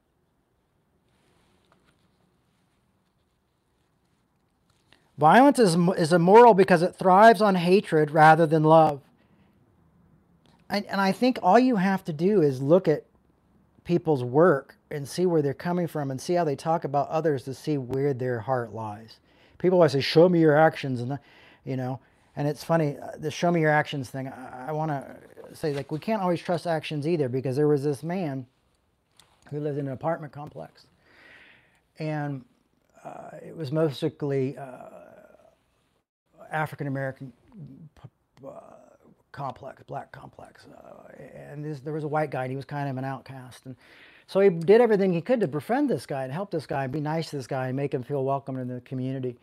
Violence 5.18 5.59
is, 5.59 5.76
is 5.99 6.14
immoral 6.14 6.55
because 6.55 6.80
it 6.80 6.97
thrives 6.97 7.43
on 7.43 7.55
hatred 7.55 8.11
rather 8.12 8.47
than 8.47 8.64
love. 8.64 9.03
And, 10.70 10.87
and 10.87 11.03
I 11.03 11.12
think 11.12 11.39
all 11.43 11.59
you 11.59 11.76
have 11.76 12.03
to 12.05 12.14
do 12.14 12.41
is 12.41 12.62
look 12.62 12.89
at 12.89 13.05
people's 13.85 14.24
work 14.24 14.74
and 14.91 15.09
see 15.09 15.26
where 15.26 15.43
they're 15.43 15.55
coming 15.55 15.87
from 15.87 16.11
and 16.11 16.20
see 16.20 16.35
how 16.35 16.45
they 16.45 16.57
talk 16.57 16.85
about 16.85 17.09
others 17.09 17.45
to 17.45 17.55
see 17.55 17.78
where 17.78 18.14
their 18.14 18.41
heart 18.41 18.72
lies. 18.74 19.18
People 19.59 19.78
always 19.78 19.93
say, 19.93 20.01
"Show 20.01 20.28
me 20.28 20.41
your 20.41 20.57
actions," 20.57 21.01
and 21.01 21.18
you 21.64 21.76
know, 21.76 22.01
and 22.37 22.47
it's 22.47 22.62
funny 22.62 22.99
uh, 22.99 23.12
the 23.18 23.30
"show 23.30 23.51
me 23.51 23.61
your 23.61 23.70
actions" 23.70 24.11
thing. 24.11 24.28
I, 24.28 24.66
I 24.68 24.72
want 24.72 24.91
to 24.91 25.16
say 25.55 25.72
like 25.72 25.91
we 25.91 25.99
can't 25.99 26.22
always 26.22 26.41
trust 26.41 26.66
actions 26.66 27.07
either 27.07 27.28
because 27.28 27.57
there 27.57 27.68
was 27.68 27.82
this 27.82 28.03
man 28.03 28.47
who 29.51 29.61
lived 29.61 29.78
in 29.78 29.87
an 29.87 29.93
apartment 29.93 30.32
complex, 30.32 30.87
and 31.99 32.45
uh, 33.05 33.30
it 33.43 33.57
was 33.57 33.72
mostly 33.72 34.57
uh, 34.57 34.76
African 36.51 36.87
American 36.87 37.32
uh, 38.47 38.51
complex, 39.32 39.82
black 39.82 40.12
complex, 40.12 40.66
uh, 40.66 41.12
and 41.35 41.64
this, 41.64 41.80
there 41.80 41.93
was 41.93 42.05
a 42.05 42.09
white 42.09 42.30
guy 42.30 42.45
and 42.45 42.53
he 42.53 42.57
was 42.57 42.64
kind 42.64 42.89
of 42.89 42.97
an 42.97 43.05
outcast 43.05 43.66
and 43.66 43.76
so 44.27 44.41
he 44.41 44.49
did 44.51 44.81
everything 44.81 45.12
he 45.12 45.20
could 45.20 45.41
to 45.41 45.49
befriend 45.49 45.91
this 45.91 46.07
guy 46.07 46.25
and 46.25 46.33
help 46.33 46.51
this 46.51 46.66
guy 46.66 46.85
and 46.85 46.93
be 46.93 47.01
nice 47.01 47.31
to 47.31 47.37
this 47.37 47.47
guy 47.47 47.68
and 47.68 47.77
make 47.77 47.93
him 47.93 48.03
feel 48.03 48.25
welcome 48.25 48.59
in 48.59 48.68
the 48.68 48.81
community. 48.81 49.37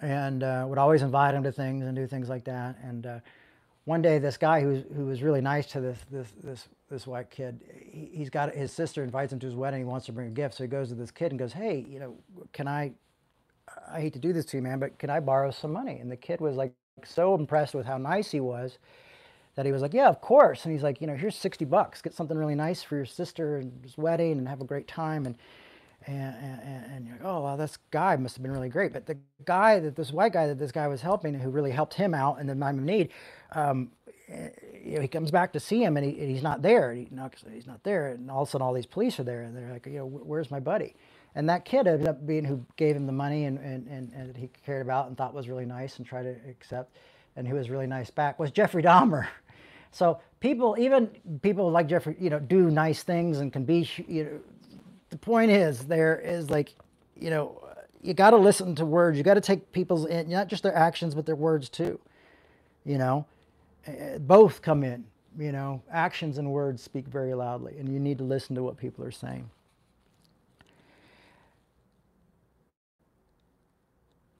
And 0.00 0.42
uh, 0.42 0.64
would 0.68 0.78
always 0.78 1.02
invite 1.02 1.34
him 1.34 1.42
to 1.42 1.50
things 1.50 1.84
and 1.84 1.96
do 1.96 2.06
things 2.06 2.28
like 2.28 2.44
that. 2.44 2.76
And 2.82 3.06
uh, 3.06 3.18
one 3.84 4.02
day, 4.02 4.18
this 4.18 4.36
guy 4.36 4.60
who 4.60 4.68
was, 4.68 4.82
who 4.94 5.06
was 5.06 5.22
really 5.22 5.40
nice 5.40 5.66
to 5.68 5.80
this, 5.80 5.98
this, 6.10 6.32
this, 6.44 6.68
this 6.90 7.06
white 7.06 7.30
kid, 7.30 7.58
he, 7.90 8.10
he's 8.12 8.30
got 8.30 8.54
his 8.54 8.70
sister 8.70 9.02
invites 9.02 9.32
him 9.32 9.38
to 9.40 9.46
his 9.46 9.56
wedding. 9.56 9.80
He 9.80 9.84
wants 9.86 10.06
to 10.06 10.12
bring 10.12 10.28
a 10.28 10.30
gift. 10.30 10.54
So 10.54 10.64
he 10.64 10.68
goes 10.68 10.90
to 10.90 10.94
this 10.94 11.10
kid 11.10 11.32
and 11.32 11.38
goes, 11.38 11.52
Hey, 11.52 11.84
you 11.88 11.98
know, 11.98 12.14
can 12.52 12.68
I, 12.68 12.92
I 13.90 14.00
hate 14.00 14.12
to 14.12 14.18
do 14.18 14.32
this 14.32 14.44
to 14.46 14.58
you, 14.58 14.62
man, 14.62 14.78
but 14.78 14.98
can 14.98 15.10
I 15.10 15.20
borrow 15.20 15.50
some 15.50 15.72
money? 15.72 15.98
And 16.00 16.10
the 16.10 16.16
kid 16.16 16.40
was 16.40 16.54
like 16.54 16.72
so 17.04 17.34
impressed 17.34 17.74
with 17.74 17.86
how 17.86 17.96
nice 17.98 18.30
he 18.30 18.40
was 18.40 18.78
that 19.58 19.66
he 19.66 19.72
was 19.72 19.82
like, 19.82 19.92
yeah, 19.92 20.06
of 20.06 20.20
course. 20.20 20.64
And 20.64 20.72
he's 20.72 20.84
like, 20.84 21.00
you 21.00 21.08
know, 21.08 21.16
here's 21.16 21.34
60 21.34 21.64
bucks. 21.64 22.00
Get 22.00 22.14
something 22.14 22.38
really 22.38 22.54
nice 22.54 22.84
for 22.84 22.94
your 22.94 23.04
sister 23.04 23.56
and 23.56 23.72
his 23.82 23.98
wedding 23.98 24.38
and 24.38 24.46
have 24.46 24.60
a 24.60 24.64
great 24.64 24.86
time. 24.86 25.26
And, 25.26 25.34
and, 26.06 26.36
and, 26.62 26.92
and 26.92 27.04
you're 27.04 27.16
like, 27.16 27.24
oh, 27.24 27.56
this 27.56 27.76
guy 27.90 28.14
must 28.14 28.36
have 28.36 28.44
been 28.44 28.52
really 28.52 28.68
great. 28.68 28.92
But 28.92 29.06
the 29.06 29.18
guy 29.44 29.80
that 29.80 29.96
this 29.96 30.12
white 30.12 30.32
guy 30.32 30.46
that 30.46 30.60
this 30.60 30.70
guy 30.70 30.86
was 30.86 31.02
helping, 31.02 31.34
who 31.34 31.50
really 31.50 31.72
helped 31.72 31.94
him 31.94 32.14
out 32.14 32.38
in 32.38 32.46
the 32.46 32.54
time 32.54 32.78
of 32.78 32.84
need, 32.84 33.08
um, 33.50 33.90
you 34.28 34.94
know, 34.94 35.00
he 35.00 35.08
comes 35.08 35.32
back 35.32 35.52
to 35.54 35.58
see 35.58 35.82
him 35.82 35.96
and, 35.96 36.06
he, 36.06 36.20
and 36.20 36.30
he's 36.30 36.44
not 36.44 36.62
there. 36.62 36.94
He 36.94 37.08
knocks, 37.10 37.44
he's 37.52 37.66
not 37.66 37.82
there. 37.82 38.12
And 38.12 38.30
all 38.30 38.42
of 38.42 38.48
a 38.48 38.50
sudden, 38.52 38.64
all 38.64 38.72
these 38.72 38.86
police 38.86 39.18
are 39.18 39.24
there. 39.24 39.42
And 39.42 39.56
they're 39.56 39.72
like, 39.72 39.86
you 39.86 39.98
know, 39.98 40.06
where's 40.06 40.52
my 40.52 40.60
buddy? 40.60 40.94
And 41.34 41.48
that 41.48 41.64
kid 41.64 41.88
ended 41.88 42.06
up 42.06 42.24
being 42.24 42.44
who 42.44 42.64
gave 42.76 42.94
him 42.94 43.06
the 43.06 43.12
money 43.12 43.46
and, 43.46 43.58
and, 43.58 43.88
and, 43.88 44.12
and 44.12 44.36
he 44.36 44.50
cared 44.64 44.82
about 44.82 45.08
and 45.08 45.16
thought 45.16 45.34
was 45.34 45.48
really 45.48 45.66
nice 45.66 45.96
and 45.96 46.06
tried 46.06 46.22
to 46.22 46.36
accept 46.48 46.92
and 47.38 47.46
who 47.46 47.54
was 47.54 47.70
really 47.70 47.86
nice 47.86 48.10
back 48.10 48.38
was 48.38 48.50
Jeffrey 48.50 48.82
Dahmer. 48.82 49.26
So 49.90 50.20
people, 50.40 50.76
even 50.78 51.08
people 51.42 51.70
like 51.70 51.88
Jeffrey, 51.88 52.16
you 52.20 52.30
know, 52.30 52.38
do 52.38 52.70
nice 52.70 53.02
things 53.02 53.38
and 53.38 53.52
can 53.52 53.64
be, 53.64 53.88
you 54.06 54.24
know, 54.24 54.40
the 55.10 55.18
point 55.18 55.50
is 55.50 55.80
there 55.86 56.18
is 56.20 56.50
like, 56.50 56.74
you 57.16 57.30
know, 57.30 57.62
you 58.02 58.14
got 58.14 58.30
to 58.30 58.36
listen 58.36 58.74
to 58.76 58.84
words. 58.84 59.18
You 59.18 59.24
got 59.24 59.34
to 59.34 59.40
take 59.40 59.72
people's, 59.72 60.06
in, 60.06 60.28
not 60.30 60.48
just 60.48 60.62
their 60.62 60.76
actions, 60.76 61.14
but 61.14 61.26
their 61.26 61.36
words 61.36 61.68
too. 61.68 61.98
You 62.84 62.98
know, 62.98 63.26
eh, 63.86 64.18
both 64.18 64.62
come 64.62 64.84
in, 64.84 65.04
you 65.38 65.52
know, 65.52 65.82
actions 65.90 66.38
and 66.38 66.50
words 66.50 66.82
speak 66.82 67.06
very 67.06 67.34
loudly 67.34 67.76
and 67.78 67.92
you 67.92 67.98
need 67.98 68.18
to 68.18 68.24
listen 68.24 68.54
to 68.56 68.62
what 68.62 68.76
people 68.76 69.04
are 69.04 69.10
saying. 69.10 69.48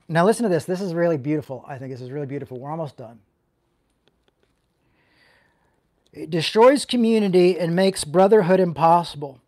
Now 0.08 0.24
listen 0.24 0.44
to 0.44 0.48
this. 0.48 0.64
This 0.64 0.80
is 0.80 0.94
really 0.94 1.18
beautiful. 1.18 1.64
I 1.68 1.76
think 1.76 1.92
this 1.92 2.00
is 2.00 2.10
really 2.10 2.26
beautiful. 2.26 2.58
We're 2.58 2.70
almost 2.70 2.96
done. 2.96 3.18
It 6.12 6.30
destroys 6.30 6.84
community 6.84 7.58
and 7.58 7.76
makes 7.76 8.04
brotherhood 8.04 8.60
impossible. 8.60 9.40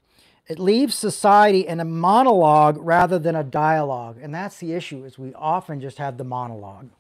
It 0.47 0.59
leaves 0.59 0.95
society 0.95 1.67
in 1.67 1.81
a 1.81 1.85
monologue 1.85 2.77
rather 2.81 3.19
than 3.19 3.37
a 3.37 3.45
dialogue. 3.45 4.19
And 4.21 4.35
that's 4.35 4.59
the 4.59 4.73
issue 4.73 5.05
is 5.05 5.19
we 5.19 5.33
often 5.35 5.81
just 5.81 5.99
have 5.99 6.19
the 6.19 6.25
monologue 6.25 6.91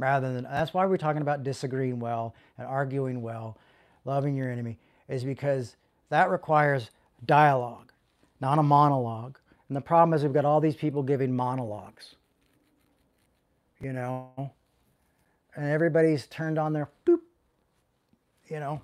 rather 0.00 0.32
than 0.32 0.44
that's 0.44 0.72
why 0.72 0.86
we're 0.86 0.96
talking 0.96 1.22
about 1.22 1.44
disagreeing 1.44 2.00
well 2.00 2.34
and 2.58 2.66
arguing 2.66 3.22
well, 3.22 3.56
loving 4.04 4.34
your 4.34 4.50
enemy 4.50 4.78
is 5.08 5.24
because 5.24 5.76
that 6.08 6.30
requires 6.30 6.90
dialogue, 7.26 7.92
not 8.40 8.58
a 8.58 8.62
monologue. 8.62 9.38
And 9.68 9.76
the 9.76 9.80
problem 9.80 10.14
is 10.14 10.22
we've 10.22 10.32
got 10.32 10.44
all 10.44 10.60
these 10.60 10.76
people 10.76 11.02
giving 11.02 11.34
monologues. 11.34 12.14
You 13.80 13.92
know, 13.92 14.50
and 15.56 15.66
everybody's 15.66 16.26
turned 16.26 16.58
on 16.58 16.72
their 16.72 16.88
boop 17.06 17.20
you 18.50 18.60
know, 18.60 18.82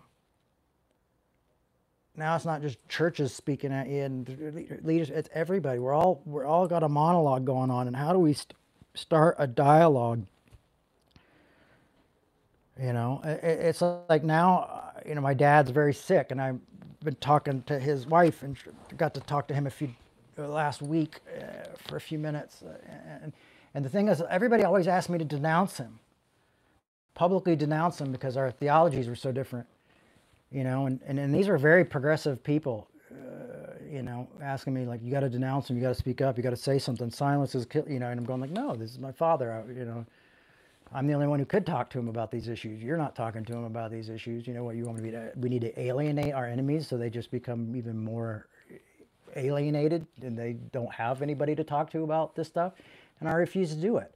now 2.16 2.36
it's 2.36 2.44
not 2.44 2.62
just 2.62 2.78
churches 2.88 3.34
speaking 3.34 3.72
at 3.72 3.88
you 3.88 4.02
and 4.02 4.80
leaders 4.82 5.10
it's 5.10 5.28
everybody. 5.34 5.78
We're 5.78 5.92
all 5.92 6.22
we're 6.24 6.46
all 6.46 6.66
got 6.66 6.82
a 6.82 6.88
monologue 6.88 7.44
going 7.44 7.70
on 7.70 7.86
and 7.86 7.96
how 7.96 8.12
do 8.12 8.18
we 8.18 8.32
st- 8.32 8.54
start 8.94 9.36
a 9.38 9.46
dialogue? 9.46 10.24
You 12.80 12.92
know 12.92 13.20
it, 13.24 13.40
it's 13.42 13.82
like 14.08 14.22
now 14.24 14.92
you 15.04 15.14
know 15.14 15.20
my 15.20 15.34
dad's 15.34 15.70
very 15.70 15.94
sick 15.94 16.30
and 16.30 16.40
i've 16.40 16.58
been 17.04 17.16
talking 17.16 17.62
to 17.62 17.78
his 17.78 18.06
wife 18.06 18.42
and 18.42 18.56
got 18.96 19.14
to 19.14 19.20
talk 19.20 19.48
to 19.48 19.54
him 19.54 19.66
a 19.66 19.70
few 19.70 19.94
uh, 20.38 20.48
last 20.48 20.82
week 20.82 21.20
uh, 21.38 21.68
for 21.86 21.96
a 21.96 22.00
few 22.00 22.18
minutes 22.18 22.62
uh, 22.62 22.76
and 23.22 23.32
and 23.74 23.84
the 23.84 23.88
thing 23.88 24.08
is 24.08 24.22
everybody 24.28 24.64
always 24.64 24.88
asks 24.88 25.08
me 25.08 25.18
to 25.18 25.24
denounce 25.24 25.78
him 25.78 25.98
publicly 27.16 27.56
denounce 27.56 27.96
them 27.96 28.12
because 28.12 28.36
our 28.36 28.52
theologies 28.52 29.08
were 29.08 29.16
so 29.16 29.32
different, 29.32 29.66
you 30.52 30.62
know, 30.62 30.86
and, 30.86 31.00
and, 31.06 31.18
and 31.18 31.34
these 31.34 31.48
are 31.48 31.58
very 31.58 31.84
progressive 31.84 32.44
people, 32.44 32.86
uh, 33.10 33.72
you 33.90 34.02
know, 34.02 34.28
asking 34.40 34.74
me 34.74 34.84
like, 34.84 35.00
you 35.02 35.10
got 35.10 35.20
to 35.20 35.28
denounce 35.28 35.66
them, 35.66 35.76
you 35.76 35.82
got 35.82 35.88
to 35.88 35.94
speak 35.94 36.20
up, 36.20 36.36
you 36.36 36.42
got 36.42 36.50
to 36.50 36.56
say 36.56 36.78
something, 36.78 37.10
silence 37.10 37.54
is, 37.54 37.64
kill, 37.64 37.88
you 37.88 37.98
know, 37.98 38.08
and 38.08 38.20
I'm 38.20 38.26
going 38.26 38.40
like, 38.40 38.50
no, 38.50 38.76
this 38.76 38.92
is 38.92 38.98
my 38.98 39.10
father, 39.10 39.50
I, 39.50 39.72
you 39.72 39.86
know, 39.86 40.04
I'm 40.92 41.06
the 41.06 41.14
only 41.14 41.26
one 41.26 41.38
who 41.38 41.46
could 41.46 41.66
talk 41.66 41.90
to 41.90 41.98
him 41.98 42.08
about 42.08 42.30
these 42.30 42.48
issues. 42.48 42.82
You're 42.82 42.98
not 42.98 43.16
talking 43.16 43.44
to 43.46 43.52
him 43.52 43.64
about 43.64 43.90
these 43.90 44.08
issues. 44.08 44.46
You 44.46 44.54
know 44.54 44.62
what 44.62 44.76
you 44.76 44.84
want 44.84 45.00
me 45.00 45.10
to 45.10 45.32
be? 45.34 45.40
We 45.40 45.48
need 45.48 45.62
to 45.62 45.80
alienate 45.80 46.32
our 46.32 46.46
enemies 46.46 46.86
so 46.86 46.96
they 46.96 47.10
just 47.10 47.32
become 47.32 47.74
even 47.74 47.98
more 47.98 48.46
alienated 49.34 50.06
and 50.22 50.38
they 50.38 50.54
don't 50.70 50.92
have 50.92 51.22
anybody 51.22 51.56
to 51.56 51.64
talk 51.64 51.90
to 51.90 52.04
about 52.04 52.36
this 52.36 52.46
stuff. 52.46 52.74
And 53.18 53.28
I 53.28 53.32
refuse 53.32 53.74
to 53.74 53.80
do 53.80 53.96
it. 53.96 54.15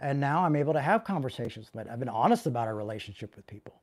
And 0.00 0.20
now 0.20 0.44
I'm 0.44 0.54
able 0.54 0.72
to 0.74 0.80
have 0.80 1.04
conversations 1.04 1.70
with 1.72 1.88
I've 1.88 1.98
been 1.98 2.08
honest 2.08 2.46
about 2.46 2.68
our 2.68 2.74
relationship 2.74 3.34
with 3.34 3.46
people. 3.46 3.74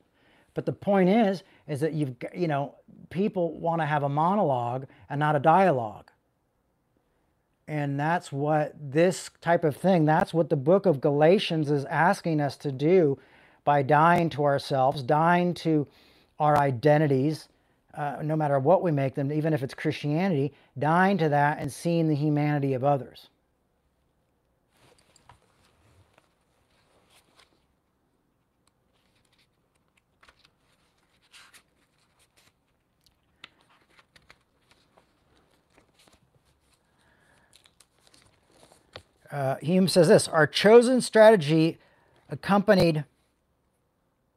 But 0.53 0.65
the 0.65 0.71
point 0.71 1.09
is, 1.09 1.43
is 1.67 1.81
that 1.81 1.93
you've, 1.93 2.15
you 2.33 2.47
know, 2.47 2.75
people 3.09 3.59
want 3.59 3.81
to 3.81 3.85
have 3.85 4.03
a 4.03 4.09
monologue 4.09 4.87
and 5.09 5.19
not 5.19 5.35
a 5.35 5.39
dialogue. 5.39 6.09
And 7.67 7.99
that's 7.99 8.31
what 8.31 8.73
this 8.79 9.29
type 9.41 9.63
of 9.63 9.75
thing, 9.75 10.05
that's 10.05 10.33
what 10.33 10.49
the 10.49 10.55
book 10.55 10.85
of 10.85 11.01
Galatians 11.01 11.69
is 11.69 11.83
asking 11.85 12.39
us 12.39 12.55
to 12.57 12.71
do 12.71 13.19
by 13.63 13.81
dying 13.81 14.29
to 14.29 14.45
ourselves, 14.45 15.01
dying 15.01 15.53
to 15.55 15.87
our 16.39 16.57
identities, 16.57 17.49
uh, 17.95 18.17
no 18.21 18.35
matter 18.35 18.59
what 18.59 18.81
we 18.81 18.91
make 18.91 19.15
them, 19.15 19.31
even 19.31 19.53
if 19.53 19.63
it's 19.63 19.73
Christianity, 19.73 20.53
dying 20.77 21.17
to 21.17 21.29
that 21.29 21.59
and 21.59 21.71
seeing 21.71 22.07
the 22.07 22.15
humanity 22.15 22.73
of 22.73 22.83
others. 22.83 23.29
Uh, 39.35 39.57
Hume 39.61 39.89
says 39.89 40.07
this 40.07 40.29
Our 40.29 40.47
chosen 40.47 41.01
strategy 41.01 41.77
accompanied 42.29 43.03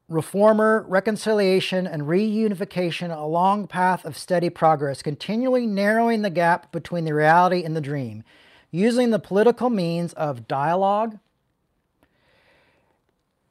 reformer, 0.09 0.85
reconciliation, 0.89 1.87
and 1.87 2.03
reunification 2.03 3.17
a 3.17 3.25
long 3.25 3.69
path 3.69 4.05
of 4.05 4.19
steady 4.19 4.51
progress, 4.51 5.01
continually 5.01 5.67
narrowing 5.67 6.23
the 6.23 6.31
gap 6.31 6.73
between 6.73 7.05
the 7.05 7.15
reality 7.15 7.63
and 7.63 7.77
the 7.77 7.81
dream, 7.81 8.25
using 8.73 9.11
the 9.11 9.21
political 9.21 9.71
means 9.71 10.15
of 10.15 10.49
dialogue, 10.49 11.19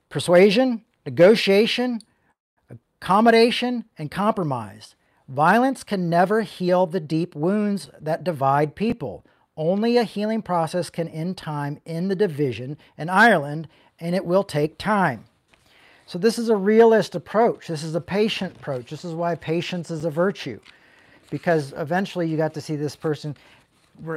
persuasion, 0.10 0.84
negotiation, 1.06 2.02
accommodation, 2.70 3.86
and 3.98 4.12
compromise. 4.12 4.95
Violence 5.30 5.86
can 5.86 6.10
never 6.10 6.41
heal 6.41 6.86
the 6.86 7.00
deep 7.00 7.36
wounds 7.36 7.89
that 8.02 8.26
divide 8.26 8.76
people. 8.76 9.24
Only 9.58 9.97
a 9.97 10.03
healing 10.03 10.43
process 10.43 10.89
can 10.91 11.08
end 11.10 11.36
time 11.36 11.82
in 11.84 12.08
the 12.08 12.16
division 12.16 12.78
in 12.97 13.10
Ireland, 13.10 13.68
and 13.99 14.16
it 14.16 14.24
will 14.24 14.43
take 14.43 14.78
time. 14.78 15.26
So, 16.05 16.18
this 16.18 16.38
is 16.39 16.49
a 16.49 16.55
realist 16.55 17.16
approach. 17.16 17.68
This 17.68 17.84
is 17.84 17.95
a 17.95 18.01
patient 18.01 18.55
approach. 18.55 18.89
This 18.89 19.03
is 19.03 19.14
why 19.14 19.36
patience 19.36 19.91
is 19.91 20.05
a 20.05 20.12
virtue, 20.12 20.60
because 21.30 21.74
eventually 21.76 22.30
you 22.30 22.38
got 22.38 22.53
to 22.53 22.62
see 22.62 22.76
this 22.76 22.95
person 22.95 23.36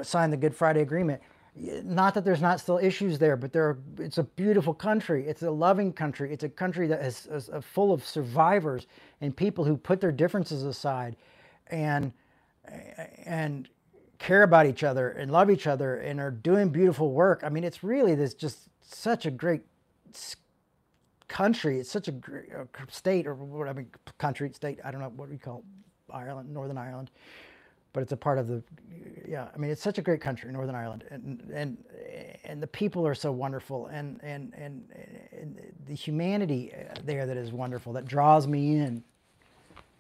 sign 0.02 0.30
the 0.30 0.36
Good 0.36 0.54
Friday 0.54 0.82
Agreement. 0.82 1.20
not 1.56 2.14
that 2.14 2.24
there's 2.24 2.42
not 2.42 2.60
still 2.60 2.78
issues 2.78 3.18
there, 3.18 3.34
but 3.34 3.52
there 3.52 3.64
are, 3.64 3.78
it's 3.98 4.18
a 4.18 4.22
beautiful 4.22 4.74
country. 4.74 5.26
It's 5.26 5.42
a 5.42 5.50
loving 5.50 5.92
country. 5.92 6.32
It's 6.32 6.44
a 6.44 6.48
country 6.48 6.86
that 6.86 7.00
is, 7.00 7.26
is, 7.26 7.48
is 7.48 7.64
full 7.64 7.92
of 7.92 8.04
survivors 8.04 8.86
and 9.20 9.34
people 9.34 9.64
who 9.64 9.76
put 9.76 10.00
their 10.00 10.12
differences 10.12 10.64
aside 10.64 11.16
and 11.70 12.12
and 13.24 13.68
care 14.20 14.44
about 14.44 14.66
each 14.66 14.84
other 14.84 15.10
and 15.10 15.32
love 15.32 15.50
each 15.50 15.66
other 15.66 15.96
and 15.96 16.20
are 16.20 16.30
doing 16.30 16.68
beautiful 16.68 17.10
work. 17.10 17.42
I 17.42 17.48
mean, 17.48 17.64
it's 17.64 17.82
really 17.82 18.14
this 18.14 18.34
just 18.34 18.68
such 18.82 19.26
a 19.26 19.30
great 19.32 19.62
country. 21.26 21.80
It's 21.80 21.90
such 21.90 22.06
a 22.06 22.12
great 22.12 22.50
uh, 22.54 22.64
state 22.88 23.26
or 23.26 23.34
what 23.34 23.68
I 23.68 23.72
mean, 23.72 23.88
country, 24.18 24.52
state. 24.52 24.78
I 24.84 24.92
don't 24.92 25.00
know 25.00 25.12
what 25.16 25.28
we 25.28 25.38
call 25.38 25.64
Ireland, 26.12 26.54
Northern 26.54 26.78
Ireland 26.78 27.10
but 27.92 28.02
it's 28.02 28.12
a 28.12 28.16
part 28.16 28.38
of 28.38 28.46
the 28.46 28.62
yeah 29.26 29.48
i 29.54 29.58
mean 29.58 29.70
it's 29.70 29.82
such 29.82 29.98
a 29.98 30.02
great 30.02 30.20
country 30.20 30.50
northern 30.52 30.74
ireland 30.74 31.04
and 31.10 31.50
and 31.52 31.76
and 32.44 32.62
the 32.62 32.66
people 32.66 33.06
are 33.06 33.14
so 33.14 33.32
wonderful 33.32 33.86
and 33.88 34.20
and 34.22 34.52
and, 34.56 34.84
and 35.32 35.58
the 35.86 35.94
humanity 35.94 36.72
there 37.04 37.26
that 37.26 37.36
is 37.36 37.52
wonderful 37.52 37.92
that 37.92 38.06
draws 38.06 38.46
me 38.46 38.76
in 38.76 39.02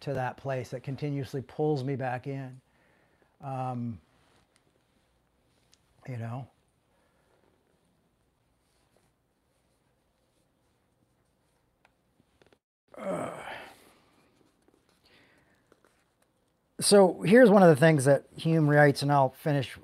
to 0.00 0.14
that 0.14 0.36
place 0.36 0.70
that 0.70 0.82
continuously 0.82 1.42
pulls 1.42 1.84
me 1.84 1.96
back 1.96 2.26
in 2.26 2.60
um, 3.42 3.98
you 6.10 6.16
know 6.16 6.48
uh, 12.98 13.30
so 16.80 17.22
here's 17.22 17.48
one 17.48 17.62
of 17.62 17.68
the 17.68 17.76
things 17.76 18.06
that 18.06 18.24
Hume 18.36 18.68
writes, 18.68 19.02
and 19.02 19.12
I'll 19.12 19.34
finish. 19.38 19.78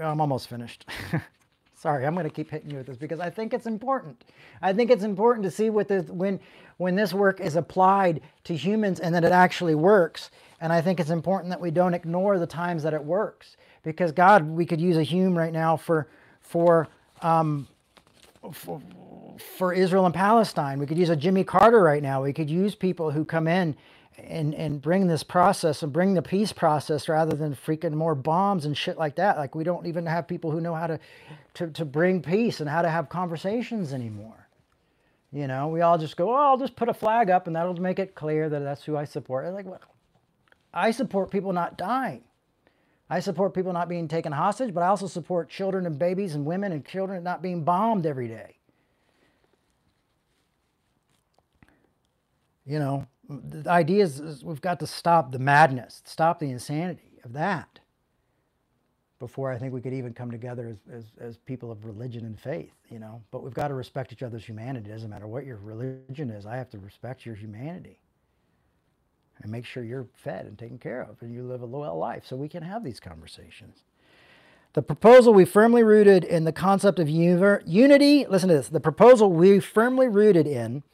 I'm 0.00 0.20
almost 0.20 0.48
finished. 0.48 0.86
Sorry, 1.76 2.04
I'm 2.04 2.14
going 2.14 2.24
to 2.24 2.34
keep 2.34 2.50
hitting 2.50 2.70
you 2.70 2.78
with 2.78 2.86
this 2.86 2.96
because 2.96 3.20
I 3.20 3.30
think 3.30 3.54
it's 3.54 3.66
important. 3.66 4.24
I 4.60 4.72
think 4.72 4.90
it's 4.90 5.04
important 5.04 5.44
to 5.44 5.50
see 5.50 5.70
what 5.70 5.88
this, 5.88 6.06
when 6.08 6.40
when 6.78 6.96
this 6.96 7.14
work 7.14 7.40
is 7.40 7.56
applied 7.56 8.22
to 8.44 8.56
humans 8.56 9.00
and 9.00 9.14
that 9.14 9.24
it 9.24 9.32
actually 9.32 9.74
works. 9.74 10.30
And 10.60 10.72
I 10.72 10.80
think 10.80 10.98
it's 10.98 11.10
important 11.10 11.50
that 11.50 11.60
we 11.60 11.70
don't 11.70 11.94
ignore 11.94 12.38
the 12.38 12.46
times 12.46 12.82
that 12.82 12.92
it 12.92 13.04
works 13.04 13.56
because 13.82 14.12
God, 14.12 14.46
we 14.48 14.66
could 14.66 14.80
use 14.80 14.96
a 14.96 15.02
Hume 15.02 15.36
right 15.36 15.52
now 15.52 15.76
for 15.76 16.08
for 16.40 16.88
um, 17.22 17.68
for, 18.52 18.80
for 19.56 19.72
Israel 19.72 20.06
and 20.06 20.14
Palestine. 20.14 20.78
We 20.78 20.86
could 20.86 20.98
use 20.98 21.10
a 21.10 21.16
Jimmy 21.16 21.44
Carter 21.44 21.82
right 21.82 22.02
now. 22.02 22.22
We 22.22 22.32
could 22.32 22.50
use 22.50 22.74
people 22.74 23.10
who 23.10 23.24
come 23.24 23.46
in 23.46 23.76
and 24.18 24.54
and 24.54 24.82
bring 24.82 25.06
this 25.06 25.22
process 25.22 25.82
and 25.82 25.92
bring 25.92 26.14
the 26.14 26.22
peace 26.22 26.52
process 26.52 27.08
rather 27.08 27.34
than 27.34 27.54
freaking 27.54 27.92
more 27.92 28.14
bombs 28.14 28.66
and 28.66 28.76
shit 28.76 28.98
like 28.98 29.16
that. 29.16 29.36
Like 29.36 29.54
we 29.54 29.64
don't 29.64 29.86
even 29.86 30.06
have 30.06 30.28
people 30.28 30.50
who 30.50 30.60
know 30.60 30.74
how 30.74 30.86
to 30.86 31.00
to, 31.54 31.68
to 31.68 31.84
bring 31.84 32.22
peace 32.22 32.60
and 32.60 32.68
how 32.68 32.82
to 32.82 32.90
have 32.90 33.08
conversations 33.08 33.92
anymore. 33.92 34.48
You 35.32 35.46
know, 35.46 35.68
we 35.68 35.80
all 35.80 35.96
just 35.96 36.16
go, 36.16 36.30
oh, 36.30 36.34
I'll 36.34 36.58
just 36.58 36.74
put 36.74 36.88
a 36.88 36.94
flag 36.94 37.30
up 37.30 37.46
and 37.46 37.54
that'll 37.54 37.74
make 37.80 38.00
it 38.00 38.14
clear 38.14 38.48
that 38.48 38.60
that's 38.60 38.84
who 38.84 38.96
I 38.96 39.04
support. 39.04 39.52
like, 39.54 39.64
well, 39.66 39.80
I 40.74 40.90
support 40.90 41.30
people 41.30 41.52
not 41.52 41.78
dying. 41.78 42.22
I 43.10 43.18
support 43.18 43.54
people 43.54 43.72
not 43.72 43.88
being 43.88 44.06
taken 44.06 44.30
hostage, 44.30 44.72
but 44.72 44.82
I 44.84 44.86
also 44.86 45.08
support 45.08 45.50
children 45.50 45.84
and 45.84 45.98
babies 45.98 46.36
and 46.36 46.46
women 46.46 46.70
and 46.70 46.86
children 46.86 47.24
not 47.24 47.42
being 47.42 47.64
bombed 47.64 48.06
every 48.06 48.28
day. 48.28 48.56
You 52.64 52.78
know, 52.78 53.06
the 53.28 53.68
idea 53.68 54.04
is, 54.04 54.20
is 54.20 54.44
we've 54.44 54.60
got 54.60 54.78
to 54.78 54.86
stop 54.86 55.32
the 55.32 55.40
madness, 55.40 56.02
stop 56.04 56.38
the 56.38 56.50
insanity 56.50 57.18
of 57.24 57.32
that 57.32 57.80
before 59.18 59.52
I 59.52 59.58
think 59.58 59.74
we 59.74 59.80
could 59.80 59.92
even 59.92 60.14
come 60.14 60.30
together 60.30 60.68
as, 60.68 60.78
as, 60.90 61.04
as, 61.20 61.36
people 61.36 61.70
of 61.70 61.84
religion 61.84 62.24
and 62.24 62.40
faith, 62.40 62.72
you 62.88 62.98
know. 62.98 63.22
But 63.30 63.42
we've 63.42 63.52
got 63.52 63.68
to 63.68 63.74
respect 63.74 64.12
each 64.12 64.22
other's 64.22 64.44
humanity. 64.44 64.88
It 64.88 64.94
doesn't 64.94 65.10
matter 65.10 65.26
what 65.26 65.44
your 65.44 65.58
religion 65.58 66.30
is. 66.30 66.46
I 66.46 66.56
have 66.56 66.70
to 66.70 66.78
respect 66.78 67.26
your 67.26 67.34
humanity 67.34 67.99
and 69.42 69.50
make 69.50 69.64
sure 69.64 69.82
you're 69.82 70.06
fed 70.14 70.46
and 70.46 70.58
taken 70.58 70.78
care 70.78 71.02
of 71.02 71.16
and 71.20 71.32
you 71.32 71.42
live 71.42 71.62
a 71.62 71.66
loyal 71.66 71.98
life 71.98 72.24
so 72.26 72.36
we 72.36 72.48
can 72.48 72.62
have 72.62 72.84
these 72.84 73.00
conversations. 73.00 73.84
The 74.72 74.82
proposal 74.82 75.34
we 75.34 75.44
firmly 75.44 75.82
rooted 75.82 76.22
in 76.22 76.44
the 76.44 76.52
concept 76.52 76.98
of 76.98 77.08
unity, 77.08 78.26
listen 78.28 78.48
to 78.48 78.54
this, 78.54 78.68
the 78.68 78.80
proposal 78.80 79.32
we 79.32 79.58
firmly 79.58 80.06
rooted 80.06 80.46
in 80.46 80.84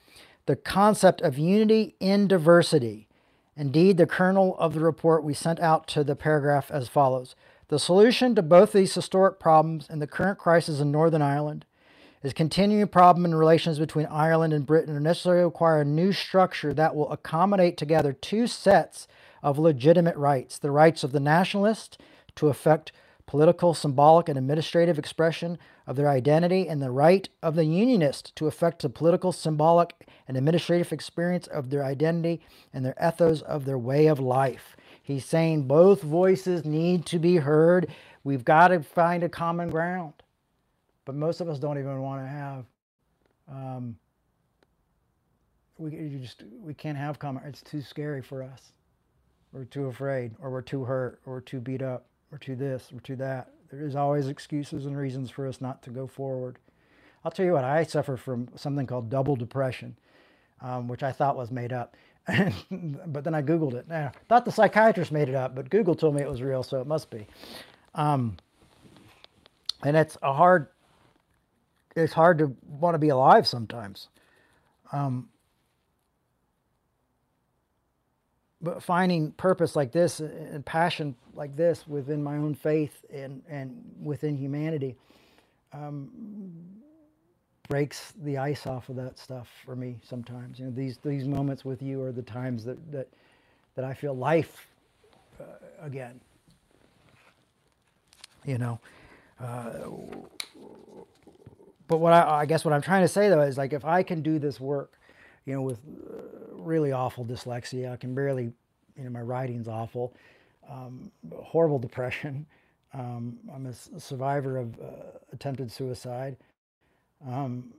the 0.46 0.56
concept 0.56 1.20
of 1.20 1.38
unity 1.38 1.94
in 2.00 2.28
diversity. 2.28 3.08
Indeed, 3.56 3.96
the 3.96 4.06
kernel 4.06 4.56
of 4.58 4.74
the 4.74 4.80
report 4.80 5.24
we 5.24 5.34
sent 5.34 5.60
out 5.60 5.86
to 5.88 6.04
the 6.04 6.16
paragraph 6.16 6.70
as 6.70 6.88
follows. 6.88 7.34
The 7.68 7.78
solution 7.78 8.34
to 8.36 8.42
both 8.42 8.72
these 8.72 8.94
historic 8.94 9.40
problems 9.40 9.88
and 9.90 10.00
the 10.00 10.06
current 10.06 10.38
crisis 10.38 10.80
in 10.80 10.90
Northern 10.90 11.22
Ireland 11.22 11.64
is 12.22 12.32
continuing 12.32 12.88
problem 12.88 13.24
in 13.24 13.34
relations 13.34 13.78
between 13.78 14.06
Ireland 14.06 14.52
and 14.52 14.66
Britain 14.66 15.02
to 15.02 15.46
acquire 15.46 15.80
a 15.80 15.84
new 15.84 16.12
structure 16.12 16.72
that 16.74 16.94
will 16.94 17.10
accommodate 17.12 17.76
together 17.76 18.12
two 18.12 18.46
sets 18.46 19.06
of 19.42 19.58
legitimate 19.58 20.16
rights 20.16 20.58
the 20.58 20.70
rights 20.70 21.04
of 21.04 21.12
the 21.12 21.20
nationalist 21.20 22.00
to 22.36 22.48
effect 22.48 22.92
political, 23.26 23.74
symbolic, 23.74 24.28
and 24.28 24.38
administrative 24.38 24.98
expression 24.98 25.58
of 25.86 25.96
their 25.96 26.08
identity, 26.08 26.68
and 26.68 26.80
the 26.80 26.90
right 26.90 27.28
of 27.42 27.54
the 27.54 27.64
unionist 27.64 28.34
to 28.36 28.46
effect 28.46 28.82
the 28.82 28.88
political, 28.88 29.32
symbolic, 29.32 30.06
and 30.28 30.36
administrative 30.36 30.92
experience 30.92 31.46
of 31.48 31.70
their 31.70 31.84
identity 31.84 32.40
and 32.72 32.84
their 32.84 32.96
ethos 33.04 33.42
of 33.42 33.64
their 33.64 33.78
way 33.78 34.06
of 34.06 34.18
life. 34.18 34.76
He's 35.02 35.24
saying 35.24 35.64
both 35.64 36.02
voices 36.02 36.64
need 36.64 37.06
to 37.06 37.18
be 37.18 37.36
heard. 37.36 37.88
We've 38.24 38.44
got 38.44 38.68
to 38.68 38.80
find 38.80 39.22
a 39.22 39.28
common 39.28 39.70
ground. 39.70 40.14
But 41.06 41.14
most 41.14 41.40
of 41.40 41.48
us 41.48 41.58
don't 41.58 41.78
even 41.78 42.02
want 42.02 42.22
to 42.22 42.28
have. 42.28 42.64
Um, 43.50 43.96
we 45.78 46.18
just 46.20 46.42
we 46.60 46.74
can't 46.74 46.98
have 46.98 47.18
common. 47.18 47.42
It's 47.46 47.62
too 47.62 47.80
scary 47.80 48.20
for 48.20 48.42
us. 48.42 48.72
We're 49.52 49.64
too 49.64 49.86
afraid, 49.86 50.34
or 50.42 50.50
we're 50.50 50.60
too 50.60 50.84
hurt, 50.84 51.20
or 51.24 51.40
too 51.40 51.60
beat 51.60 51.80
up 51.80 52.06
or 52.32 52.38
too 52.38 52.56
this 52.56 52.90
or 52.94 53.00
too 53.00 53.16
that. 53.16 53.50
There 53.70 53.86
is 53.86 53.96
always 53.96 54.28
excuses 54.28 54.86
and 54.86 54.96
reasons 54.96 55.30
for 55.30 55.46
us 55.46 55.60
not 55.60 55.82
to 55.84 55.90
go 55.90 56.06
forward. 56.06 56.58
I'll 57.24 57.30
tell 57.30 57.46
you 57.46 57.52
what, 57.52 57.64
I 57.64 57.82
suffer 57.82 58.16
from 58.16 58.48
something 58.54 58.86
called 58.86 59.10
double 59.10 59.34
depression, 59.34 59.96
um, 60.60 60.86
which 60.86 61.02
I 61.02 61.12
thought 61.12 61.36
was 61.36 61.50
made 61.50 61.72
up. 61.72 61.96
but 62.28 63.24
then 63.24 63.34
I 63.34 63.42
Googled 63.42 63.74
it. 63.74 63.86
I 63.90 64.10
thought 64.28 64.44
the 64.44 64.52
psychiatrist 64.52 65.12
made 65.12 65.28
it 65.28 65.34
up, 65.34 65.54
but 65.54 65.70
Google 65.70 65.94
told 65.94 66.14
me 66.14 66.22
it 66.22 66.28
was 66.28 66.42
real, 66.42 66.62
so 66.62 66.80
it 66.80 66.86
must 66.86 67.10
be. 67.10 67.26
Um, 67.94 68.36
and 69.82 69.96
it's 69.96 70.16
a 70.22 70.32
hard, 70.32 70.68
it's 71.96 72.12
hard 72.12 72.38
to 72.38 72.54
want 72.68 72.94
to 72.94 72.98
be 72.98 73.08
alive 73.08 73.46
sometimes. 73.46 74.08
Um, 74.92 75.28
but 78.60 78.82
finding 78.82 79.32
purpose 79.32 79.76
like 79.76 79.92
this 79.92 80.20
and 80.20 80.64
passion 80.64 81.14
like 81.34 81.56
this 81.56 81.86
within 81.86 82.22
my 82.22 82.36
own 82.36 82.54
faith 82.54 83.04
and, 83.12 83.42
and 83.48 83.82
within 84.02 84.36
humanity 84.36 84.96
um, 85.72 86.10
breaks 87.68 88.12
the 88.24 88.38
ice 88.38 88.66
off 88.66 88.88
of 88.88 88.96
that 88.96 89.18
stuff 89.18 89.48
for 89.64 89.76
me 89.76 89.98
sometimes. 90.02 90.58
You 90.58 90.66
know, 90.66 90.72
these 90.72 90.98
these 90.98 91.26
moments 91.26 91.64
with 91.64 91.82
you 91.82 92.02
are 92.02 92.12
the 92.12 92.22
times 92.22 92.64
that 92.64 92.92
that 92.92 93.08
that 93.74 93.84
I 93.84 93.94
feel 93.94 94.14
life 94.14 94.66
uh, 95.40 95.44
again. 95.80 96.20
You 98.44 98.58
know, 98.58 98.80
uh, 99.40 99.88
but 101.88 101.98
what 101.98 102.12
I, 102.12 102.40
I 102.40 102.46
guess 102.46 102.64
what 102.64 102.74
I'm 102.74 102.82
trying 102.82 103.02
to 103.02 103.08
say 103.08 103.28
though 103.28 103.42
is 103.42 103.56
like 103.56 103.72
if 103.72 103.84
I 103.84 104.02
can 104.02 104.22
do 104.22 104.38
this 104.38 104.60
work 104.60 104.98
you 105.46 105.54
know, 105.54 105.62
with 105.62 105.78
uh, 105.78 106.22
really 106.52 106.92
awful 106.92 107.24
dyslexia. 107.24 107.92
I 107.92 107.96
can 107.96 108.14
barely, 108.14 108.52
you 108.96 109.04
know, 109.04 109.10
my 109.10 109.22
writing's 109.22 109.68
awful. 109.68 110.12
Um, 110.70 111.10
horrible 111.34 111.78
depression. 111.78 112.44
Um, 112.94 113.36
I'm 113.54 113.66
a 113.66 114.00
survivor 114.00 114.56
of 114.56 114.80
uh, 114.80 115.18
attempted 115.30 115.70
suicide. 115.70 116.34
Um, 117.28 117.74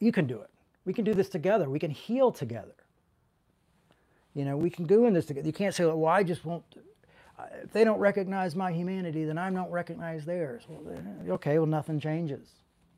you 0.00 0.10
can 0.10 0.26
do 0.26 0.40
it. 0.40 0.50
We 0.84 0.92
can 0.92 1.04
do 1.04 1.14
this 1.14 1.28
together. 1.28 1.70
We 1.70 1.78
can 1.78 1.92
heal 1.92 2.32
together. 2.32 2.74
You 4.34 4.46
know, 4.46 4.56
we 4.56 4.68
can 4.68 4.84
do 4.84 5.06
in 5.06 5.14
this 5.14 5.26
together. 5.26 5.46
You 5.46 5.52
can't 5.52 5.72
say, 5.72 5.84
well, 5.84 6.06
I 6.06 6.24
just 6.24 6.44
won't. 6.44 6.64
If 7.62 7.72
they 7.72 7.84
don't 7.84 7.98
recognize 7.98 8.56
my 8.56 8.72
humanity, 8.72 9.24
then 9.24 9.38
I 9.38 9.50
don't 9.50 9.70
recognize 9.70 10.24
theirs. 10.24 10.64
Well, 10.68 10.96
okay, 11.30 11.58
well, 11.58 11.66
nothing 11.66 12.00
changes. 12.00 12.48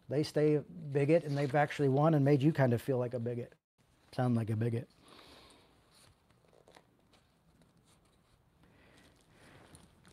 They 0.09 0.23
stay 0.23 0.61
bigot 0.93 1.25
and 1.25 1.37
they've 1.37 1.55
actually 1.55 1.89
won 1.89 2.15
and 2.15 2.25
made 2.25 2.43
you 2.43 2.53
kind 2.53 2.73
of 2.73 2.83
feel 2.83 2.99
like 2.99 3.15
a 3.15 3.19
bigot, 3.19 3.53
sound 4.15 4.37
like 4.37 4.51
a 4.51 4.57
bigot. 4.57 4.89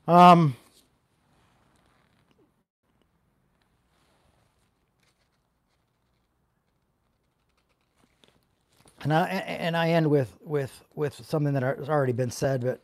Um, 0.07 0.55
and 9.03 9.13
I 9.13 9.27
and 9.27 9.77
I 9.77 9.89
end 9.91 10.09
with 10.09 10.36
with 10.41 10.84
with 10.95 11.13
something 11.25 11.53
that 11.53 11.61
has 11.61 11.89
already 11.89 12.13
been 12.13 12.32
said, 12.32 12.61
but 12.61 12.82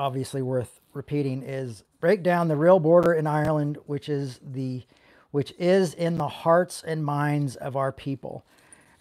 obviously 0.00 0.40
worth 0.40 0.80
repeating 0.94 1.42
is 1.42 1.84
break 2.00 2.22
down 2.22 2.48
the 2.48 2.56
real 2.56 2.80
border 2.80 3.12
in 3.12 3.26
Ireland, 3.26 3.78
which 3.86 4.08
is 4.08 4.40
the 4.42 4.82
which 5.30 5.52
is 5.58 5.94
in 5.94 6.18
the 6.18 6.26
hearts 6.26 6.82
and 6.84 7.04
minds 7.04 7.54
of 7.54 7.76
our 7.76 7.92
people. 7.92 8.44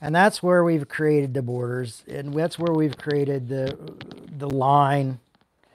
And 0.02 0.14
that's 0.14 0.44
where 0.44 0.64
we've 0.64 0.88
created 0.88 1.34
the 1.34 1.42
borders, 1.42 2.04
and 2.08 2.34
that's 2.34 2.60
where 2.60 2.74
we've 2.74 2.98
created 2.98 3.48
the 3.48 3.78
the 4.38 4.50
line 4.50 5.20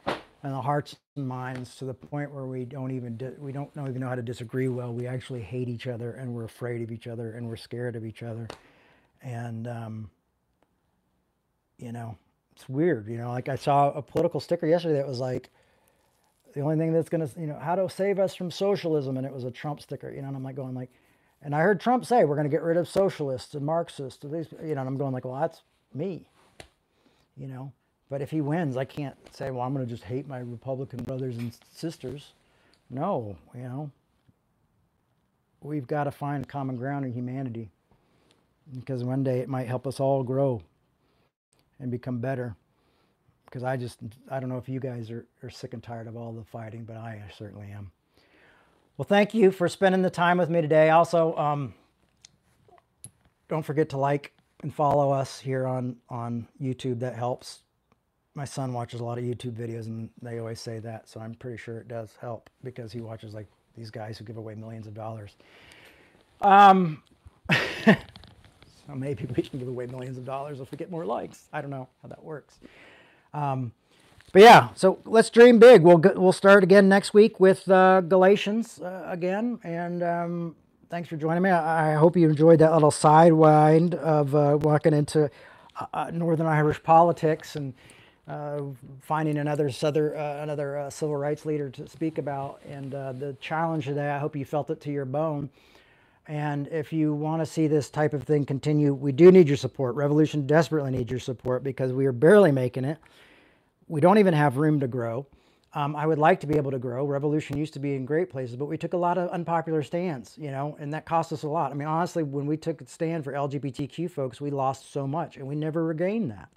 and 0.07 0.53
the 0.53 0.61
hearts 0.61 0.97
and 1.17 1.27
minds 1.27 1.75
to 1.77 1.87
the 1.87 1.95
point 1.95 2.31
where 2.31 2.45
we 2.45 2.67
don't 2.67 2.91
even 2.91 3.19
we 3.39 3.51
don't 3.51 3.75
know, 3.75 3.89
even 3.89 4.01
know 4.01 4.09
how 4.09 4.15
to 4.15 4.23
disagree 4.23 4.69
well. 4.69 4.93
We 4.93 5.07
actually 5.07 5.43
hate 5.43 5.69
each 5.69 5.87
other, 5.87 6.13
and 6.13 6.35
we're 6.35 6.45
afraid 6.45 6.83
of 6.83 6.93
each 6.93 7.07
other, 7.07 7.33
and 7.33 7.49
we're 7.49 7.57
scared 7.57 7.97
of 7.97 8.05
each 8.05 8.23
other, 8.23 8.47
and 9.23 9.67
um, 9.67 10.11
you 11.79 11.93
know, 11.93 12.17
it's 12.55 12.69
weird. 12.69 13.09
You 13.09 13.19
know, 13.19 13.31
like 13.31 13.49
I 13.49 13.57
saw 13.57 13.91
a 13.91 14.03
political 14.03 14.41
sticker 14.41 14.67
yesterday 14.67 14.95
that 14.95 15.09
was 15.09 15.21
like, 15.21 15.51
the 16.55 16.61
only 16.61 16.77
thing 16.77 16.93
that's 16.93 17.09
gonna, 17.09 17.29
you 17.37 17.47
know, 17.47 17.59
how 17.59 17.75
to 17.75 17.89
save 17.89 18.21
us 18.21 18.35
from 18.35 18.51
socialism, 18.51 19.17
and 19.17 19.27
it 19.27 19.33
was 19.33 19.45
a 19.45 19.51
Trump 19.51 19.81
sticker. 19.81 20.11
You 20.11 20.23
know, 20.23 20.29
and 20.29 20.37
I'm 20.37 20.45
like 20.45 20.57
going 20.57 20.75
like, 20.75 20.91
and 21.43 21.55
I 21.55 21.61
heard 21.61 21.81
Trump 21.81 22.05
say 22.05 22.25
we're 22.25 22.37
gonna 22.37 22.49
get 22.49 22.63
rid 22.63 22.77
of 22.77 22.89
socialists 22.89 23.55
and 23.55 23.67
Marxists. 23.67 24.25
At 24.25 24.31
least, 24.31 24.53
you 24.63 24.75
know, 24.75 24.81
and 24.81 24.89
I'm 24.89 24.97
going 24.97 25.13
like, 25.13 25.25
well, 25.25 25.41
that's 25.41 25.63
me. 25.93 26.29
You 27.37 27.49
know, 27.49 27.73
but 28.09 28.23
if 28.23 28.31
he 28.31 28.41
wins, 28.41 28.77
I 28.77 28.85
can't 28.85 29.17
say, 29.35 29.51
well, 29.51 29.63
I'm 29.63 29.73
gonna 29.73 29.87
just 29.87 30.05
hate 30.05 30.29
my 30.29 30.39
Republican 30.39 31.03
brothers 31.03 31.37
and 31.37 31.57
sisters. 31.73 32.33
No, 32.89 33.37
you 33.53 33.63
know, 33.63 33.91
we've 35.61 35.89
got 35.89 36.05
to 36.05 36.13
find 36.13 36.49
common 36.49 36.77
ground 36.77 37.05
in 37.05 37.13
humanity 37.13 37.71
because 38.73 39.03
one 39.03 39.25
day 39.25 39.41
it 39.41 39.49
might 39.49 39.67
help 39.67 39.87
us 39.89 39.99
all 39.99 40.23
grow 40.23 40.63
and 41.81 41.91
become 41.91 42.19
better. 42.19 42.57
Because 43.45 43.63
I 43.63 43.77
just, 43.77 44.01
I 44.31 44.41
don't 44.41 44.49
know 44.49 44.59
if 44.59 44.69
you 44.69 44.81
guys 44.81 45.11
are, 45.11 45.27
are 45.43 45.51
sick 45.51 45.75
and 45.75 45.83
tired 45.83 46.09
of 46.09 46.17
all 46.17 46.33
the 46.33 46.45
fighting, 46.45 46.85
but 46.85 46.97
I 46.97 47.23
certainly 47.37 47.71
am. 47.71 47.93
Well, 48.97 49.07
thank 49.07 49.35
you 49.35 49.51
for 49.51 49.69
spending 49.69 50.03
the 50.03 50.11
time 50.11 50.39
with 50.39 50.51
me 50.51 50.61
today. 50.61 50.91
Also, 50.91 51.37
um, 51.37 51.75
don't 53.49 53.65
forget 53.65 53.89
to 53.91 53.97
like 53.97 54.33
and 54.63 54.75
follow 54.75 55.11
us 55.11 55.39
here 55.39 55.67
on, 55.67 55.97
on 56.09 56.49
YouTube. 56.61 57.01
That 57.01 57.15
helps. 57.15 57.63
My 58.35 58.45
son 58.45 58.73
watches 58.73 59.01
a 59.01 59.05
lot 59.05 59.19
of 59.19 59.25
YouTube 59.25 59.53
videos 59.53 59.87
and 59.87 60.11
they 60.23 60.39
always 60.39 60.61
say 60.61 60.79
that. 60.81 61.09
So 61.09 61.21
I'm 61.21 61.35
pretty 61.35 61.59
sure 61.59 61.79
it 61.79 61.89
does 61.89 62.17
help 62.21 62.51
because 62.63 62.93
he 62.93 63.01
watches 63.01 63.35
like 63.35 63.47
these 63.77 63.91
guys 63.91 64.19
who 64.19 64.25
give 64.25 64.37
away 64.37 64.55
millions 64.55 64.87
of 64.87 64.95
dollars. 64.95 65.37
Um, 66.41 67.03
so 68.87 68.95
maybe 68.95 69.25
we 69.37 69.43
can 69.43 69.59
give 69.59 69.69
away 69.69 69.87
millions 69.87 70.19
of 70.19 70.25
dollars 70.25 70.61
if 70.61 70.71
we 70.71 70.79
get 70.79 70.91
more 70.91 71.05
likes. 71.05 71.49
I 71.53 71.61
don't 71.61 71.71
know 71.71 71.89
how 72.03 72.09
that 72.09 72.23
works. 72.23 72.59
Um, 73.33 73.73
but 74.33 74.43
yeah, 74.43 74.71
so 74.75 74.99
let's 75.05 75.31
dream 75.31 75.59
big. 75.59 75.83
We'll 75.83 76.03
we'll 76.17 76.33
start 76.33 76.65
again 76.65 76.89
next 76.89 77.15
week 77.15 77.39
with 77.39 77.71
uh, 77.71 78.01
Galatians 78.01 78.81
uh, 78.81 79.07
again, 79.07 79.61
and 79.63 80.03
um, 80.03 80.57
thanks 80.91 81.09
for 81.09 81.17
joining 81.17 81.43
me. 81.43 81.51
I, 81.51 81.93
I, 81.93 81.95
hope 81.95 82.17
you 82.17 82.29
enjoyed 82.29 82.59
that 82.59 82.73
little 82.73 82.91
sidewind 82.91 83.95
of 83.95 84.35
uh, 84.35 84.59
walking 84.61 84.93
into 84.93 85.31
uh, 85.79 85.87
uh, 85.95 86.11
Northern 86.13 86.47
Irish 86.47 86.83
politics 86.83 87.55
and 87.55 87.75
uh, 88.27 88.63
finding 89.03 89.39
another 89.39 89.71
southern, 89.71 90.17
another 90.17 90.89
civil 90.91 91.17
rights 91.17 91.47
leader 91.47 91.71
to 91.71 91.89
speak 91.89 92.19
about, 92.19 92.61
and 92.69 92.91
the 92.91 93.37
challenge 93.41 93.85
today. 93.85 94.11
I 94.11 94.19
hope 94.19 94.35
you 94.35 94.45
felt 94.45 94.69
it 94.71 94.81
to 94.81 94.91
your 94.91 95.05
bone. 95.05 95.49
And 96.27 96.69
if 96.69 96.93
you 96.93 97.13
want 97.13 97.43
to 97.43 97.47
see 97.47 97.67
this 97.67 97.91
type 97.91 98.15
of 98.15 98.23
thing 98.23 98.47
continue, 98.47 98.95
we 98.95 99.13
do 99.13 99.31
need 99.31 99.47
your 99.47 99.59
support. 99.59 99.95
Revolution 99.95 100.47
desperately 100.47 100.91
needs 100.91 101.11
your 101.11 101.21
support 101.21 101.63
because 101.63 101.93
we 101.93 102.07
are 102.07 102.13
barely 102.13 102.51
making 102.51 102.85
it. 102.85 102.99
We 103.89 104.01
don't 104.01 104.17
even 104.19 104.33
have 104.33 104.57
room 104.57 104.81
to 104.81 104.89
grow. 104.89 105.27
Um, 105.75 105.97
I 105.97 106.07
would 106.07 106.19
like 106.19 106.41
to 106.41 106.47
be 106.47 106.57
able 106.57 106.71
to 106.71 106.79
grow. 106.79 107.05
Revolution 107.05 107.57
used 107.59 107.75
to 107.75 107.81
be 107.81 107.95
in 107.95 108.07
great 108.07 108.31
places, 108.31 108.55
but 108.57 108.67
we 108.67 108.79
took 108.79 108.93
a 108.93 108.97
lot 108.97 109.19
of 109.19 109.29
unpopular 109.31 109.83
stands, 109.83 110.35
you 110.39 110.51
know, 110.53 110.77
and 110.79 110.95
that 110.95 111.05
cost 111.05 111.33
us 111.33 111.43
a 111.43 111.49
lot. 111.49 111.73
I 111.73 111.75
mean, 111.75 111.89
honestly, 111.89 112.23
when 112.23 112.47
we 112.47 112.57
took 112.57 112.81
a 112.81 112.87
stand 112.87 113.25
for 113.25 113.33
LGBTQ 113.33 114.11
folks, 114.11 114.41
we 114.41 114.51
lost 114.51 114.93
so 114.93 115.07
much, 115.07 115.37
and 115.37 115.47
we 115.47 115.57
never 115.57 115.85
regained 115.85 116.31
that. 116.31 116.49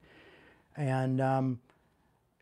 And 0.77 1.19
um, 1.19 1.59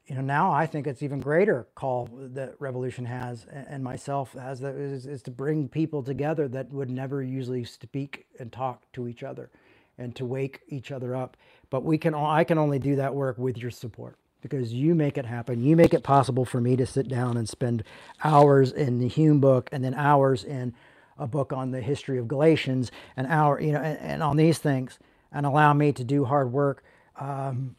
you 0.07 0.15
know, 0.15 0.21
now 0.21 0.51
I 0.51 0.67
think 0.67 0.85
it's 0.85 1.01
even 1.01 1.19
greater 1.19 1.67
call 1.73 2.09
that 2.13 2.55
Revolution 2.59 3.05
has 3.05 3.45
and 3.45 3.83
myself 3.83 4.33
has 4.33 4.59
that 4.59 4.75
is, 4.75 5.07
is 5.07 5.21
to 5.23 5.31
bring 5.31 5.67
people 5.67 6.03
together 6.03 6.47
that 6.49 6.71
would 6.71 6.91
never 6.91 7.23
usually 7.23 7.63
speak 7.63 8.27
and 8.39 8.51
talk 8.51 8.83
to 8.93 9.07
each 9.07 9.23
other 9.23 9.49
and 9.97 10.15
to 10.15 10.25
wake 10.25 10.61
each 10.67 10.91
other 10.91 11.15
up. 11.15 11.37
But 11.71 11.83
we 11.83 11.97
can, 11.97 12.13
I 12.13 12.43
can 12.43 12.57
only 12.57 12.77
do 12.77 12.97
that 12.97 13.15
work 13.15 13.37
with 13.39 13.57
your 13.57 13.71
support 13.71 14.17
because 14.41 14.71
you 14.71 14.93
make 14.93 15.17
it 15.17 15.25
happen. 15.25 15.63
You 15.63 15.75
make 15.75 15.93
it 15.93 16.03
possible 16.03 16.45
for 16.45 16.61
me 16.61 16.75
to 16.75 16.85
sit 16.85 17.07
down 17.07 17.35
and 17.35 17.49
spend 17.49 17.83
hours 18.23 18.71
in 18.71 18.99
the 18.99 19.07
Hume 19.07 19.39
book 19.39 19.69
and 19.71 19.83
then 19.83 19.95
hours 19.95 20.43
in 20.43 20.75
a 21.17 21.25
book 21.25 21.51
on 21.51 21.71
the 21.71 21.81
history 21.81 22.19
of 22.19 22.27
Galatians 22.27 22.91
and 23.17 23.25
hour, 23.25 23.59
you 23.59 23.71
know, 23.71 23.79
and, 23.81 23.97
and 23.99 24.23
on 24.23 24.37
these 24.37 24.59
things 24.59 24.99
and 25.31 25.47
allow 25.47 25.73
me 25.73 25.91
to 25.93 26.03
do 26.03 26.25
hard 26.25 26.51
work. 26.51 26.83
Um, 27.19 27.75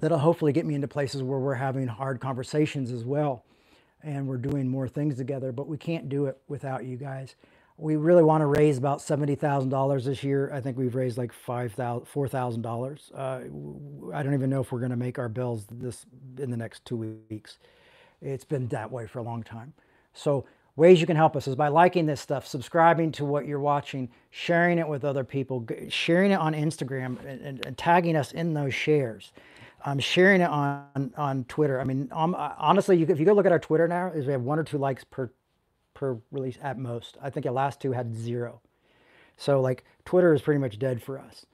that'll 0.00 0.18
hopefully 0.18 0.52
get 0.52 0.66
me 0.66 0.74
into 0.74 0.88
places 0.88 1.22
where 1.22 1.38
we're 1.38 1.54
having 1.54 1.86
hard 1.86 2.20
conversations 2.20 2.92
as 2.92 3.04
well 3.04 3.44
and 4.02 4.26
we're 4.26 4.36
doing 4.36 4.68
more 4.68 4.88
things 4.88 5.16
together 5.16 5.52
but 5.52 5.66
we 5.66 5.76
can't 5.76 6.08
do 6.08 6.26
it 6.26 6.38
without 6.48 6.84
you 6.84 6.96
guys. 6.96 7.36
We 7.76 7.94
really 7.94 8.24
want 8.24 8.40
to 8.42 8.46
raise 8.46 8.76
about 8.76 8.98
$70000 8.98 10.04
this 10.04 10.24
year. 10.24 10.50
I 10.52 10.60
think 10.60 10.76
we've 10.76 10.96
raised 10.96 11.16
like 11.16 11.32
$4000 11.32 13.12
uh, 13.14 14.14
i 14.14 14.22
don't 14.22 14.34
even 14.34 14.50
know 14.50 14.60
if 14.60 14.72
we're 14.72 14.80
going 14.80 14.90
to 14.90 14.96
make 14.96 15.18
our 15.18 15.28
bills 15.28 15.66
this 15.70 16.06
in 16.38 16.50
the 16.50 16.56
next 16.56 16.84
two 16.84 17.20
weeks. 17.30 17.58
It's 18.20 18.44
been 18.44 18.66
that 18.68 18.90
way 18.90 19.06
for 19.06 19.20
a 19.20 19.22
long 19.22 19.44
time. 19.44 19.72
So 20.12 20.44
ways 20.78 21.00
you 21.00 21.06
can 21.06 21.16
help 21.16 21.34
us 21.34 21.48
is 21.48 21.56
by 21.56 21.68
liking 21.68 22.06
this 22.06 22.20
stuff 22.20 22.46
subscribing 22.46 23.10
to 23.10 23.24
what 23.24 23.46
you're 23.46 23.58
watching 23.60 24.08
sharing 24.30 24.78
it 24.78 24.86
with 24.86 25.04
other 25.04 25.24
people 25.24 25.66
sharing 25.88 26.30
it 26.30 26.38
on 26.38 26.54
instagram 26.54 27.18
and, 27.26 27.40
and, 27.40 27.66
and 27.66 27.76
tagging 27.76 28.14
us 28.14 28.30
in 28.30 28.54
those 28.54 28.72
shares 28.72 29.32
I'm 29.84 29.98
sharing 29.98 30.40
it 30.40 30.50
on 30.50 31.12
on 31.16 31.44
Twitter. 31.44 31.80
I 31.80 31.84
mean, 31.84 32.08
um, 32.12 32.34
honestly, 32.36 32.96
you, 32.96 33.06
if 33.08 33.18
you 33.18 33.24
go 33.26 33.32
look 33.32 33.46
at 33.46 33.52
our 33.52 33.58
Twitter 33.58 33.86
now, 33.86 34.08
is 34.08 34.26
we 34.26 34.32
have 34.32 34.42
one 34.42 34.58
or 34.58 34.64
two 34.64 34.78
likes 34.78 35.04
per 35.04 35.30
per 35.94 36.18
release 36.30 36.58
at 36.62 36.78
most. 36.78 37.16
I 37.22 37.30
think 37.30 37.44
the 37.44 37.52
last 37.52 37.80
two 37.80 37.92
had 37.92 38.14
zero. 38.14 38.60
So 39.36 39.60
like 39.60 39.84
Twitter 40.04 40.34
is 40.34 40.42
pretty 40.42 40.60
much 40.60 40.78
dead 40.78 41.02
for 41.02 41.18
us. 41.18 41.46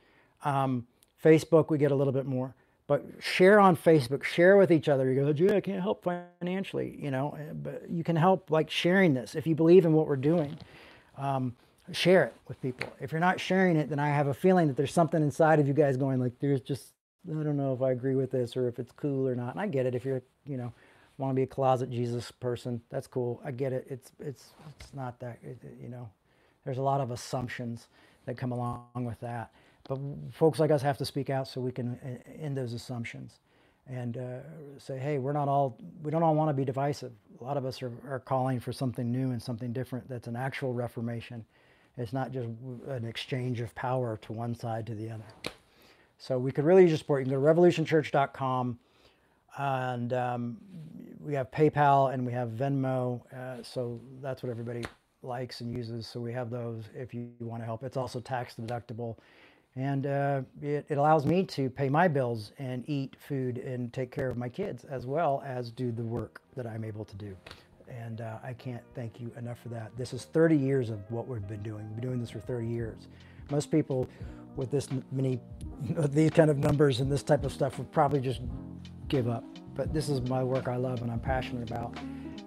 Um, 0.44 0.86
Facebook, 1.22 1.70
we 1.70 1.78
get 1.78 1.92
a 1.92 1.94
little 1.94 2.12
bit 2.12 2.26
more. 2.26 2.54
But 2.86 3.02
share 3.18 3.58
on 3.60 3.76
Facebook, 3.76 4.24
share 4.24 4.58
with 4.58 4.70
each 4.70 4.90
other. 4.90 5.10
You 5.10 5.22
go, 5.22 5.32
gee, 5.32 5.50
I 5.50 5.62
can't 5.62 5.80
help 5.80 6.04
financially, 6.04 6.98
you 7.00 7.10
know, 7.10 7.34
eh, 7.38 7.52
but 7.54 7.88
you 7.88 8.04
can 8.04 8.14
help 8.14 8.50
like 8.50 8.70
sharing 8.70 9.14
this. 9.14 9.34
If 9.34 9.46
you 9.46 9.54
believe 9.54 9.86
in 9.86 9.94
what 9.94 10.06
we're 10.06 10.16
doing, 10.16 10.58
um, 11.16 11.56
share 11.92 12.24
it 12.24 12.34
with 12.46 12.60
people. 12.60 12.92
If 13.00 13.10
you're 13.10 13.22
not 13.22 13.40
sharing 13.40 13.76
it, 13.76 13.88
then 13.88 13.98
I 13.98 14.08
have 14.08 14.26
a 14.26 14.34
feeling 14.34 14.66
that 14.68 14.76
there's 14.76 14.92
something 14.92 15.22
inside 15.22 15.60
of 15.60 15.66
you 15.66 15.72
guys 15.72 15.96
going 15.96 16.20
like, 16.20 16.38
there's 16.40 16.60
just 16.60 16.92
I 17.30 17.42
don't 17.42 17.56
know 17.56 17.72
if 17.72 17.82
I 17.82 17.92
agree 17.92 18.14
with 18.14 18.30
this 18.30 18.56
or 18.56 18.68
if 18.68 18.78
it's 18.78 18.92
cool 18.92 19.26
or 19.28 19.34
not. 19.34 19.52
And 19.52 19.60
I 19.60 19.66
get 19.66 19.86
it 19.86 19.94
if 19.94 20.04
you're, 20.04 20.22
you 20.46 20.56
know, 20.56 20.72
want 21.18 21.30
to 21.30 21.34
be 21.34 21.42
a 21.42 21.46
closet 21.46 21.90
Jesus 21.90 22.30
person. 22.30 22.80
That's 22.90 23.06
cool. 23.06 23.40
I 23.44 23.50
get 23.50 23.72
it. 23.72 23.86
It's 23.88 24.12
it's 24.20 24.50
it's 24.80 24.94
not 24.94 25.20
that 25.20 25.38
it, 25.42 25.58
you 25.82 25.88
know. 25.88 26.08
There's 26.64 26.78
a 26.78 26.82
lot 26.82 27.00
of 27.00 27.10
assumptions 27.10 27.88
that 28.26 28.36
come 28.36 28.52
along 28.52 28.86
with 28.94 29.20
that. 29.20 29.52
But 29.86 29.98
folks 30.32 30.58
like 30.58 30.70
us 30.70 30.80
have 30.82 30.96
to 30.98 31.04
speak 31.04 31.28
out 31.28 31.46
so 31.46 31.60
we 31.60 31.72
can 31.72 31.98
end 32.40 32.56
those 32.56 32.72
assumptions 32.72 33.38
and 33.86 34.16
uh, 34.16 34.38
say, 34.78 34.98
hey, 34.98 35.18
we're 35.18 35.32
not 35.34 35.46
all 35.46 35.76
we 36.02 36.10
don't 36.10 36.22
all 36.22 36.34
want 36.34 36.48
to 36.48 36.54
be 36.54 36.64
divisive. 36.64 37.12
A 37.40 37.44
lot 37.44 37.56
of 37.56 37.66
us 37.66 37.82
are, 37.82 37.92
are 38.08 38.20
calling 38.20 38.60
for 38.60 38.72
something 38.72 39.10
new 39.10 39.30
and 39.30 39.42
something 39.42 39.72
different. 39.72 40.08
That's 40.08 40.26
an 40.26 40.36
actual 40.36 40.72
reformation. 40.72 41.44
It's 41.96 42.12
not 42.12 42.32
just 42.32 42.48
an 42.88 43.04
exchange 43.04 43.60
of 43.60 43.74
power 43.74 44.18
to 44.22 44.32
one 44.32 44.54
side 44.54 44.86
to 44.86 44.94
the 44.94 45.10
other. 45.10 45.24
So 46.18 46.38
we 46.38 46.52
could 46.52 46.64
really 46.64 46.82
use 46.82 46.90
your 46.90 46.98
support. 46.98 47.20
You 47.20 47.30
can 47.30 47.40
go 47.40 47.54
to 47.54 47.60
revolutionchurch.com 47.60 48.78
and 49.56 50.12
um, 50.12 50.56
we 51.20 51.34
have 51.34 51.50
PayPal 51.50 52.12
and 52.12 52.24
we 52.26 52.32
have 52.32 52.50
Venmo. 52.50 53.20
Uh, 53.32 53.62
so 53.62 54.00
that's 54.20 54.42
what 54.42 54.50
everybody 54.50 54.84
likes 55.22 55.60
and 55.60 55.72
uses. 55.72 56.06
So 56.06 56.20
we 56.20 56.32
have 56.32 56.50
those 56.50 56.84
if 56.94 57.14
you, 57.14 57.30
want 57.40 57.62
to 57.62 57.66
help. 57.66 57.82
It's 57.82 57.96
also 57.96 58.20
tax 58.20 58.54
deductible. 58.60 59.16
And 59.76 60.06
uh, 60.06 60.42
it, 60.62 60.86
it 60.88 60.98
allows 60.98 61.26
me 61.26 61.42
to 61.44 61.68
pay 61.68 61.88
my 61.88 62.06
bills 62.06 62.52
and 62.58 62.88
eat 62.88 63.16
food 63.18 63.58
and 63.58 63.92
take 63.92 64.12
care 64.12 64.28
of 64.28 64.36
my 64.36 64.48
kids 64.48 64.84
as 64.84 65.04
well 65.04 65.42
as 65.44 65.70
do 65.70 65.90
the 65.90 66.02
work 66.02 66.42
that 66.56 66.66
I'm 66.66 66.84
able 66.84 67.04
to 67.04 67.16
do. 67.16 67.36
And 67.88 68.20
uh, 68.20 68.38
I 68.42 68.52
can't 68.52 68.82
thank 68.94 69.20
you 69.20 69.30
enough 69.36 69.58
for 69.60 69.68
that. 69.70 69.90
This 69.96 70.12
is 70.12 70.24
30 70.24 70.56
years 70.56 70.90
of 70.90 71.00
what 71.10 71.26
we've 71.26 71.46
been 71.48 71.62
doing. 71.62 71.84
We've 71.88 72.00
been 72.00 72.08
doing 72.08 72.20
this 72.20 72.30
for 72.30 72.40
30 72.40 72.66
years. 72.66 73.08
Most 73.50 73.70
people 73.70 74.08
with 74.56 74.70
this 74.70 74.88
many, 75.12 75.40
these 76.08 76.30
kind 76.30 76.50
of 76.50 76.58
numbers 76.58 77.00
and 77.00 77.10
this 77.10 77.22
type 77.22 77.44
of 77.44 77.52
stuff 77.52 77.78
would 77.78 77.90
probably 77.92 78.20
just 78.20 78.40
give 79.08 79.28
up. 79.28 79.44
But 79.74 79.92
this 79.92 80.08
is 80.08 80.20
my 80.28 80.42
work 80.42 80.68
I 80.68 80.76
love 80.76 81.02
and 81.02 81.10
I'm 81.10 81.20
passionate 81.20 81.68
about. 81.68 81.96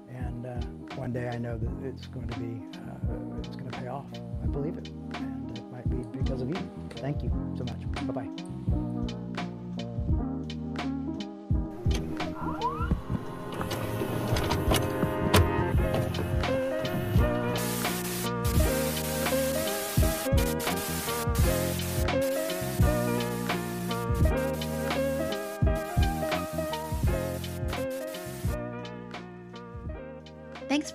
And 0.09 0.45
uh, 0.45 0.95
one 0.95 1.13
day 1.13 1.29
I 1.29 1.37
know 1.37 1.57
that 1.57 1.87
it's 1.87 2.07
going 2.07 2.27
to 2.27 2.39
be, 2.39 2.61
uh, 2.79 3.37
it's 3.39 3.55
going 3.55 3.69
to 3.69 3.79
pay 3.79 3.87
off. 3.87 4.05
I 4.43 4.47
believe 4.47 4.77
it. 4.77 4.89
And 5.15 5.57
it 5.57 5.71
might 5.71 5.89
be 5.89 5.97
because 6.17 6.41
of 6.41 6.49
you. 6.49 6.57
Thank 6.95 7.23
you 7.23 7.29
so 7.57 7.63
much. 7.65 8.07
Bye-bye. 8.07 9.26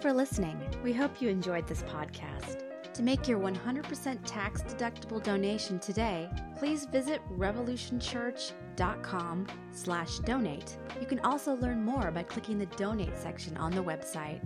For 0.02 0.12
listening. 0.12 0.60
We 0.82 0.92
hope 0.92 1.22
you 1.22 1.28
enjoyed 1.28 1.68
this 1.68 1.84
podcast. 1.84 2.64
To 2.94 3.02
make 3.04 3.28
your 3.28 3.38
100% 3.38 4.18
tax 4.26 4.62
deductible 4.62 5.22
donation 5.22 5.78
today, 5.78 6.28
please 6.58 6.86
visit 6.86 7.22
revolutionchurch.com 7.38 9.46
slash 9.70 10.18
donate. 10.18 10.76
You 11.00 11.06
can 11.06 11.20
also 11.20 11.54
learn 11.54 11.84
more 11.84 12.10
by 12.10 12.24
clicking 12.24 12.58
the 12.58 12.66
donate 12.66 13.16
section 13.16 13.56
on 13.56 13.70
the 13.70 13.82
website. 13.82 14.40